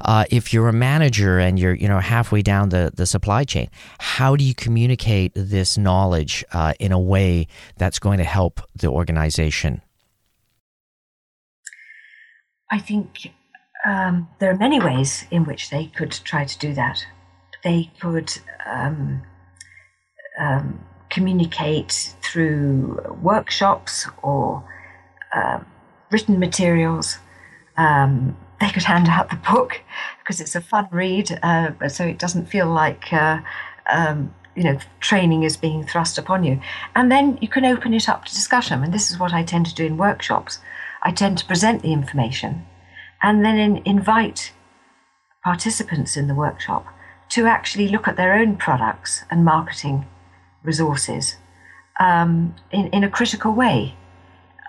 Uh, 0.00 0.24
if 0.28 0.52
you're 0.52 0.66
a 0.66 0.72
manager 0.72 1.38
and 1.38 1.56
you're 1.56 1.74
you 1.74 1.86
know 1.86 2.00
halfway 2.00 2.42
down 2.42 2.70
the, 2.70 2.90
the 2.92 3.06
supply 3.06 3.44
chain 3.44 3.70
how 4.00 4.34
do 4.34 4.42
you 4.42 4.56
communicate 4.56 5.30
this 5.36 5.78
knowledge 5.78 6.44
uh, 6.52 6.72
in 6.80 6.90
a 6.90 6.98
way 6.98 7.46
that's 7.76 8.00
going 8.00 8.18
to 8.18 8.24
help 8.24 8.60
the 8.74 8.88
organization? 8.88 9.82
I 12.72 12.80
think 12.80 13.30
um, 13.84 14.28
there 14.40 14.50
are 14.50 14.58
many 14.58 14.80
ways 14.80 15.26
in 15.30 15.44
which 15.44 15.70
they 15.70 15.86
could 15.86 16.10
try 16.10 16.44
to 16.44 16.58
do 16.58 16.74
that. 16.74 17.06
They 17.62 17.92
could 18.00 18.36
um, 18.66 19.22
um, 20.38 20.80
communicate 21.10 22.14
through 22.22 23.00
workshops 23.22 24.06
or 24.22 24.62
uh, 25.34 25.60
written 26.10 26.38
materials. 26.38 27.18
Um, 27.76 28.36
they 28.60 28.70
could 28.70 28.84
hand 28.84 29.08
out 29.08 29.30
the 29.30 29.36
book 29.36 29.82
because 30.20 30.40
it's 30.40 30.54
a 30.54 30.60
fun 30.60 30.88
read, 30.90 31.38
uh, 31.42 31.88
so 31.88 32.04
it 32.04 32.18
doesn't 32.18 32.46
feel 32.46 32.66
like 32.66 33.12
uh, 33.12 33.40
um, 33.90 34.34
you 34.56 34.64
know, 34.64 34.78
training 35.00 35.42
is 35.42 35.56
being 35.56 35.84
thrust 35.84 36.18
upon 36.18 36.42
you. 36.42 36.58
And 36.94 37.12
then 37.12 37.38
you 37.40 37.48
can 37.48 37.64
open 37.64 37.92
it 37.92 38.08
up 38.08 38.24
to 38.24 38.34
discussion. 38.34 38.82
And 38.82 38.92
this 38.92 39.10
is 39.10 39.18
what 39.18 39.34
I 39.34 39.42
tend 39.42 39.66
to 39.66 39.74
do 39.74 39.84
in 39.84 39.98
workshops. 39.98 40.58
I 41.02 41.12
tend 41.12 41.38
to 41.38 41.46
present 41.46 41.82
the 41.82 41.92
information 41.92 42.66
and 43.22 43.44
then 43.44 43.58
in, 43.58 43.82
invite 43.84 44.52
participants 45.44 46.16
in 46.16 46.26
the 46.26 46.34
workshop 46.34 46.86
to 47.28 47.46
actually 47.46 47.88
look 47.88 48.08
at 48.08 48.16
their 48.16 48.34
own 48.34 48.56
products 48.56 49.24
and 49.30 49.44
marketing 49.44 50.06
resources 50.66 51.36
um, 52.00 52.54
in, 52.70 52.88
in 52.88 53.04
a 53.04 53.10
critical 53.10 53.52
way 53.52 53.94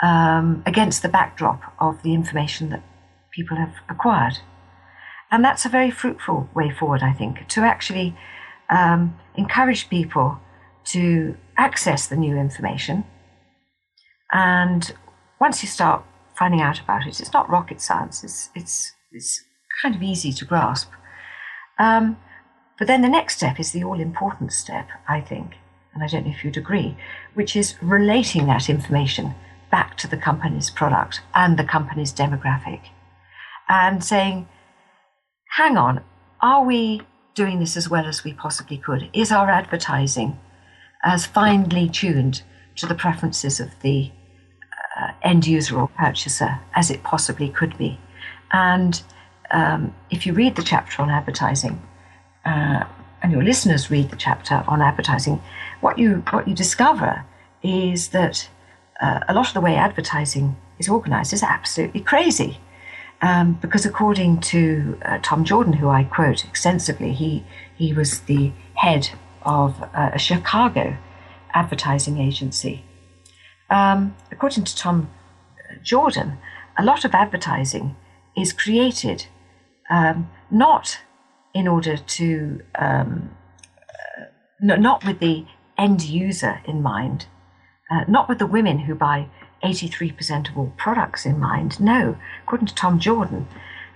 um, 0.02 0.64
against 0.66 1.02
the 1.02 1.10
backdrop 1.10 1.62
of 1.80 2.02
the 2.04 2.14
information 2.14 2.70
that 2.70 2.84
people 3.34 3.58
have 3.58 3.74
acquired. 3.90 4.40
And 5.32 5.44
that's 5.44 5.66
a 5.66 5.70
very 5.70 5.92
fruitful 5.92 6.50
way 6.56 6.72
forward, 6.72 7.04
I 7.04 7.14
think, 7.14 7.48
to 7.50 7.62
actually 7.62 8.16
um, 8.70 9.18
encourage 9.36 9.90
people 9.90 10.40
to 10.86 11.36
access 11.58 12.08
the 12.08 12.16
new 12.16 12.38
information. 12.38 13.04
And 14.32 14.94
once 15.40 15.62
you 15.62 15.68
start 15.68 16.04
finding 16.38 16.62
out 16.62 16.80
about 16.80 17.06
it, 17.08 17.20
it's 17.20 17.34
not 17.34 17.50
rocket 17.50 17.82
science, 17.82 18.24
it's, 18.24 18.50
it's, 18.56 18.94
it's 19.12 19.44
kind 19.82 19.96
of 19.96 20.02
easy 20.02 20.32
to 20.32 20.46
grasp. 20.46 20.90
Um, 21.80 22.18
but 22.78 22.88
then 22.88 23.02
the 23.02 23.10
next 23.10 23.38
step 23.38 23.60
is 23.60 23.72
the 23.72 23.84
all 23.84 24.00
important 24.00 24.54
step, 24.54 24.88
I 25.08 25.20
think, 25.20 25.56
and 25.98 26.04
I 26.04 26.08
don't 26.08 26.28
know 26.28 26.32
if 26.32 26.44
you'd 26.44 26.58
agree, 26.58 26.96
which 27.34 27.56
is 27.56 27.74
relating 27.82 28.46
that 28.46 28.70
information 28.70 29.34
back 29.72 29.98
to 29.98 30.08
the 30.08 30.16
company's 30.16 30.70
product 30.70 31.22
and 31.34 31.58
the 31.58 31.64
company's 31.64 32.14
demographic 32.14 32.82
and 33.68 34.04
saying, 34.04 34.48
hang 35.56 35.76
on, 35.76 36.02
are 36.40 36.64
we 36.64 37.02
doing 37.34 37.60
this 37.60 37.76
as 37.76 37.90
well 37.90 38.06
as 38.06 38.24
we 38.24 38.32
possibly 38.32 38.78
could? 38.78 39.10
Is 39.12 39.32
our 39.32 39.50
advertising 39.50 40.40
as 41.04 41.26
finely 41.26 41.90
tuned 41.90 42.44
to 42.76 42.86
the 42.86 42.94
preferences 42.94 43.60
of 43.60 43.72
the 43.82 44.12
uh, 45.00 45.14
end 45.24 45.48
user 45.48 45.80
or 45.80 45.88
purchaser 45.88 46.60
as 46.76 46.92
it 46.92 47.02
possibly 47.02 47.50
could 47.50 47.76
be? 47.80 48.00
And 48.52 49.02
um, 49.50 49.96
if 50.12 50.28
you 50.28 50.34
read 50.34 50.58
the 50.58 50.64
chapter 50.64 51.02
on 51.02 51.10
advertising, 51.10 51.82
uh, 52.46 52.84
and 53.22 53.32
your 53.32 53.44
listeners 53.44 53.90
read 53.90 54.10
the 54.10 54.16
chapter 54.16 54.64
on 54.68 54.82
advertising, 54.82 55.42
what 55.82 55.98
you 55.98 56.24
what 56.32 56.48
you 56.48 56.56
discover 56.56 57.26
is 57.64 58.10
that 58.10 58.50
uh, 59.02 59.20
a 59.28 59.34
lot 59.34 59.48
of 59.48 59.54
the 59.54 59.62
way 59.62 59.76
advertising 59.76 60.56
is 60.80 60.90
organised 60.90 61.34
is 61.34 61.44
absolutely 61.44 62.02
crazy. 62.02 62.60
Um, 63.20 63.54
because 63.54 63.84
according 63.86 64.42
to 64.42 65.00
uh, 65.04 65.18
Tom 65.24 65.44
Jordan, 65.44 65.74
who 65.74 65.90
I 65.90 66.04
quote 66.04 66.46
extensively, 66.46 67.14
he 67.14 67.44
he 67.76 67.94
was 67.94 68.20
the 68.22 68.52
head 68.76 69.10
of 69.42 69.82
uh, 69.82 70.12
a 70.14 70.20
Chicago 70.20 70.98
advertising 71.54 72.20
agency. 72.20 72.84
Um, 73.70 74.16
according 74.32 74.66
to 74.66 74.76
Tom 74.76 75.10
uh, 75.58 75.76
Jordan, 75.82 76.38
a 76.78 76.84
lot 76.84 77.06
of 77.06 77.14
advertising 77.14 77.96
is 78.36 78.54
created 78.54 79.26
um, 79.90 80.30
not 80.52 81.00
in 81.54 81.68
order 81.68 81.98
to 81.98 82.62
um, 82.76 83.32
uh, 84.20 84.76
not 84.78 85.04
with 85.06 85.20
the 85.20 85.46
end 85.78 86.04
user 86.04 86.62
in 86.66 86.82
mind, 86.82 87.28
uh, 87.90 88.04
not 88.08 88.28
with 88.28 88.40
the 88.40 88.46
women 88.46 88.80
who 88.80 88.96
buy 88.96 89.28
83% 89.64 90.50
of 90.50 90.58
all 90.58 90.74
products 90.78 91.26
in 91.26 91.40
mind. 91.40 91.80
No, 91.80 92.18
according 92.44 92.68
to 92.68 92.76
Tom 92.76 93.00
Jordan, 93.00 93.48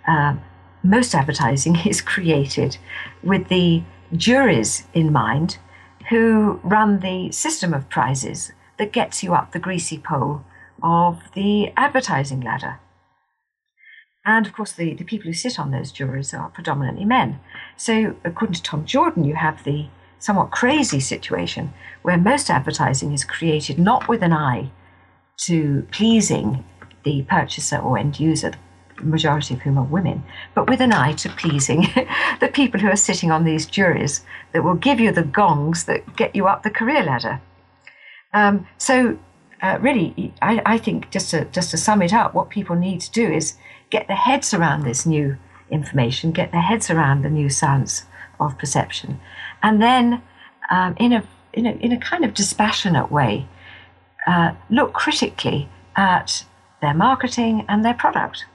uh, 0.08 0.36
most 0.84 1.14
advertising 1.14 1.76
is 1.86 2.02
created 2.02 2.78
with 3.24 3.48
the 3.48 3.84
juries 4.14 4.88
in 4.94 5.12
mind 5.12 5.58
who 6.10 6.60
run 6.64 7.00
the 7.00 7.32
system 7.32 7.74
of 7.74 7.90
prizes 7.90 8.52
that 8.78 8.92
gets 8.92 9.24
you 9.24 9.34
up 9.34 9.52
the 9.52 9.60
greasy 9.60 9.98
pole 9.98 10.44
of 10.82 11.22
the 11.36 11.72
advertising 11.78 12.42
ladder. 12.42 12.80
And 14.26 14.46
of 14.46 14.54
course, 14.54 14.72
the, 14.72 14.94
the 14.94 15.04
people 15.04 15.28
who 15.28 15.34
sit 15.34 15.60
on 15.60 15.72
those 15.72 15.92
juries 15.92 16.34
are 16.34 16.50
predominantly 16.50 17.06
men. 17.06 17.40
So, 17.76 18.16
according 18.24 18.54
to 18.56 18.64
Tom 18.64 18.86
Jordan, 18.86 19.24
you 19.24 19.36
have 19.36 19.64
the 19.64 19.88
somewhat 20.22 20.52
crazy 20.52 21.00
situation 21.00 21.74
where 22.04 22.18
most 22.18 22.50
advertising 22.50 23.12
is 23.12 23.26
created 23.26 23.78
not 23.78 24.08
with 24.08 24.22
an 24.22 24.32
eye 24.32 24.70
to 25.36 25.86
pleasing 25.92 26.64
the 27.04 27.24
purchaser 27.24 27.78
or 27.78 27.98
end 27.98 28.20
user, 28.20 28.54
the 28.98 29.04
majority 29.04 29.56
of 29.56 29.62
whom 29.62 29.78
are 29.78 29.84
women, 29.84 30.24
but 30.54 30.70
with 30.70 30.80
an 30.80 30.94
eye 30.94 31.14
to 31.14 31.30
pleasing 31.30 31.88
the 32.40 32.48
people 32.48 32.80
who 32.80 32.88
are 32.88 32.96
sitting 32.96 33.32
on 33.32 33.44
these 33.44 33.66
juries 33.66 34.24
that 34.54 34.64
will 34.64 34.76
give 34.76 35.00
you 35.00 35.12
the 35.12 35.24
gongs 35.24 35.86
that 35.86 36.16
get 36.16 36.36
you 36.36 36.48
up 36.48 36.62
the 36.62 36.70
career 36.70 37.04
ladder. 37.04 37.42
Um, 38.34 38.68
so, 38.78 39.18
uh, 39.62 39.78
really, 39.82 40.34
I, 40.42 40.62
I, 40.66 40.78
think 40.78 41.12
just 41.12 41.32
to 41.32 41.46
just 41.46 41.72
to 41.72 41.78
sum 41.78 42.02
it 42.02 42.14
up, 42.14 42.34
what 42.34 42.50
people 42.50 42.76
need 42.76 43.02
to 43.02 43.12
do 43.12 43.30
is 43.30 43.58
get 43.90 44.08
their 44.08 44.18
heads 44.18 44.54
around 44.54 44.84
this 44.84 45.06
new 45.06 45.38
information, 45.70 46.32
get 46.32 46.52
their 46.52 46.62
heads 46.62 46.90
around 46.90 47.24
the 47.24 47.30
new 47.30 47.50
science 47.50 48.06
of 48.40 48.58
perception, 48.58 49.20
and 49.64 49.82
then 49.82 50.22
um, 50.70 50.96
in 50.98 51.14
a 51.14 51.24
in 51.54 51.66
a 51.66 51.72
in 51.72 51.92
a 51.92 51.98
kind 52.00 52.24
of 52.24 52.34
dispassionate 52.34 53.12
way, 53.12 53.48
uh, 54.28 54.54
look 54.70 54.94
critically 54.94 55.70
at 55.96 56.46
their 56.82 56.94
marketing 56.94 57.66
and 57.68 57.86
their 57.86 57.94
product, 57.94 58.46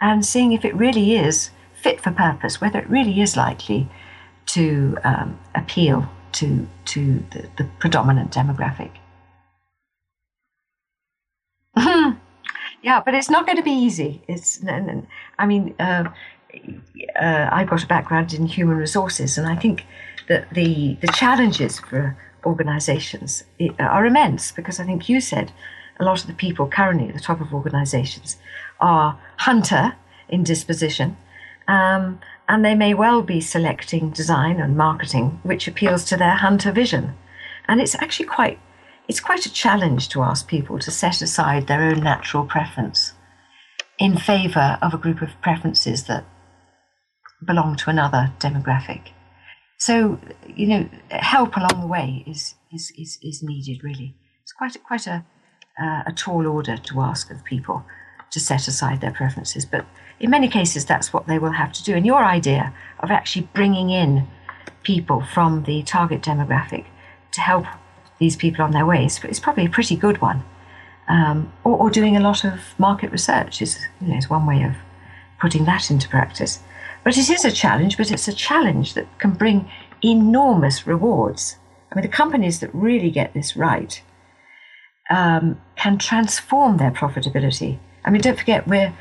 and 0.00 0.24
seeing 0.24 0.52
if 0.52 0.64
it 0.64 0.74
really 0.74 1.14
is 1.14 1.50
fit 1.74 2.00
for 2.00 2.10
purpose, 2.10 2.60
whether 2.60 2.78
it 2.78 2.88
really 2.88 3.20
is 3.20 3.36
likely 3.36 3.88
to 4.46 4.96
um, 5.04 5.38
appeal 5.54 6.08
to 6.32 6.66
to 6.84 7.24
the, 7.30 7.48
the 7.56 7.64
predominant 7.78 8.32
demographic. 8.32 8.90
yeah, 12.82 13.00
but 13.04 13.14
it's 13.14 13.30
not 13.30 13.46
going 13.46 13.56
to 13.56 13.62
be 13.62 13.72
easy. 13.72 14.22
It's, 14.28 14.62
I 15.38 15.46
mean, 15.46 15.74
uh, 15.78 16.04
uh, 17.20 17.48
I've 17.50 17.68
got 17.68 17.82
a 17.82 17.86
background 17.86 18.32
in 18.32 18.46
human 18.46 18.76
resources, 18.76 19.38
and 19.38 19.46
I 19.46 19.56
think 19.56 19.84
that 20.28 20.52
the 20.54 20.96
the 21.00 21.08
challenges 21.08 21.78
for 21.78 22.16
organisations 22.44 23.44
are 23.78 24.06
immense 24.06 24.52
because 24.52 24.78
I 24.78 24.84
think 24.84 25.08
you 25.08 25.20
said 25.20 25.52
a 25.98 26.04
lot 26.04 26.20
of 26.20 26.26
the 26.26 26.34
people 26.34 26.66
currently 26.66 27.08
at 27.08 27.14
the 27.14 27.20
top 27.20 27.40
of 27.40 27.54
organisations 27.54 28.36
are 28.80 29.18
hunter 29.38 29.94
in 30.28 30.42
disposition, 30.42 31.16
um, 31.68 32.20
and 32.48 32.64
they 32.64 32.74
may 32.74 32.94
well 32.94 33.22
be 33.22 33.40
selecting 33.40 34.10
design 34.10 34.60
and 34.60 34.76
marketing 34.76 35.40
which 35.42 35.68
appeals 35.68 36.04
to 36.04 36.16
their 36.16 36.36
hunter 36.36 36.72
vision, 36.72 37.14
and 37.68 37.80
it's 37.80 37.94
actually 37.96 38.26
quite 38.26 38.58
it's 39.08 39.20
quite 39.20 39.46
a 39.46 39.52
challenge 39.52 40.08
to 40.08 40.22
ask 40.22 40.48
people 40.48 40.78
to 40.78 40.90
set 40.90 41.20
aside 41.20 41.66
their 41.66 41.82
own 41.82 42.00
natural 42.00 42.44
preference 42.46 43.12
in 43.98 44.16
favour 44.16 44.78
of 44.82 44.94
a 44.94 44.98
group 44.98 45.22
of 45.22 45.40
preferences 45.42 46.04
that 46.04 46.24
belong 47.46 47.76
to 47.76 47.90
another 47.90 48.32
demographic. 48.38 49.10
So, 49.78 50.18
you 50.46 50.66
know, 50.66 50.88
help 51.10 51.56
along 51.56 51.80
the 51.80 51.86
way 51.86 52.24
is, 52.26 52.54
is, 52.72 52.92
is, 52.96 53.18
is 53.22 53.42
needed, 53.42 53.82
really. 53.82 54.14
It's 54.42 54.52
quite 54.52 54.76
a, 54.76 54.78
quite 54.78 55.06
a, 55.06 55.24
uh, 55.80 56.02
a 56.06 56.12
tall 56.12 56.46
order 56.46 56.76
to 56.76 57.00
ask 57.00 57.30
of 57.30 57.44
people 57.44 57.84
to 58.30 58.40
set 58.40 58.68
aside 58.68 59.00
their 59.00 59.12
preferences. 59.12 59.64
But 59.64 59.86
in 60.20 60.30
many 60.30 60.48
cases, 60.48 60.84
that's 60.84 61.12
what 61.12 61.26
they 61.26 61.38
will 61.38 61.52
have 61.52 61.72
to 61.72 61.84
do. 61.84 61.94
And 61.94 62.06
your 62.06 62.24
idea 62.24 62.74
of 63.00 63.10
actually 63.10 63.48
bringing 63.54 63.90
in 63.90 64.26
people 64.82 65.22
from 65.22 65.64
the 65.64 65.82
target 65.82 66.22
demographic 66.22 66.86
to 67.32 67.40
help 67.40 67.66
these 68.18 68.36
people 68.36 68.64
on 68.64 68.70
their 68.70 68.86
ways 68.86 69.22
is, 69.24 69.40
probably 69.40 69.66
a 69.66 69.70
pretty 69.70 69.96
good 69.96 70.20
one. 70.20 70.44
Um, 71.08 71.52
or, 71.64 71.76
or, 71.76 71.90
doing 71.90 72.16
a 72.16 72.20
lot 72.20 72.44
of 72.44 72.60
market 72.78 73.12
research 73.12 73.60
is, 73.60 73.78
you 74.00 74.08
know, 74.08 74.16
is 74.16 74.30
one 74.30 74.46
way 74.46 74.62
of 74.62 74.74
putting 75.38 75.66
that 75.66 75.90
into 75.90 76.08
practice. 76.08 76.60
But 77.04 77.18
it 77.18 77.28
is 77.28 77.44
a 77.44 77.52
challenge, 77.52 77.96
but 77.98 78.10
it's 78.10 78.28
a 78.28 78.32
challenge 78.32 78.94
that 78.94 79.18
can 79.18 79.32
bring 79.32 79.70
enormous 80.02 80.86
rewards. 80.86 81.56
I 81.92 81.94
mean, 81.94 82.02
the 82.02 82.08
companies 82.08 82.60
that 82.60 82.74
really 82.74 83.10
get 83.10 83.34
this 83.34 83.56
right 83.56 84.02
um, 85.10 85.60
can 85.76 85.98
transform 85.98 86.78
their 86.78 86.90
profitability. 86.90 87.78
I 88.04 88.10
mean, 88.10 88.22
don't 88.22 88.38
forget, 88.38 88.66
we're, 88.66 88.94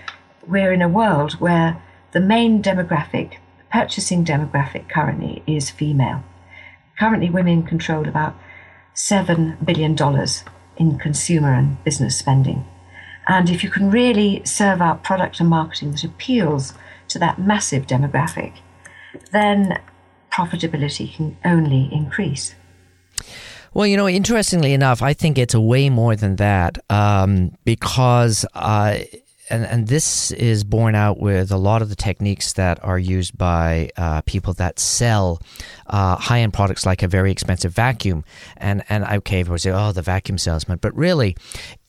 we're 0.45 0.73
in 0.73 0.81
a 0.81 0.89
world 0.89 1.33
where 1.39 1.81
the 2.11 2.19
main 2.19 2.61
demographic, 2.61 3.37
purchasing 3.71 4.25
demographic 4.25 4.89
currently 4.89 5.41
is 5.47 5.71
female. 5.71 6.23
Currently, 6.99 7.29
women 7.29 7.63
control 7.63 8.07
about 8.07 8.35
$7 8.95 9.65
billion 9.65 9.97
in 10.77 10.99
consumer 10.99 11.53
and 11.53 11.83
business 11.83 12.17
spending. 12.17 12.65
And 13.27 13.49
if 13.49 13.63
you 13.63 13.69
can 13.69 13.89
really 13.89 14.41
serve 14.43 14.81
out 14.81 15.03
product 15.03 15.39
and 15.39 15.49
marketing 15.49 15.91
that 15.91 16.03
appeals 16.03 16.73
to 17.13 17.19
that 17.19 17.39
massive 17.39 17.87
demographic, 17.87 18.53
then 19.31 19.79
profitability 20.31 21.13
can 21.15 21.37
only 21.45 21.89
increase. 21.91 22.55
Well, 23.73 23.87
you 23.87 23.97
know, 23.97 24.07
interestingly 24.07 24.73
enough, 24.73 25.01
I 25.01 25.13
think 25.13 25.37
it's 25.37 25.55
way 25.55 25.89
more 25.89 26.15
than 26.15 26.35
that 26.35 26.77
um, 26.91 27.57
because 27.65 28.45
uh, 28.53 28.99
and, 29.49 29.65
and 29.65 29.87
this 29.87 30.31
is 30.31 30.63
borne 30.63 30.95
out 30.95 31.19
with 31.19 31.51
a 31.51 31.57
lot 31.57 31.81
of 31.81 31.89
the 31.89 31.95
techniques 31.95 32.53
that 32.53 32.83
are 32.83 32.97
used 32.97 33.37
by 33.37 33.89
uh, 33.97 34.21
people 34.21 34.53
that 34.53 34.79
sell 34.79 35.41
uh, 35.87 36.15
high 36.15 36.39
end 36.39 36.53
products 36.53 36.85
like 36.85 37.03
a 37.03 37.07
very 37.07 37.31
expensive 37.31 37.73
vacuum. 37.73 38.23
And, 38.57 38.83
and 38.89 39.03
okay, 39.03 39.43
people 39.43 39.57
say, 39.57 39.71
oh, 39.71 39.91
the 39.91 40.01
vacuum 40.01 40.37
salesman. 40.37 40.79
But 40.81 40.95
really, 40.95 41.35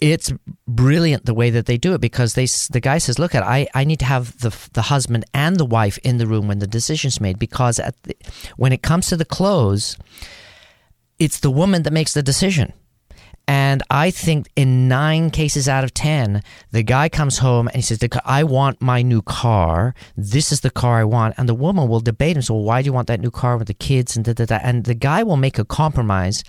it's 0.01 0.33
brilliant 0.67 1.27
the 1.27 1.35
way 1.35 1.51
that 1.51 1.67
they 1.67 1.77
do 1.77 1.95
it 1.95 2.01
because 2.01 2.35
they 2.35 2.47
the 2.71 2.81
guy 2.81 2.99
says, 2.99 3.19
look, 3.19 3.35
at 3.35 3.43
I, 3.43 3.69
I 3.75 3.85
need 3.85 4.01
to 4.01 4.05
have 4.05 4.39
the, 4.41 4.55
the 4.73 4.83
husband 4.83 5.25
and 5.33 5.57
the 5.57 5.65
wife 5.65 5.99
in 5.99 6.19
the 6.19 6.27
room 6.27 6.49
when 6.49 6.59
the 6.59 6.67
decision's 6.67 7.21
made 7.21 7.39
because 7.39 7.79
at 7.79 8.01
the, 8.03 8.17
when 8.57 8.73
it 8.73 8.83
comes 8.83 9.09
to 9.09 9.17
the 9.17 9.25
close, 9.25 9.97
it's 11.19 11.41
the 11.41 11.51
woman 11.51 11.85
that 11.85 11.93
makes 11.93 12.15
the 12.15 12.23
decision 12.23 12.73
and 13.47 13.83
I 13.91 14.11
think 14.11 14.49
in 14.57 14.89
nine 14.89 15.31
cases 15.31 15.69
out 15.69 15.85
of 15.85 15.93
10, 15.93 16.43
the 16.71 16.83
guy 16.83 17.11
comes 17.11 17.39
home 17.39 17.67
and 17.69 17.77
he 17.77 17.83
says, 17.83 17.99
I 18.25 18.43
want 18.43 18.81
my 18.81 19.03
new 19.03 19.21
car. 19.21 19.95
This 20.17 20.51
is 20.51 20.61
the 20.61 20.71
car 20.71 21.01
I 21.01 21.05
want. 21.05 21.35
And 21.37 21.47
the 21.49 21.55
woman 21.55 21.89
will 21.89 22.01
debate 22.01 22.37
him. 22.37 22.43
So, 22.43 22.55
why 22.55 22.81
do 22.81 22.87
you 22.87 22.93
want 22.93 23.09
that 23.09 23.21
new 23.21 23.31
car 23.31 23.59
with 23.59 23.67
the 23.67 23.75
kids? 23.75 24.17
And, 24.17 24.25
da, 24.25 24.33
da, 24.33 24.47
da. 24.47 24.61
and 24.63 24.85
the 24.85 24.95
guy 24.95 25.23
will 25.23 25.37
make 25.37 25.59
a 25.59 25.65
compromise. 25.65 26.43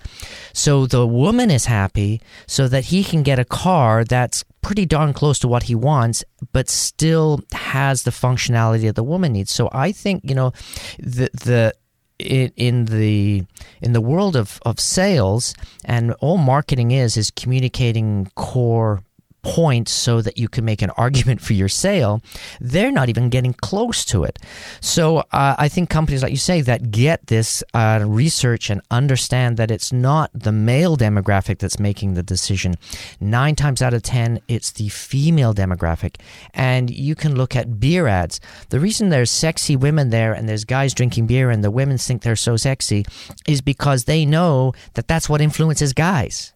So 0.54 0.86
the 0.86 1.06
woman 1.06 1.50
is 1.50 1.66
happy 1.66 2.22
so 2.46 2.66
that 2.68 2.86
he 2.86 3.04
can 3.04 3.22
get 3.22 3.38
a 3.38 3.44
car 3.44 4.04
that's 4.04 4.44
pretty 4.62 4.86
darn 4.86 5.12
close 5.12 5.38
to 5.40 5.48
what 5.48 5.64
he 5.64 5.74
wants, 5.74 6.24
but 6.52 6.68
still 6.68 7.40
has 7.52 8.04
the 8.04 8.10
functionality 8.10 8.82
that 8.82 8.96
the 8.96 9.04
woman 9.04 9.32
needs. 9.32 9.52
So 9.52 9.68
I 9.72 9.92
think, 9.92 10.22
you 10.24 10.34
know, 10.34 10.52
the, 10.98 11.28
the, 11.32 11.74
in, 12.18 12.52
in 12.56 12.84
the 12.86 13.44
in 13.80 13.92
the 13.92 14.00
world 14.00 14.36
of, 14.36 14.60
of 14.64 14.80
sales 14.80 15.54
and 15.84 16.12
all 16.20 16.38
marketing 16.38 16.90
is 16.90 17.16
is 17.16 17.30
communicating 17.30 18.30
core 18.34 19.02
point 19.46 19.88
so 19.88 20.20
that 20.20 20.36
you 20.38 20.48
can 20.48 20.64
make 20.64 20.82
an 20.82 20.90
argument 20.90 21.40
for 21.40 21.52
your 21.52 21.68
sale, 21.68 22.20
they're 22.60 22.90
not 22.90 23.08
even 23.08 23.30
getting 23.30 23.54
close 23.54 24.04
to 24.04 24.24
it. 24.24 24.38
So 24.80 25.18
uh, 25.30 25.54
I 25.56 25.68
think 25.68 25.88
companies 25.88 26.22
like 26.22 26.32
you 26.32 26.36
say 26.36 26.60
that 26.62 26.90
get 26.90 27.28
this 27.28 27.62
uh, 27.72 28.04
research 28.04 28.70
and 28.70 28.80
understand 28.90 29.56
that 29.56 29.70
it's 29.70 29.92
not 29.92 30.30
the 30.34 30.50
male 30.50 30.96
demographic 30.96 31.58
that's 31.58 31.78
making 31.78 32.14
the 32.14 32.24
decision. 32.24 32.74
Nine 33.20 33.54
times 33.54 33.80
out 33.82 33.94
of 33.94 34.02
ten, 34.02 34.40
it's 34.48 34.72
the 34.72 34.88
female 34.88 35.54
demographic. 35.54 36.16
And 36.52 36.90
you 36.90 37.14
can 37.14 37.36
look 37.36 37.54
at 37.54 37.78
beer 37.78 38.08
ads. 38.08 38.40
The 38.70 38.80
reason 38.80 39.10
there's 39.10 39.30
sexy 39.30 39.76
women 39.76 40.10
there 40.10 40.32
and 40.32 40.48
there's 40.48 40.64
guys 40.64 40.92
drinking 40.92 41.28
beer 41.28 41.50
and 41.50 41.62
the 41.62 41.70
women 41.70 41.98
think 41.98 42.22
they're 42.22 42.36
so 42.36 42.56
sexy 42.56 43.06
is 43.46 43.60
because 43.60 44.04
they 44.04 44.26
know 44.26 44.72
that 44.94 45.06
that's 45.06 45.28
what 45.28 45.40
influences 45.40 45.92
guys. 45.92 46.52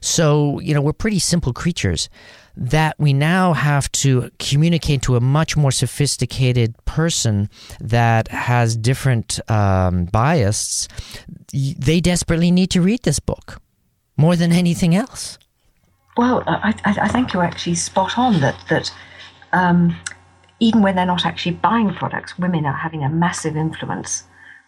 So, 0.00 0.60
you 0.60 0.74
know, 0.74 0.80
we're 0.80 0.92
pretty 0.92 1.18
simple 1.18 1.52
creatures 1.52 2.08
that 2.56 2.96
we 2.98 3.12
now 3.12 3.52
have 3.52 3.90
to 3.92 4.30
communicate 4.38 5.00
to 5.02 5.14
a 5.16 5.20
much 5.20 5.56
more 5.56 5.70
sophisticated 5.70 6.74
person 6.84 7.48
that 7.80 8.28
has 8.28 8.76
different 8.76 9.38
um, 9.48 10.06
biases. 10.06 10.88
They 11.52 12.00
desperately 12.00 12.50
need 12.50 12.70
to 12.70 12.80
read 12.80 13.02
this 13.04 13.20
book 13.20 13.60
more 14.16 14.34
than 14.34 14.50
anything 14.52 14.94
else. 14.94 15.38
Well, 16.16 16.42
I, 16.48 16.74
I 16.84 17.08
think 17.08 17.32
you're 17.32 17.44
actually 17.44 17.76
spot 17.76 18.18
on 18.18 18.40
that 18.40 18.56
that 18.68 18.92
um, 19.52 19.96
even 20.58 20.82
when 20.82 20.96
they're 20.96 21.06
not 21.06 21.24
actually 21.24 21.52
buying 21.52 21.94
products, 21.94 22.36
women 22.38 22.66
are 22.66 22.72
having 22.72 23.04
a 23.04 23.08
massive 23.08 23.56
influence 23.56 24.24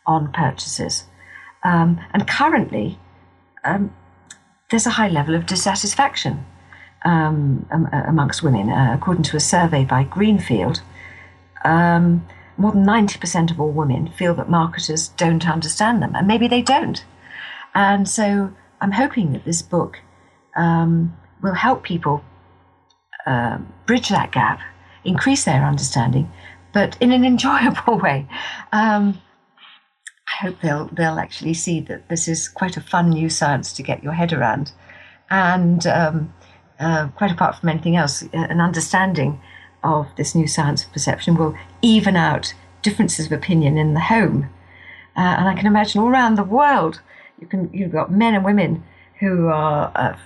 on 0.06 0.32
purchases. 0.32 1.04
Um, 1.64 2.00
and 2.14 2.26
currently, 2.28 2.98
um, 3.64 3.92
there's 4.70 4.86
a 4.86 4.90
high 4.90 5.08
level 5.08 5.34
of 5.34 5.46
dissatisfaction 5.46 6.44
um, 7.04 7.66
amongst 8.06 8.42
women. 8.42 8.70
Uh, 8.70 8.92
according 8.94 9.24
to 9.24 9.36
a 9.36 9.40
survey 9.40 9.84
by 9.84 10.04
Greenfield, 10.04 10.82
um, 11.64 12.26
more 12.56 12.72
than 12.72 12.84
90% 12.84 13.50
of 13.50 13.60
all 13.60 13.70
women 13.70 14.08
feel 14.08 14.34
that 14.34 14.48
marketers 14.48 15.08
don't 15.08 15.48
understand 15.48 16.02
them, 16.02 16.14
and 16.14 16.26
maybe 16.26 16.46
they 16.46 16.62
don't. 16.62 17.04
And 17.74 18.08
so 18.08 18.52
I'm 18.80 18.92
hoping 18.92 19.32
that 19.32 19.44
this 19.44 19.62
book 19.62 20.00
um, 20.56 21.16
will 21.42 21.54
help 21.54 21.82
people 21.82 22.22
uh, 23.26 23.58
bridge 23.86 24.08
that 24.08 24.32
gap, 24.32 24.60
increase 25.04 25.44
their 25.44 25.64
understanding, 25.64 26.30
but 26.72 26.96
in 27.00 27.12
an 27.12 27.24
enjoyable 27.32 27.98
way. 27.98 28.26
Um, 28.72 29.20
hope 30.40 30.60
they'll 30.60 30.86
they'll 30.86 31.18
actually 31.18 31.54
see 31.54 31.80
that 31.80 32.08
this 32.08 32.26
is 32.26 32.48
quite 32.48 32.76
a 32.76 32.80
fun 32.80 33.10
new 33.10 33.28
science 33.28 33.72
to 33.74 33.82
get 33.82 34.02
your 34.02 34.14
head 34.14 34.32
around, 34.32 34.72
and 35.30 35.86
um, 35.86 36.34
uh, 36.78 37.08
quite 37.08 37.30
apart 37.30 37.56
from 37.56 37.68
anything 37.68 37.96
else, 37.96 38.22
an 38.32 38.60
understanding 38.60 39.40
of 39.84 40.06
this 40.16 40.34
new 40.34 40.46
science 40.46 40.84
of 40.84 40.92
perception 40.92 41.36
will 41.36 41.56
even 41.82 42.16
out 42.16 42.54
differences 42.82 43.26
of 43.26 43.32
opinion 43.32 43.76
in 43.76 43.94
the 43.94 44.00
home. 44.00 44.48
Uh, 45.16 45.20
and 45.38 45.48
I 45.48 45.54
can 45.54 45.66
imagine 45.66 46.00
all 46.00 46.08
around 46.08 46.36
the 46.36 46.44
world, 46.44 47.00
you 47.40 47.46
can 47.46 47.70
you've 47.72 47.92
got 47.92 48.10
men 48.10 48.34
and 48.34 48.44
women 48.44 48.82
who 49.18 49.48
are 49.48 49.92
uh, 49.94 50.16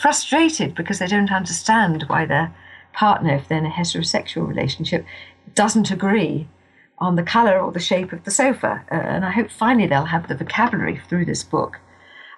frustrated 0.00 0.74
because 0.74 0.98
they 0.98 1.06
don't 1.06 1.32
understand 1.32 2.04
why 2.08 2.26
their 2.26 2.52
partner, 2.92 3.34
if 3.36 3.48
they're 3.48 3.58
in 3.58 3.66
a 3.66 3.70
heterosexual 3.70 4.46
relationship, 4.46 5.04
doesn't 5.54 5.90
agree 5.90 6.48
on 7.02 7.16
the 7.16 7.22
colour 7.22 7.58
or 7.58 7.72
the 7.72 7.80
shape 7.80 8.12
of 8.12 8.22
the 8.24 8.30
sofa. 8.30 8.84
Uh, 8.90 8.94
and 8.94 9.24
I 9.24 9.30
hope 9.30 9.50
finally 9.50 9.88
they'll 9.88 10.04
have 10.04 10.28
the 10.28 10.36
vocabulary 10.36 11.00
through 11.08 11.24
this 11.24 11.42
book 11.42 11.80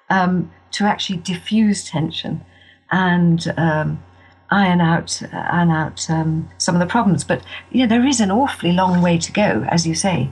um, 0.08 0.50
to 0.72 0.84
actually 0.84 1.18
diffuse 1.18 1.84
tension 1.84 2.42
and 2.90 3.52
um, 3.56 4.02
iron 4.50 4.80
out 4.80 5.22
iron 5.32 5.70
out 5.70 6.08
um, 6.08 6.48
some 6.58 6.74
of 6.74 6.80
the 6.80 6.86
problems. 6.86 7.24
But 7.24 7.42
you 7.70 7.80
know 7.80 7.86
there 7.86 8.06
is 8.06 8.20
an 8.20 8.30
awfully 8.30 8.72
long 8.72 9.02
way 9.02 9.18
to 9.18 9.32
go, 9.32 9.66
as 9.68 9.86
you 9.86 9.94
say. 9.94 10.30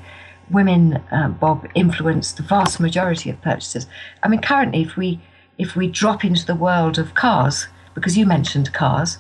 Women, 0.50 0.94
uh, 1.10 1.28
Bob, 1.28 1.66
influence 1.74 2.32
the 2.32 2.42
vast 2.42 2.80
majority 2.80 3.30
of 3.30 3.40
purchases. 3.40 3.86
I 4.22 4.28
mean, 4.28 4.40
currently, 4.40 4.82
if 4.82 4.96
we 4.96 5.20
if 5.58 5.76
we 5.76 5.88
drop 5.88 6.24
into 6.24 6.44
the 6.46 6.54
world 6.54 6.98
of 6.98 7.14
cars, 7.14 7.68
because 7.94 8.16
you 8.16 8.26
mentioned 8.26 8.72
cars, 8.72 9.18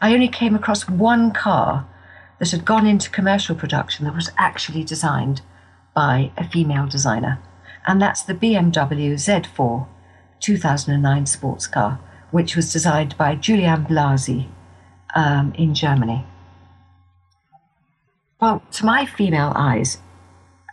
I 0.00 0.14
only 0.14 0.28
came 0.28 0.54
across 0.54 0.88
one 0.88 1.32
car 1.32 1.86
that 2.38 2.50
had 2.50 2.64
gone 2.64 2.86
into 2.86 3.10
commercial 3.10 3.54
production 3.54 4.04
that 4.04 4.14
was 4.14 4.30
actually 4.36 4.84
designed 4.84 5.40
by 5.94 6.30
a 6.36 6.48
female 6.48 6.86
designer. 6.86 7.40
And 7.86 8.00
that's 8.00 8.22
the 8.22 8.34
BMW 8.34 9.14
Z4 9.14 9.86
2009 10.40 11.26
sports 11.26 11.66
car, 11.66 11.98
which 12.30 12.56
was 12.56 12.72
designed 12.72 13.16
by 13.16 13.34
Juliane 13.34 13.86
Blasi 13.86 14.48
um, 15.14 15.52
in 15.56 15.74
Germany. 15.74 16.24
Well, 18.40 18.62
to 18.72 18.84
my 18.84 19.06
female 19.06 19.52
eyes, 19.56 19.98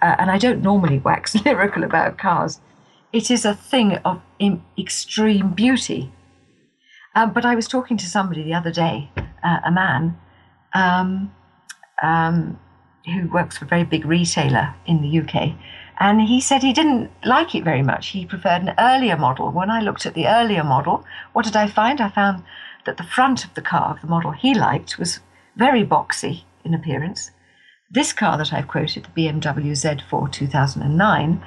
uh, 0.01 0.15
and 0.19 0.29
I 0.29 0.37
don't 0.37 0.61
normally 0.61 0.99
wax 0.99 1.33
lyrical 1.45 1.83
about 1.83 2.17
cars, 2.17 2.59
it 3.13 3.31
is 3.31 3.45
a 3.45 3.53
thing 3.53 3.95
of 3.97 4.21
extreme 4.77 5.53
beauty. 5.53 6.11
Um, 7.15 7.31
but 7.31 7.45
I 7.45 7.55
was 7.55 7.67
talking 7.67 7.95
to 7.97 8.09
somebody 8.09 8.43
the 8.43 8.55
other 8.55 8.71
day, 8.71 9.11
uh, 9.43 9.59
a 9.63 9.71
man, 9.71 10.17
um, 10.73 11.31
um, 12.03 12.59
who 13.05 13.27
works 13.29 13.57
for 13.57 13.65
a 13.65 13.67
very 13.67 13.83
big 13.83 14.05
retailer 14.05 14.75
in 14.85 15.01
the 15.01 15.19
UK. 15.19 15.55
And 15.99 16.21
he 16.21 16.41
said 16.41 16.61
he 16.61 16.73
didn't 16.73 17.11
like 17.25 17.55
it 17.55 17.63
very 17.63 17.81
much. 17.81 18.09
He 18.09 18.25
preferred 18.25 18.61
an 18.61 18.73
earlier 18.77 19.17
model. 19.17 19.51
When 19.51 19.69
I 19.69 19.81
looked 19.81 20.05
at 20.05 20.13
the 20.13 20.27
earlier 20.27 20.63
model, 20.63 21.05
what 21.33 21.45
did 21.45 21.55
I 21.55 21.67
find? 21.67 22.01
I 22.01 22.09
found 22.09 22.43
that 22.85 22.97
the 22.97 23.03
front 23.03 23.45
of 23.45 23.53
the 23.53 23.61
car, 23.61 23.93
of 23.93 24.01
the 24.01 24.07
model 24.07 24.31
he 24.31 24.53
liked, 24.53 24.97
was 24.97 25.19
very 25.55 25.85
boxy 25.85 26.43
in 26.65 26.73
appearance. 26.73 27.31
This 27.91 28.11
car 28.11 28.37
that 28.37 28.51
I've 28.51 28.67
quoted, 28.67 29.05
the 29.05 29.29
BMW 29.29 29.71
Z4 29.71 30.31
2009, 30.31 31.45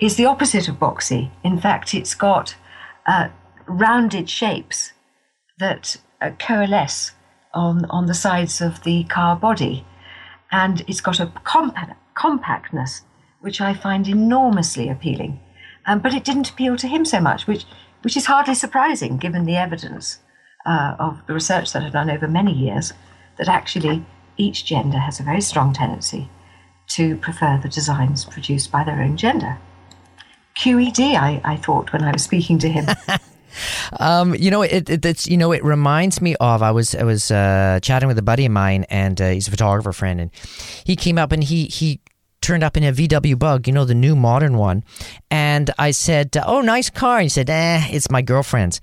is 0.00 0.16
the 0.16 0.26
opposite 0.26 0.68
of 0.68 0.80
boxy. 0.80 1.30
In 1.44 1.58
fact, 1.58 1.94
it's 1.94 2.14
got 2.14 2.56
uh, 3.06 3.28
rounded 3.68 4.28
shapes 4.28 4.92
that 5.58 5.98
uh, 6.20 6.30
coalesce 6.38 7.12
on, 7.54 7.84
on 7.86 8.06
the 8.06 8.14
sides 8.14 8.60
of 8.60 8.82
the 8.82 9.04
car 9.04 9.36
body 9.36 9.86
and 10.54 10.84
it's 10.86 11.00
got 11.00 11.18
a 11.18 11.26
compact, 11.42 11.98
compactness 12.14 13.02
which 13.40 13.60
I 13.60 13.74
find 13.74 14.06
enormously 14.06 14.88
appealing. 14.88 15.40
Um, 15.84 15.98
but 15.98 16.14
it 16.14 16.24
didn't 16.24 16.48
appeal 16.48 16.76
to 16.76 16.86
him 16.86 17.04
so 17.04 17.20
much, 17.20 17.46
which 17.46 17.64
which 18.02 18.16
is 18.16 18.26
hardly 18.26 18.54
surprising 18.54 19.16
given 19.16 19.46
the 19.46 19.56
evidence 19.56 20.18
uh, 20.66 20.94
of 20.98 21.26
the 21.26 21.34
research 21.34 21.72
that 21.72 21.82
I've 21.82 21.92
done 21.92 22.10
over 22.10 22.28
many 22.28 22.52
years 22.52 22.92
that 23.38 23.48
actually 23.48 24.04
each 24.36 24.64
gender 24.64 24.98
has 24.98 25.18
a 25.18 25.22
very 25.22 25.40
strong 25.40 25.72
tendency 25.72 26.28
to 26.88 27.16
prefer 27.16 27.58
the 27.62 27.68
designs 27.68 28.24
produced 28.24 28.70
by 28.70 28.84
their 28.84 29.00
own 29.00 29.16
gender. 29.16 29.58
QED, 30.58 31.16
I, 31.16 31.40
I 31.44 31.56
thought 31.56 31.92
when 31.92 32.04
I 32.04 32.12
was 32.12 32.22
speaking 32.22 32.58
to 32.60 32.68
him. 32.68 32.86
Um, 33.98 34.34
you 34.34 34.50
know, 34.50 34.62
it, 34.62 34.88
it, 34.90 35.04
it's 35.04 35.26
you 35.26 35.36
know, 35.36 35.52
it 35.52 35.64
reminds 35.64 36.20
me 36.20 36.34
of 36.40 36.62
I 36.62 36.70
was 36.70 36.94
I 36.94 37.04
was 37.04 37.30
uh, 37.30 37.80
chatting 37.82 38.08
with 38.08 38.18
a 38.18 38.22
buddy 38.22 38.46
of 38.46 38.52
mine, 38.52 38.84
and 38.90 39.20
uh, 39.20 39.30
he's 39.30 39.48
a 39.48 39.50
photographer 39.50 39.92
friend, 39.92 40.20
and 40.20 40.30
he 40.84 40.96
came 40.96 41.18
up 41.18 41.32
and 41.32 41.42
he 41.44 41.66
he 41.66 42.00
turned 42.40 42.62
up 42.62 42.76
in 42.76 42.84
a 42.84 42.92
VW 42.92 43.38
Bug, 43.38 43.66
you 43.66 43.72
know, 43.72 43.86
the 43.86 43.94
new 43.94 44.14
modern 44.14 44.56
one, 44.58 44.84
and 45.30 45.70
I 45.78 45.92
said, 45.92 46.36
"Oh, 46.46 46.60
nice 46.60 46.90
car." 46.90 47.20
he 47.20 47.28
said, 47.28 47.48
"Eh, 47.50 47.88
it's 47.90 48.10
my 48.10 48.22
girlfriend's," 48.22 48.80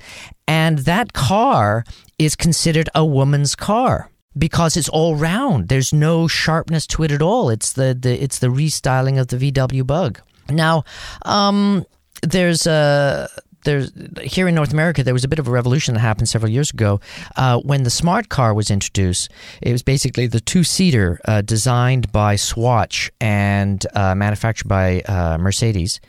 and 0.48 0.80
that 0.80 1.14
car 1.14 1.84
is 2.18 2.36
considered 2.36 2.90
a 2.96 3.06
woman's 3.06 3.56
car. 3.56 4.10
because 4.38 4.78
it's 4.78 4.88
all 4.88 5.18
round. 5.18 5.68
There's 5.68 5.92
no 5.92 6.26
sharpness 6.26 6.88
to 6.88 7.04
it 7.04 7.12
at 7.12 7.22
all. 7.22 7.50
It's 7.50 7.74
the, 7.74 7.94
the 7.94 8.14
it's 8.24 8.40
the 8.40 8.48
restyling 8.48 9.20
of 9.20 9.28
the 9.28 9.36
VW 9.52 9.86
Bug. 9.86 10.22
Now, 10.50 10.86
um, 11.26 11.86
there's 12.24 12.66
a 12.66 13.28
there's 13.64 13.92
here 14.22 14.48
in 14.48 14.56
North 14.56 14.74
America 14.74 15.04
there 15.04 15.14
was 15.14 15.24
a 15.24 15.28
bit 15.28 15.40
of 15.40 15.48
a 15.48 15.52
revolution 15.52 15.94
that 15.94 16.00
happened 16.00 16.30
several 16.30 16.52
years 16.52 16.72
ago 16.72 17.00
uh, 17.36 17.60
when 17.60 17.84
the 17.84 17.90
smart 17.90 18.30
car 18.30 18.54
was 18.54 18.70
introduced. 18.72 19.32
It 19.62 19.72
was 19.72 19.84
basically 19.84 20.28
the 20.28 20.40
two 20.40 20.64
seater 20.64 21.20
uh, 21.26 21.42
designed 21.42 22.12
by 22.12 22.36
Swatch 22.36 23.12
and 23.20 23.86
uh, 23.96 24.16
manufactured 24.16 24.68
by 24.68 25.02
uh, 25.02 25.38
Mercedes, 25.38 26.00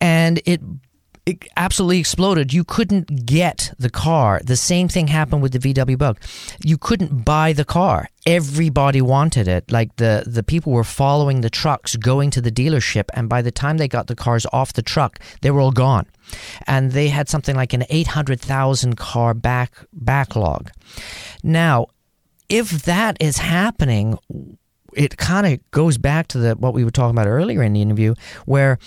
and 0.00 0.40
it 0.44 0.60
it 1.26 1.48
absolutely 1.56 2.00
exploded. 2.00 2.52
You 2.52 2.64
couldn't 2.64 3.24
get 3.24 3.72
the 3.78 3.88
car. 3.88 4.40
The 4.44 4.56
same 4.56 4.88
thing 4.88 5.08
happened 5.08 5.40
with 5.42 5.52
the 5.52 5.58
VW 5.58 5.96
Bug. 5.96 6.20
You 6.62 6.76
couldn't 6.76 7.24
buy 7.24 7.54
the 7.54 7.64
car. 7.64 8.08
Everybody 8.26 9.00
wanted 9.00 9.48
it. 9.48 9.70
Like 9.70 9.96
the, 9.96 10.24
the 10.26 10.42
people 10.42 10.72
were 10.72 10.84
following 10.84 11.40
the 11.40 11.50
trucks, 11.50 11.96
going 11.96 12.30
to 12.32 12.42
the 12.42 12.52
dealership, 12.52 13.04
and 13.14 13.28
by 13.28 13.40
the 13.40 13.50
time 13.50 13.78
they 13.78 13.88
got 13.88 14.06
the 14.06 14.14
cars 14.14 14.46
off 14.52 14.74
the 14.74 14.82
truck, 14.82 15.18
they 15.40 15.50
were 15.50 15.60
all 15.60 15.72
gone. 15.72 16.06
And 16.66 16.92
they 16.92 17.08
had 17.08 17.28
something 17.28 17.56
like 17.56 17.72
an 17.72 17.84
800,000 17.88 18.96
car 18.96 19.34
back 19.34 19.74
backlog. 19.92 20.70
Now, 21.42 21.86
if 22.48 22.84
that 22.84 23.16
is 23.20 23.38
happening, 23.38 24.18
it 24.94 25.16
kind 25.16 25.46
of 25.46 25.70
goes 25.70 25.98
back 25.98 26.28
to 26.28 26.38
the 26.38 26.54
what 26.54 26.74
we 26.74 26.84
were 26.84 26.90
talking 26.90 27.14
about 27.14 27.26
earlier 27.26 27.62
in 27.62 27.72
the 27.72 27.82
interview, 27.82 28.14
where 28.46 28.78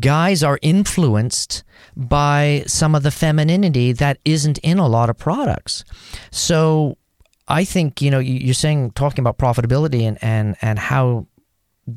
guys 0.00 0.42
are 0.42 0.58
influenced 0.62 1.64
by 1.96 2.64
some 2.66 2.94
of 2.94 3.02
the 3.02 3.10
femininity 3.10 3.92
that 3.92 4.18
isn't 4.24 4.58
in 4.58 4.78
a 4.78 4.86
lot 4.86 5.10
of 5.10 5.16
products. 5.16 5.84
So 6.30 6.96
I 7.48 7.64
think 7.64 8.00
you 8.00 8.10
know 8.10 8.18
you're 8.18 8.54
saying 8.54 8.92
talking 8.92 9.20
about 9.20 9.38
profitability 9.38 10.02
and 10.02 10.18
and 10.22 10.56
and 10.62 10.78
how 10.78 11.26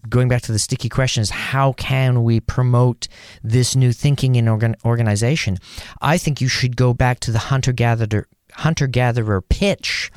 going 0.09 0.27
back 0.27 0.41
to 0.41 0.51
the 0.51 0.59
sticky 0.59 0.89
question 0.89 1.21
is 1.21 1.29
how 1.29 1.73
can 1.73 2.23
we 2.23 2.39
promote 2.39 3.07
this 3.43 3.75
new 3.75 3.91
thinking 3.91 4.35
in 4.35 4.47
organ- 4.47 4.75
organization 4.85 5.57
i 6.01 6.17
think 6.17 6.41
you 6.41 6.47
should 6.47 6.75
go 6.75 6.93
back 6.93 7.19
to 7.19 7.31
the 7.31 7.39
hunter 7.39 7.71
gatherer 7.71 8.27
hunter 8.53 8.87
gatherer 8.87 9.41
pitch 9.41 10.11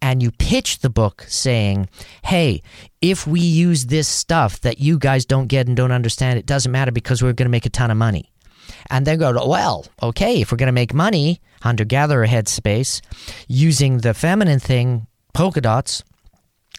and 0.00 0.22
you 0.22 0.30
pitch 0.30 0.78
the 0.78 0.90
book 0.90 1.24
saying, 1.28 1.88
hey, 2.24 2.62
if 3.00 3.26
we 3.26 3.40
use 3.40 3.86
this 3.86 4.08
stuff 4.08 4.60
that 4.60 4.78
you 4.78 4.98
guys 4.98 5.24
don't 5.24 5.48
get 5.48 5.66
and 5.66 5.76
don't 5.76 5.92
understand, 5.92 6.38
it 6.38 6.46
doesn't 6.46 6.70
matter 6.70 6.92
because 6.92 7.22
we're 7.22 7.32
going 7.32 7.46
to 7.46 7.50
make 7.50 7.66
a 7.66 7.70
ton 7.70 7.90
of 7.90 7.96
money. 7.96 8.32
And 8.90 9.06
they 9.06 9.16
go, 9.16 9.32
well, 9.46 9.86
okay, 10.02 10.40
if 10.40 10.52
we're 10.52 10.58
going 10.58 10.68
to 10.68 10.72
make 10.72 10.94
money, 10.94 11.40
hunter 11.62 11.84
gatherer 11.84 12.26
headspace, 12.26 13.00
using 13.48 13.98
the 13.98 14.14
feminine 14.14 14.60
thing, 14.60 15.06
polka 15.34 15.60
dots, 15.60 16.04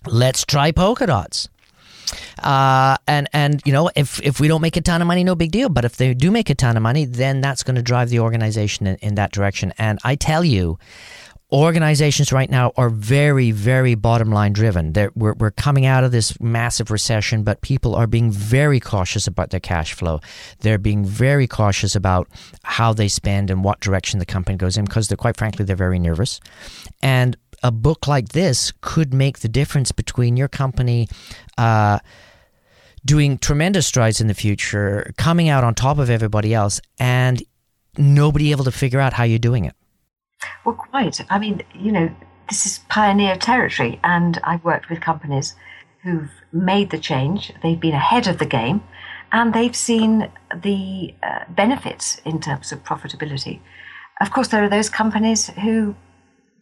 let's 0.06 0.46
try 0.46 0.72
polka 0.72 1.08
dots. 1.08 1.50
Uh, 2.42 2.98
and 3.08 3.30
and 3.34 3.62
you 3.66 3.74
know 3.74 3.90
if 3.96 4.22
if 4.22 4.40
we 4.40 4.48
don't 4.48 4.62
make 4.62 4.78
a 4.78 4.82
ton 4.82 5.02
of 5.02 5.08
money, 5.08 5.24
no 5.24 5.36
big 5.36 5.52
deal. 5.52 5.70
But 5.70 5.86
if 5.86 5.98
they 5.98 6.14
do 6.14 6.32
make 6.32 6.50
a 6.50 6.56
ton 6.56 6.78
of 6.78 6.84
money, 6.84 7.06
then 7.06 7.42
that's 7.42 7.64
going 7.64 7.76
to 7.76 7.82
drive 7.82 8.10
the 8.10 8.20
organization 8.20 8.88
in, 8.88 8.96
in 8.98 9.16
that 9.16 9.32
direction. 9.32 9.74
And 9.78 10.00
I 10.04 10.16
tell 10.16 10.44
you, 10.44 10.78
organizations 11.52 12.32
right 12.32 12.50
now 12.50 12.72
are 12.78 12.90
very, 12.90 13.52
very 13.52 13.96
bottom 13.96 14.32
line 14.32 14.54
driven. 14.54 14.94
We're, 15.16 15.34
we're 15.34 15.52
coming 15.52 15.86
out 15.86 16.04
of 16.04 16.12
this 16.12 16.40
massive 16.40 16.92
recession, 16.92 17.44
but 17.44 17.62
people 17.62 17.96
are 17.96 18.08
being 18.08 18.32
very 18.32 18.80
cautious 18.80 19.26
about 19.26 19.50
their 19.50 19.60
cash 19.60 19.94
flow. 19.94 20.20
They're 20.60 20.78
being 20.78 21.06
very 21.06 21.48
cautious 21.48 21.96
about 21.96 22.28
how 22.64 22.94
they 22.94 23.08
spend 23.08 23.50
and 23.50 23.64
what 23.64 23.80
direction 23.80 24.20
the 24.20 24.26
company 24.26 24.58
goes 24.58 24.78
in 24.78 24.86
because 24.86 25.08
they're 25.08 25.18
quite 25.18 25.38
frankly, 25.38 25.66
they're 25.66 25.76
very 25.76 26.00
nervous. 26.00 26.40
And 27.02 27.36
a 27.64 27.72
book 27.72 28.08
like 28.08 28.30
this 28.30 28.72
could 28.82 29.14
make 29.14 29.40
the 29.40 29.50
difference 29.50 29.92
between 29.92 30.38
your 30.38 30.48
company. 30.48 31.08
Uh, 31.58 32.00
doing 33.06 33.38
tremendous 33.38 33.88
strides 33.88 34.20
in 34.20 34.28
the 34.28 34.34
future, 34.34 35.14
coming 35.18 35.50
out 35.50 35.64
on 35.64 35.74
top 35.74 35.98
of 35.98 36.10
everybody 36.10 36.54
else, 36.54 36.82
and 37.00 37.42
nobody 37.98 38.52
able 38.52 38.66
to 38.66 38.72
figure 38.72 39.00
out 39.00 39.14
how 39.14 39.24
you're 39.24 39.40
doing 39.40 39.66
it. 39.66 39.74
Well, 40.66 40.76
quite. 40.76 41.22
I 41.30 41.40
mean, 41.40 41.62
you 41.74 41.92
know, 41.92 42.14
this 42.50 42.66
is 42.66 42.80
pioneer 42.90 43.36
territory, 43.36 44.00
and 44.04 44.40
I've 44.44 44.64
worked 44.64 44.90
with 44.90 45.02
companies 45.02 45.56
who've 46.04 46.32
made 46.52 46.90
the 46.90 46.98
change. 46.98 47.54
They've 47.62 47.80
been 47.80 47.94
ahead 47.94 48.28
of 48.28 48.38
the 48.38 48.46
game, 48.46 48.82
and 49.32 49.54
they've 49.54 49.76
seen 49.76 50.32
the 50.56 51.14
uh, 51.22 51.46
benefits 51.50 52.22
in 52.26 52.40
terms 52.40 52.72
of 52.72 52.84
profitability. 52.84 53.60
Of 54.22 54.32
course, 54.32 54.50
there 54.50 54.64
are 54.64 54.70
those 54.70 54.90
companies 54.90 55.48
who 55.48 55.96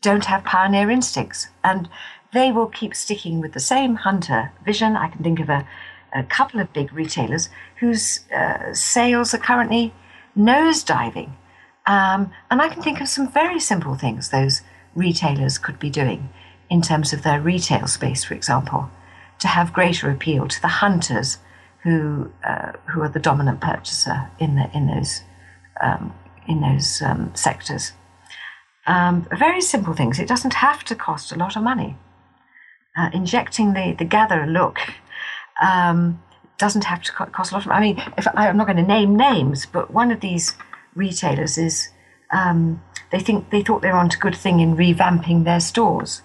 don't 0.01 0.25
have 0.25 0.43
pioneer 0.43 0.89
instincts, 0.89 1.47
and 1.63 1.89
they 2.33 2.51
will 2.51 2.67
keep 2.67 2.95
sticking 2.95 3.41
with 3.41 3.53
the 3.53 3.59
same 3.59 3.95
hunter 3.95 4.51
vision. 4.65 4.95
I 4.95 5.07
can 5.07 5.23
think 5.23 5.39
of 5.39 5.49
a, 5.49 5.67
a 6.13 6.23
couple 6.23 6.59
of 6.59 6.73
big 6.73 6.93
retailers 6.93 7.49
whose 7.79 8.29
uh, 8.31 8.73
sales 8.73 9.33
are 9.33 9.39
currently 9.39 9.93
nosediving 10.37 11.31
um, 11.87 12.31
and 12.51 12.61
I 12.61 12.67
can 12.67 12.83
think 12.83 12.99
of 12.99 13.07
some 13.07 13.31
very 13.31 13.59
simple 13.59 13.95
things 13.95 14.29
those 14.29 14.61
retailers 14.93 15.57
could 15.57 15.79
be 15.79 15.89
doing 15.89 16.29
in 16.69 16.81
terms 16.81 17.13
of 17.13 17.23
their 17.23 17.39
retail 17.39 17.87
space, 17.87 18.25
for 18.25 18.33
example, 18.33 18.91
to 19.39 19.47
have 19.47 19.71
greater 19.71 20.11
appeal 20.11 20.47
to 20.49 20.61
the 20.61 20.67
hunters 20.67 21.37
who 21.83 22.31
uh, 22.43 22.73
who 22.87 23.01
are 23.01 23.09
the 23.09 23.19
dominant 23.19 23.61
purchaser 23.61 24.29
in 24.37 24.55
the 24.55 24.69
in 24.73 24.87
those 24.87 25.21
um, 25.81 26.13
in 26.45 26.59
those 26.59 27.01
um, 27.01 27.31
sectors. 27.35 27.93
Um, 28.87 29.27
very 29.37 29.61
simple 29.61 29.93
things. 29.93 30.17
It 30.17 30.27
doesn't 30.27 30.55
have 30.55 30.83
to 30.85 30.95
cost 30.95 31.31
a 31.31 31.37
lot 31.37 31.55
of 31.55 31.63
money. 31.63 31.97
Uh, 32.97 33.09
injecting 33.13 33.73
the 33.73 33.95
the 33.99 34.05
gatherer 34.05 34.47
look 34.47 34.79
um, 35.61 36.23
doesn't 36.57 36.85
have 36.85 37.03
to 37.03 37.11
cost 37.11 37.51
a 37.51 37.55
lot 37.55 37.63
of. 37.63 37.67
money. 37.67 37.77
I 37.77 37.93
mean, 37.93 38.13
if 38.17 38.27
I'm 38.33 38.57
not 38.57 38.65
going 38.65 38.77
to 38.77 38.83
name 38.83 39.15
names, 39.15 39.65
but 39.65 39.91
one 39.91 40.09
of 40.11 40.21
these 40.21 40.55
retailers 40.95 41.57
is 41.57 41.89
um, 42.31 42.81
they 43.11 43.19
think 43.19 43.49
they 43.49 43.61
thought 43.61 43.81
they 43.81 43.91
were 43.91 43.97
onto 43.97 44.17
a 44.17 44.21
good 44.21 44.35
thing 44.35 44.59
in 44.61 44.75
revamping 44.75 45.43
their 45.43 45.59
stores. 45.59 46.21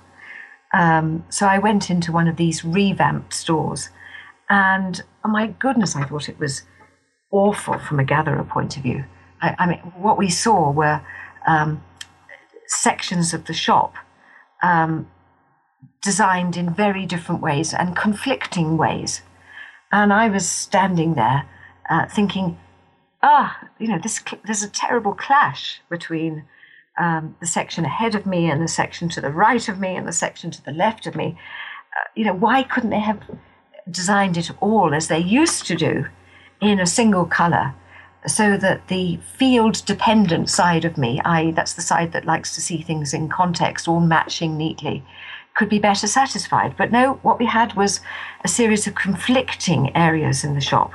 Um, 0.72 1.24
so 1.28 1.46
I 1.46 1.58
went 1.58 1.90
into 1.90 2.12
one 2.12 2.28
of 2.28 2.36
these 2.36 2.64
revamped 2.64 3.34
stores, 3.34 3.90
and 4.48 5.02
oh 5.24 5.28
my 5.28 5.48
goodness, 5.48 5.94
I 5.94 6.04
thought 6.04 6.28
it 6.28 6.38
was 6.38 6.62
awful 7.30 7.78
from 7.78 7.98
a 8.00 8.04
gatherer 8.04 8.44
point 8.44 8.76
of 8.76 8.82
view. 8.82 9.04
I, 9.40 9.56
I 9.58 9.66
mean, 9.66 9.78
what 9.96 10.16
we 10.16 10.30
saw 10.30 10.70
were 10.70 11.02
um, 11.46 11.82
sections 12.72 13.34
of 13.34 13.46
the 13.46 13.52
shop 13.52 13.94
um, 14.62 15.08
designed 16.02 16.56
in 16.56 16.72
very 16.72 17.06
different 17.06 17.40
ways 17.40 17.74
and 17.74 17.96
conflicting 17.96 18.76
ways. 18.76 19.22
And 19.90 20.12
I 20.12 20.28
was 20.28 20.48
standing 20.48 21.14
there 21.14 21.48
uh, 21.90 22.06
thinking, 22.06 22.58
ah, 23.22 23.58
you 23.78 23.88
know, 23.88 23.98
this, 23.98 24.22
there's 24.44 24.62
a 24.62 24.70
terrible 24.70 25.14
clash 25.14 25.80
between 25.90 26.44
um, 26.98 27.36
the 27.40 27.46
section 27.46 27.84
ahead 27.84 28.14
of 28.14 28.26
me 28.26 28.50
and 28.50 28.62
the 28.62 28.68
section 28.68 29.08
to 29.10 29.20
the 29.20 29.30
right 29.30 29.68
of 29.68 29.78
me 29.78 29.96
and 29.96 30.06
the 30.06 30.12
section 30.12 30.50
to 30.50 30.64
the 30.64 30.72
left 30.72 31.06
of 31.06 31.14
me. 31.14 31.38
Uh, 31.96 32.08
you 32.14 32.24
know, 32.24 32.34
why 32.34 32.62
couldn't 32.62 32.90
they 32.90 33.00
have 33.00 33.22
designed 33.90 34.36
it 34.36 34.50
all 34.60 34.94
as 34.94 35.08
they 35.08 35.18
used 35.18 35.66
to 35.66 35.74
do 35.74 36.06
in 36.60 36.80
a 36.80 36.86
single 36.86 37.26
color? 37.26 37.74
So 38.26 38.56
that 38.56 38.86
the 38.88 39.18
field 39.36 39.84
dependent 39.84 40.48
side 40.48 40.84
of 40.84 40.96
me, 40.96 41.20
i.e., 41.24 41.50
that's 41.50 41.74
the 41.74 41.82
side 41.82 42.12
that 42.12 42.24
likes 42.24 42.54
to 42.54 42.60
see 42.60 42.80
things 42.80 43.12
in 43.12 43.28
context, 43.28 43.88
all 43.88 43.98
matching 43.98 44.56
neatly, 44.56 45.04
could 45.54 45.68
be 45.68 45.80
better 45.80 46.06
satisfied. 46.06 46.76
But 46.76 46.92
no, 46.92 47.14
what 47.22 47.40
we 47.40 47.46
had 47.46 47.74
was 47.74 48.00
a 48.44 48.48
series 48.48 48.86
of 48.86 48.94
conflicting 48.94 49.94
areas 49.96 50.44
in 50.44 50.54
the 50.54 50.60
shop 50.60 50.92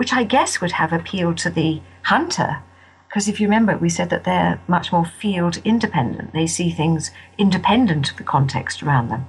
which 0.00 0.14
I 0.14 0.24
guess 0.24 0.62
would 0.62 0.72
have 0.72 0.94
appealed 0.94 1.36
to 1.38 1.50
the 1.50 1.82
hunter. 2.04 2.62
Because 3.06 3.28
if 3.28 3.38
you 3.38 3.46
remember, 3.46 3.76
we 3.76 3.90
said 3.90 4.08
that 4.08 4.24
they're 4.24 4.58
much 4.66 4.92
more 4.92 5.04
field 5.04 5.60
independent. 5.62 6.32
They 6.32 6.46
see 6.46 6.70
things 6.70 7.10
independent 7.36 8.10
of 8.10 8.16
the 8.16 8.24
context 8.24 8.82
around 8.82 9.08
them. 9.08 9.26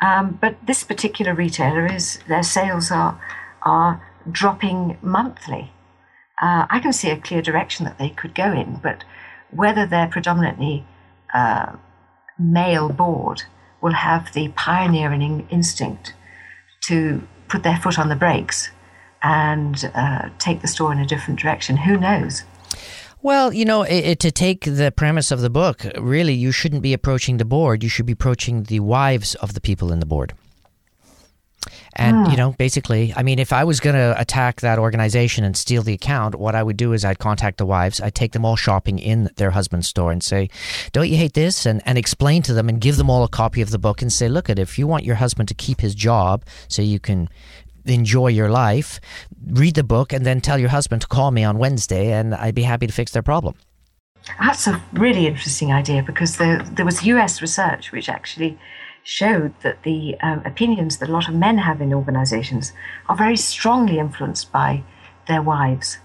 Um, 0.00 0.36
but 0.40 0.56
this 0.66 0.82
particular 0.82 1.32
retailer 1.32 1.86
is 1.86 2.18
their 2.26 2.42
sales 2.42 2.90
are 2.90 3.20
are 3.62 4.02
dropping 4.28 4.98
monthly. 5.00 5.70
Uh, 6.42 6.66
I 6.68 6.80
can 6.80 6.92
see 6.92 7.08
a 7.08 7.16
clear 7.16 7.40
direction 7.40 7.84
that 7.84 7.98
they 7.98 8.10
could 8.10 8.34
go 8.34 8.52
in, 8.52 8.80
but 8.82 9.04
whether 9.52 9.86
they're 9.86 10.08
predominantly 10.08 10.84
uh, 11.32 11.76
male 12.38 12.88
board 12.88 13.44
will 13.80 13.92
have 13.92 14.32
the 14.32 14.48
pioneering 14.48 15.46
instinct 15.50 16.14
to 16.82 17.22
put 17.48 17.62
their 17.62 17.76
foot 17.76 17.98
on 17.98 18.08
the 18.08 18.16
brakes 18.16 18.70
and 19.22 19.90
uh, 19.94 20.30
take 20.38 20.62
the 20.62 20.68
store 20.68 20.92
in 20.92 20.98
a 20.98 21.06
different 21.06 21.38
direction. 21.38 21.76
Who 21.76 21.96
knows? 21.96 22.42
Well, 23.22 23.52
you 23.52 23.64
know, 23.64 23.82
it, 23.82 24.04
it, 24.04 24.18
to 24.20 24.32
take 24.32 24.64
the 24.64 24.90
premise 24.90 25.30
of 25.30 25.42
the 25.42 25.50
book, 25.50 25.86
really, 25.96 26.34
you 26.34 26.50
shouldn't 26.50 26.82
be 26.82 26.92
approaching 26.92 27.36
the 27.36 27.44
board. 27.44 27.84
You 27.84 27.88
should 27.88 28.06
be 28.06 28.14
approaching 28.14 28.64
the 28.64 28.80
wives 28.80 29.36
of 29.36 29.54
the 29.54 29.60
people 29.60 29.92
in 29.92 30.00
the 30.00 30.06
board. 30.06 30.34
And, 31.94 32.16
ah. 32.26 32.30
you 32.30 32.36
know, 32.36 32.52
basically, 32.52 33.12
I 33.14 33.22
mean, 33.22 33.38
if 33.38 33.52
I 33.52 33.64
was 33.64 33.80
going 33.80 33.96
to 33.96 34.18
attack 34.18 34.60
that 34.62 34.78
organization 34.78 35.44
and 35.44 35.56
steal 35.56 35.82
the 35.82 35.92
account, 35.92 36.36
what 36.36 36.54
I 36.54 36.62
would 36.62 36.76
do 36.76 36.92
is 36.92 37.04
I'd 37.04 37.18
contact 37.18 37.58
the 37.58 37.66
wives, 37.66 38.00
I'd 38.00 38.14
take 38.14 38.32
them 38.32 38.44
all 38.44 38.56
shopping 38.56 38.98
in 38.98 39.30
their 39.36 39.50
husband's 39.50 39.88
store 39.88 40.10
and 40.10 40.22
say, 40.22 40.48
Don't 40.92 41.08
you 41.08 41.16
hate 41.16 41.34
this? 41.34 41.66
And, 41.66 41.82
and 41.84 41.98
explain 41.98 42.42
to 42.42 42.54
them 42.54 42.68
and 42.68 42.80
give 42.80 42.96
them 42.96 43.10
all 43.10 43.24
a 43.24 43.28
copy 43.28 43.60
of 43.60 43.70
the 43.70 43.78
book 43.78 44.00
and 44.00 44.12
say, 44.12 44.28
Look, 44.28 44.48
at 44.48 44.58
if 44.58 44.78
you 44.78 44.86
want 44.86 45.04
your 45.04 45.16
husband 45.16 45.48
to 45.48 45.54
keep 45.54 45.80
his 45.80 45.94
job 45.94 46.44
so 46.68 46.80
you 46.80 46.98
can 46.98 47.28
enjoy 47.84 48.28
your 48.28 48.48
life, 48.48 49.00
read 49.46 49.74
the 49.74 49.84
book 49.84 50.12
and 50.12 50.24
then 50.24 50.40
tell 50.40 50.58
your 50.58 50.68
husband 50.68 51.02
to 51.02 51.08
call 51.08 51.30
me 51.30 51.44
on 51.44 51.58
Wednesday 51.58 52.12
and 52.12 52.34
I'd 52.34 52.54
be 52.54 52.62
happy 52.62 52.86
to 52.86 52.92
fix 52.92 53.12
their 53.12 53.22
problem. 53.22 53.54
That's 54.40 54.66
a 54.66 54.80
really 54.92 55.26
interesting 55.26 55.72
idea 55.72 56.02
because 56.02 56.36
there, 56.36 56.62
there 56.62 56.84
was 56.84 57.04
US 57.04 57.42
research 57.42 57.92
which 57.92 58.08
actually 58.08 58.58
showed 59.04 59.52
that 59.62 59.82
the 59.82 60.16
um, 60.20 60.42
opinions 60.44 60.98
that 60.98 61.08
a 61.08 61.12
lot 61.12 61.28
of 61.28 61.34
men 61.34 61.58
have 61.58 61.80
in 61.80 61.92
organizations 61.92 62.72
are 63.08 63.16
very 63.16 63.36
strongly 63.36 63.98
influenced 63.98 64.52
by 64.52 64.82
their 65.28 65.42
wives. 65.42 65.98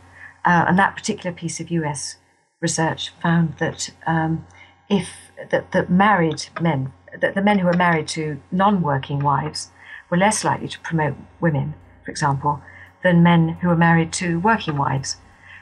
Uh, 0.45 0.65
and 0.67 0.79
that 0.79 0.95
particular 0.95 1.35
piece 1.35 1.59
of 1.59 1.69
US 1.71 2.17
research 2.61 3.11
found 3.21 3.57
that 3.59 3.91
um, 4.05 4.45
if 4.89 5.09
that, 5.51 5.71
that 5.71 5.89
married 5.89 6.47
men, 6.59 6.91
that 7.19 7.35
the 7.35 7.41
men 7.41 7.59
who 7.59 7.67
are 7.67 7.73
married 7.73 8.07
to 8.09 8.41
non-working 8.51 9.19
wives 9.19 9.71
were 10.09 10.17
less 10.17 10.43
likely 10.43 10.67
to 10.67 10.79
promote 10.79 11.15
women, 11.39 11.75
for 12.03 12.11
example, 12.11 12.61
than 13.03 13.21
men 13.21 13.49
who 13.61 13.69
are 13.69 13.75
married 13.75 14.11
to 14.13 14.39
working 14.39 14.77
wives, 14.77 15.17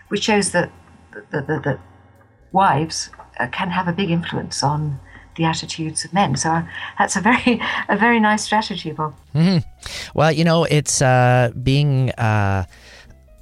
which 0.07 0.23
shows 0.23 0.51
that 0.51 0.71
that, 1.31 1.47
that, 1.47 1.63
that 1.63 1.79
wives 2.51 3.09
uh, 3.39 3.47
can 3.47 3.69
have 3.71 3.87
a 3.87 3.93
big 3.93 4.11
influence 4.11 4.63
on 4.63 4.99
the 5.35 5.45
attitudes 5.45 6.05
of 6.05 6.13
men. 6.13 6.35
So 6.35 6.61
that's 6.97 7.15
a 7.15 7.21
very 7.21 7.61
a 7.89 7.97
very 7.97 8.19
nice 8.19 8.43
strategy, 8.43 8.91
Bob. 8.91 9.15
Mm-hmm. 9.33 9.59
Well, 10.17 10.31
you 10.31 10.43
know, 10.43 10.63
it's 10.65 11.01
uh, 11.01 11.51
being 11.61 12.11
uh, 12.11 12.65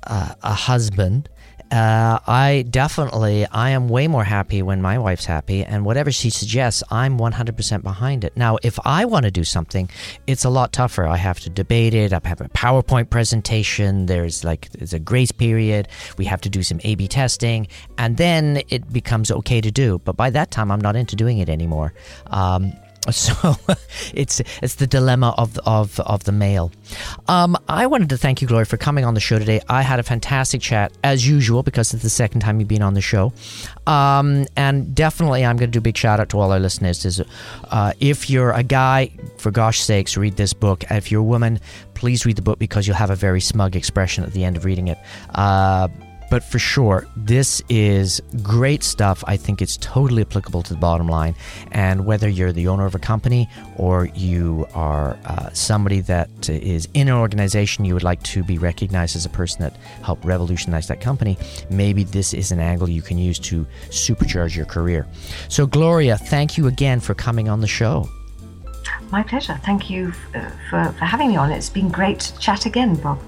a 0.03 0.53
husband. 0.53 1.29
Uh, 1.73 2.19
I 2.27 2.65
definitely, 2.69 3.47
I 3.47 3.71
am 3.71 3.89
way 3.89 4.07
more 4.07 4.23
happy 4.23 4.61
when 4.61 4.79
my 4.79 4.99
wife's 4.99 5.25
happy, 5.25 5.63
and 5.63 5.83
whatever 5.83 6.11
she 6.11 6.29
suggests, 6.29 6.83
I'm 6.91 7.17
100% 7.17 7.81
behind 7.81 8.23
it. 8.23 8.37
Now, 8.37 8.59
if 8.61 8.77
I 8.85 9.05
want 9.05 9.25
to 9.25 9.31
do 9.31 9.43
something, 9.43 9.89
it's 10.27 10.45
a 10.45 10.51
lot 10.51 10.71
tougher. 10.71 11.07
I 11.07 11.17
have 11.17 11.39
to 11.39 11.49
debate 11.49 11.95
it. 11.95 12.13
I 12.13 12.21
have 12.25 12.41
a 12.41 12.49
PowerPoint 12.49 13.09
presentation. 13.09 14.05
There's 14.05 14.43
like 14.43 14.69
there's 14.73 14.93
a 14.93 14.99
grace 14.99 15.31
period. 15.31 15.87
We 16.15 16.25
have 16.25 16.41
to 16.41 16.49
do 16.49 16.61
some 16.61 16.79
A/B 16.83 17.07
testing, 17.07 17.67
and 17.97 18.17
then 18.17 18.61
it 18.69 18.93
becomes 18.93 19.31
okay 19.31 19.59
to 19.59 19.71
do. 19.71 19.99
But 20.05 20.15
by 20.15 20.29
that 20.29 20.51
time, 20.51 20.69
I'm 20.69 20.81
not 20.81 20.95
into 20.95 21.15
doing 21.15 21.39
it 21.39 21.49
anymore. 21.49 21.95
Um, 22.27 22.73
So 23.13 23.55
it's 24.13 24.41
it's 24.61 24.75
the 24.75 24.87
dilemma 24.87 25.33
of 25.37 25.57
of 25.65 25.99
of 25.99 26.23
the 26.23 26.31
male. 26.31 26.71
Um, 27.27 27.57
I 27.67 27.85
wanted 27.87 28.09
to 28.09 28.17
thank 28.17 28.41
you, 28.41 28.47
Gloria, 28.47 28.65
for 28.65 28.77
coming 28.77 29.05
on 29.05 29.13
the 29.13 29.19
show 29.19 29.39
today. 29.39 29.61
I 29.69 29.81
had 29.81 29.99
a 29.99 30.03
fantastic 30.03 30.61
chat 30.61 30.91
as 31.03 31.27
usual 31.27 31.63
because 31.63 31.93
it's 31.93 32.03
the 32.03 32.09
second 32.09 32.41
time 32.41 32.59
you've 32.59 32.69
been 32.69 32.81
on 32.81 32.93
the 32.93 33.01
show, 33.01 33.33
um, 33.87 34.45
and 34.55 34.95
definitely 34.95 35.45
I'm 35.45 35.57
going 35.57 35.69
to 35.69 35.73
do 35.73 35.79
a 35.79 35.81
big 35.81 35.97
shout 35.97 36.19
out 36.19 36.29
to 36.29 36.39
all 36.39 36.51
our 36.51 36.59
listeners. 36.59 37.05
Is 37.05 37.21
uh, 37.65 37.93
if 37.99 38.29
you're 38.29 38.51
a 38.51 38.63
guy, 38.63 39.11
for 39.37 39.51
gosh 39.51 39.81
sakes, 39.81 40.17
read 40.17 40.37
this 40.37 40.53
book. 40.53 40.83
If 40.89 41.11
you're 41.11 41.21
a 41.21 41.23
woman, 41.23 41.59
please 41.93 42.25
read 42.25 42.35
the 42.35 42.41
book 42.41 42.59
because 42.59 42.87
you'll 42.87 42.97
have 42.97 43.11
a 43.11 43.15
very 43.15 43.41
smug 43.41 43.75
expression 43.75 44.23
at 44.23 44.33
the 44.33 44.43
end 44.43 44.57
of 44.57 44.65
reading 44.65 44.87
it. 44.87 44.97
Uh, 45.35 45.87
but 46.33 46.43
for 46.43 46.57
sure, 46.57 47.05
this 47.15 47.61
is 47.69 48.19
great 48.41 48.81
stuff. 48.81 49.23
I 49.27 49.37
think 49.37 49.61
it's 49.61 49.77
totally 49.77 50.23
applicable 50.23 50.63
to 50.63 50.73
the 50.73 50.79
bottom 50.79 51.07
line. 51.07 51.35
And 51.71 52.07
whether 52.07 52.27
you're 52.27 52.51
the 52.51 52.69
owner 52.69 52.87
of 52.87 52.95
a 52.95 52.99
company 52.99 53.47
or 53.77 54.05
you 54.15 54.65
are 54.73 55.15
uh, 55.25 55.51
somebody 55.53 56.01
that 56.01 56.49
is 56.49 56.87
in 56.95 57.07
an 57.07 57.13
organization 57.13 57.85
you 57.85 57.93
would 57.93 58.01
like 58.01 58.23
to 58.23 58.43
be 58.43 58.57
recognized 58.57 59.15
as 59.15 59.27
a 59.27 59.29
person 59.29 59.61
that 59.61 59.77
helped 60.01 60.25
revolutionize 60.25 60.87
that 60.87 61.01
company, 61.01 61.37
maybe 61.69 62.03
this 62.03 62.33
is 62.33 62.51
an 62.51 62.59
angle 62.59 62.89
you 62.89 63.03
can 63.03 63.19
use 63.19 63.37
to 63.37 63.67
supercharge 63.89 64.55
your 64.55 64.65
career. 64.65 65.05
So, 65.49 65.67
Gloria, 65.67 66.17
thank 66.17 66.57
you 66.57 66.65
again 66.65 66.99
for 66.99 67.13
coming 67.13 67.47
on 67.47 67.61
the 67.61 67.67
show. 67.67 68.09
My 69.11 69.21
pleasure. 69.21 69.59
Thank 69.63 69.91
you 69.91 70.11
uh, 70.33 70.49
for, 70.71 70.95
for 70.97 71.05
having 71.05 71.27
me 71.27 71.35
on. 71.35 71.51
It's 71.51 71.69
been 71.69 71.89
great 71.89 72.21
to 72.21 72.39
chat 72.39 72.65
again, 72.65 72.95
Bob. 72.95 73.19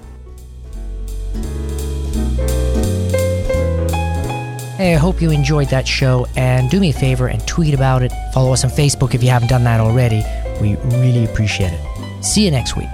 Hey, 4.76 4.94
I 4.94 4.98
hope 4.98 5.22
you 5.22 5.30
enjoyed 5.30 5.70
that 5.70 5.88
show 5.88 6.26
and 6.36 6.68
do 6.68 6.78
me 6.80 6.90
a 6.90 6.92
favor 6.92 7.28
and 7.28 7.40
tweet 7.48 7.72
about 7.72 8.02
it. 8.02 8.12
Follow 8.34 8.52
us 8.52 8.62
on 8.62 8.70
Facebook 8.70 9.14
if 9.14 9.22
you 9.22 9.30
haven't 9.30 9.48
done 9.48 9.64
that 9.64 9.80
already. 9.80 10.22
We 10.60 10.76
really 10.98 11.24
appreciate 11.24 11.72
it. 11.72 11.80
See 12.22 12.44
you 12.44 12.50
next 12.50 12.76
week. 12.76 12.92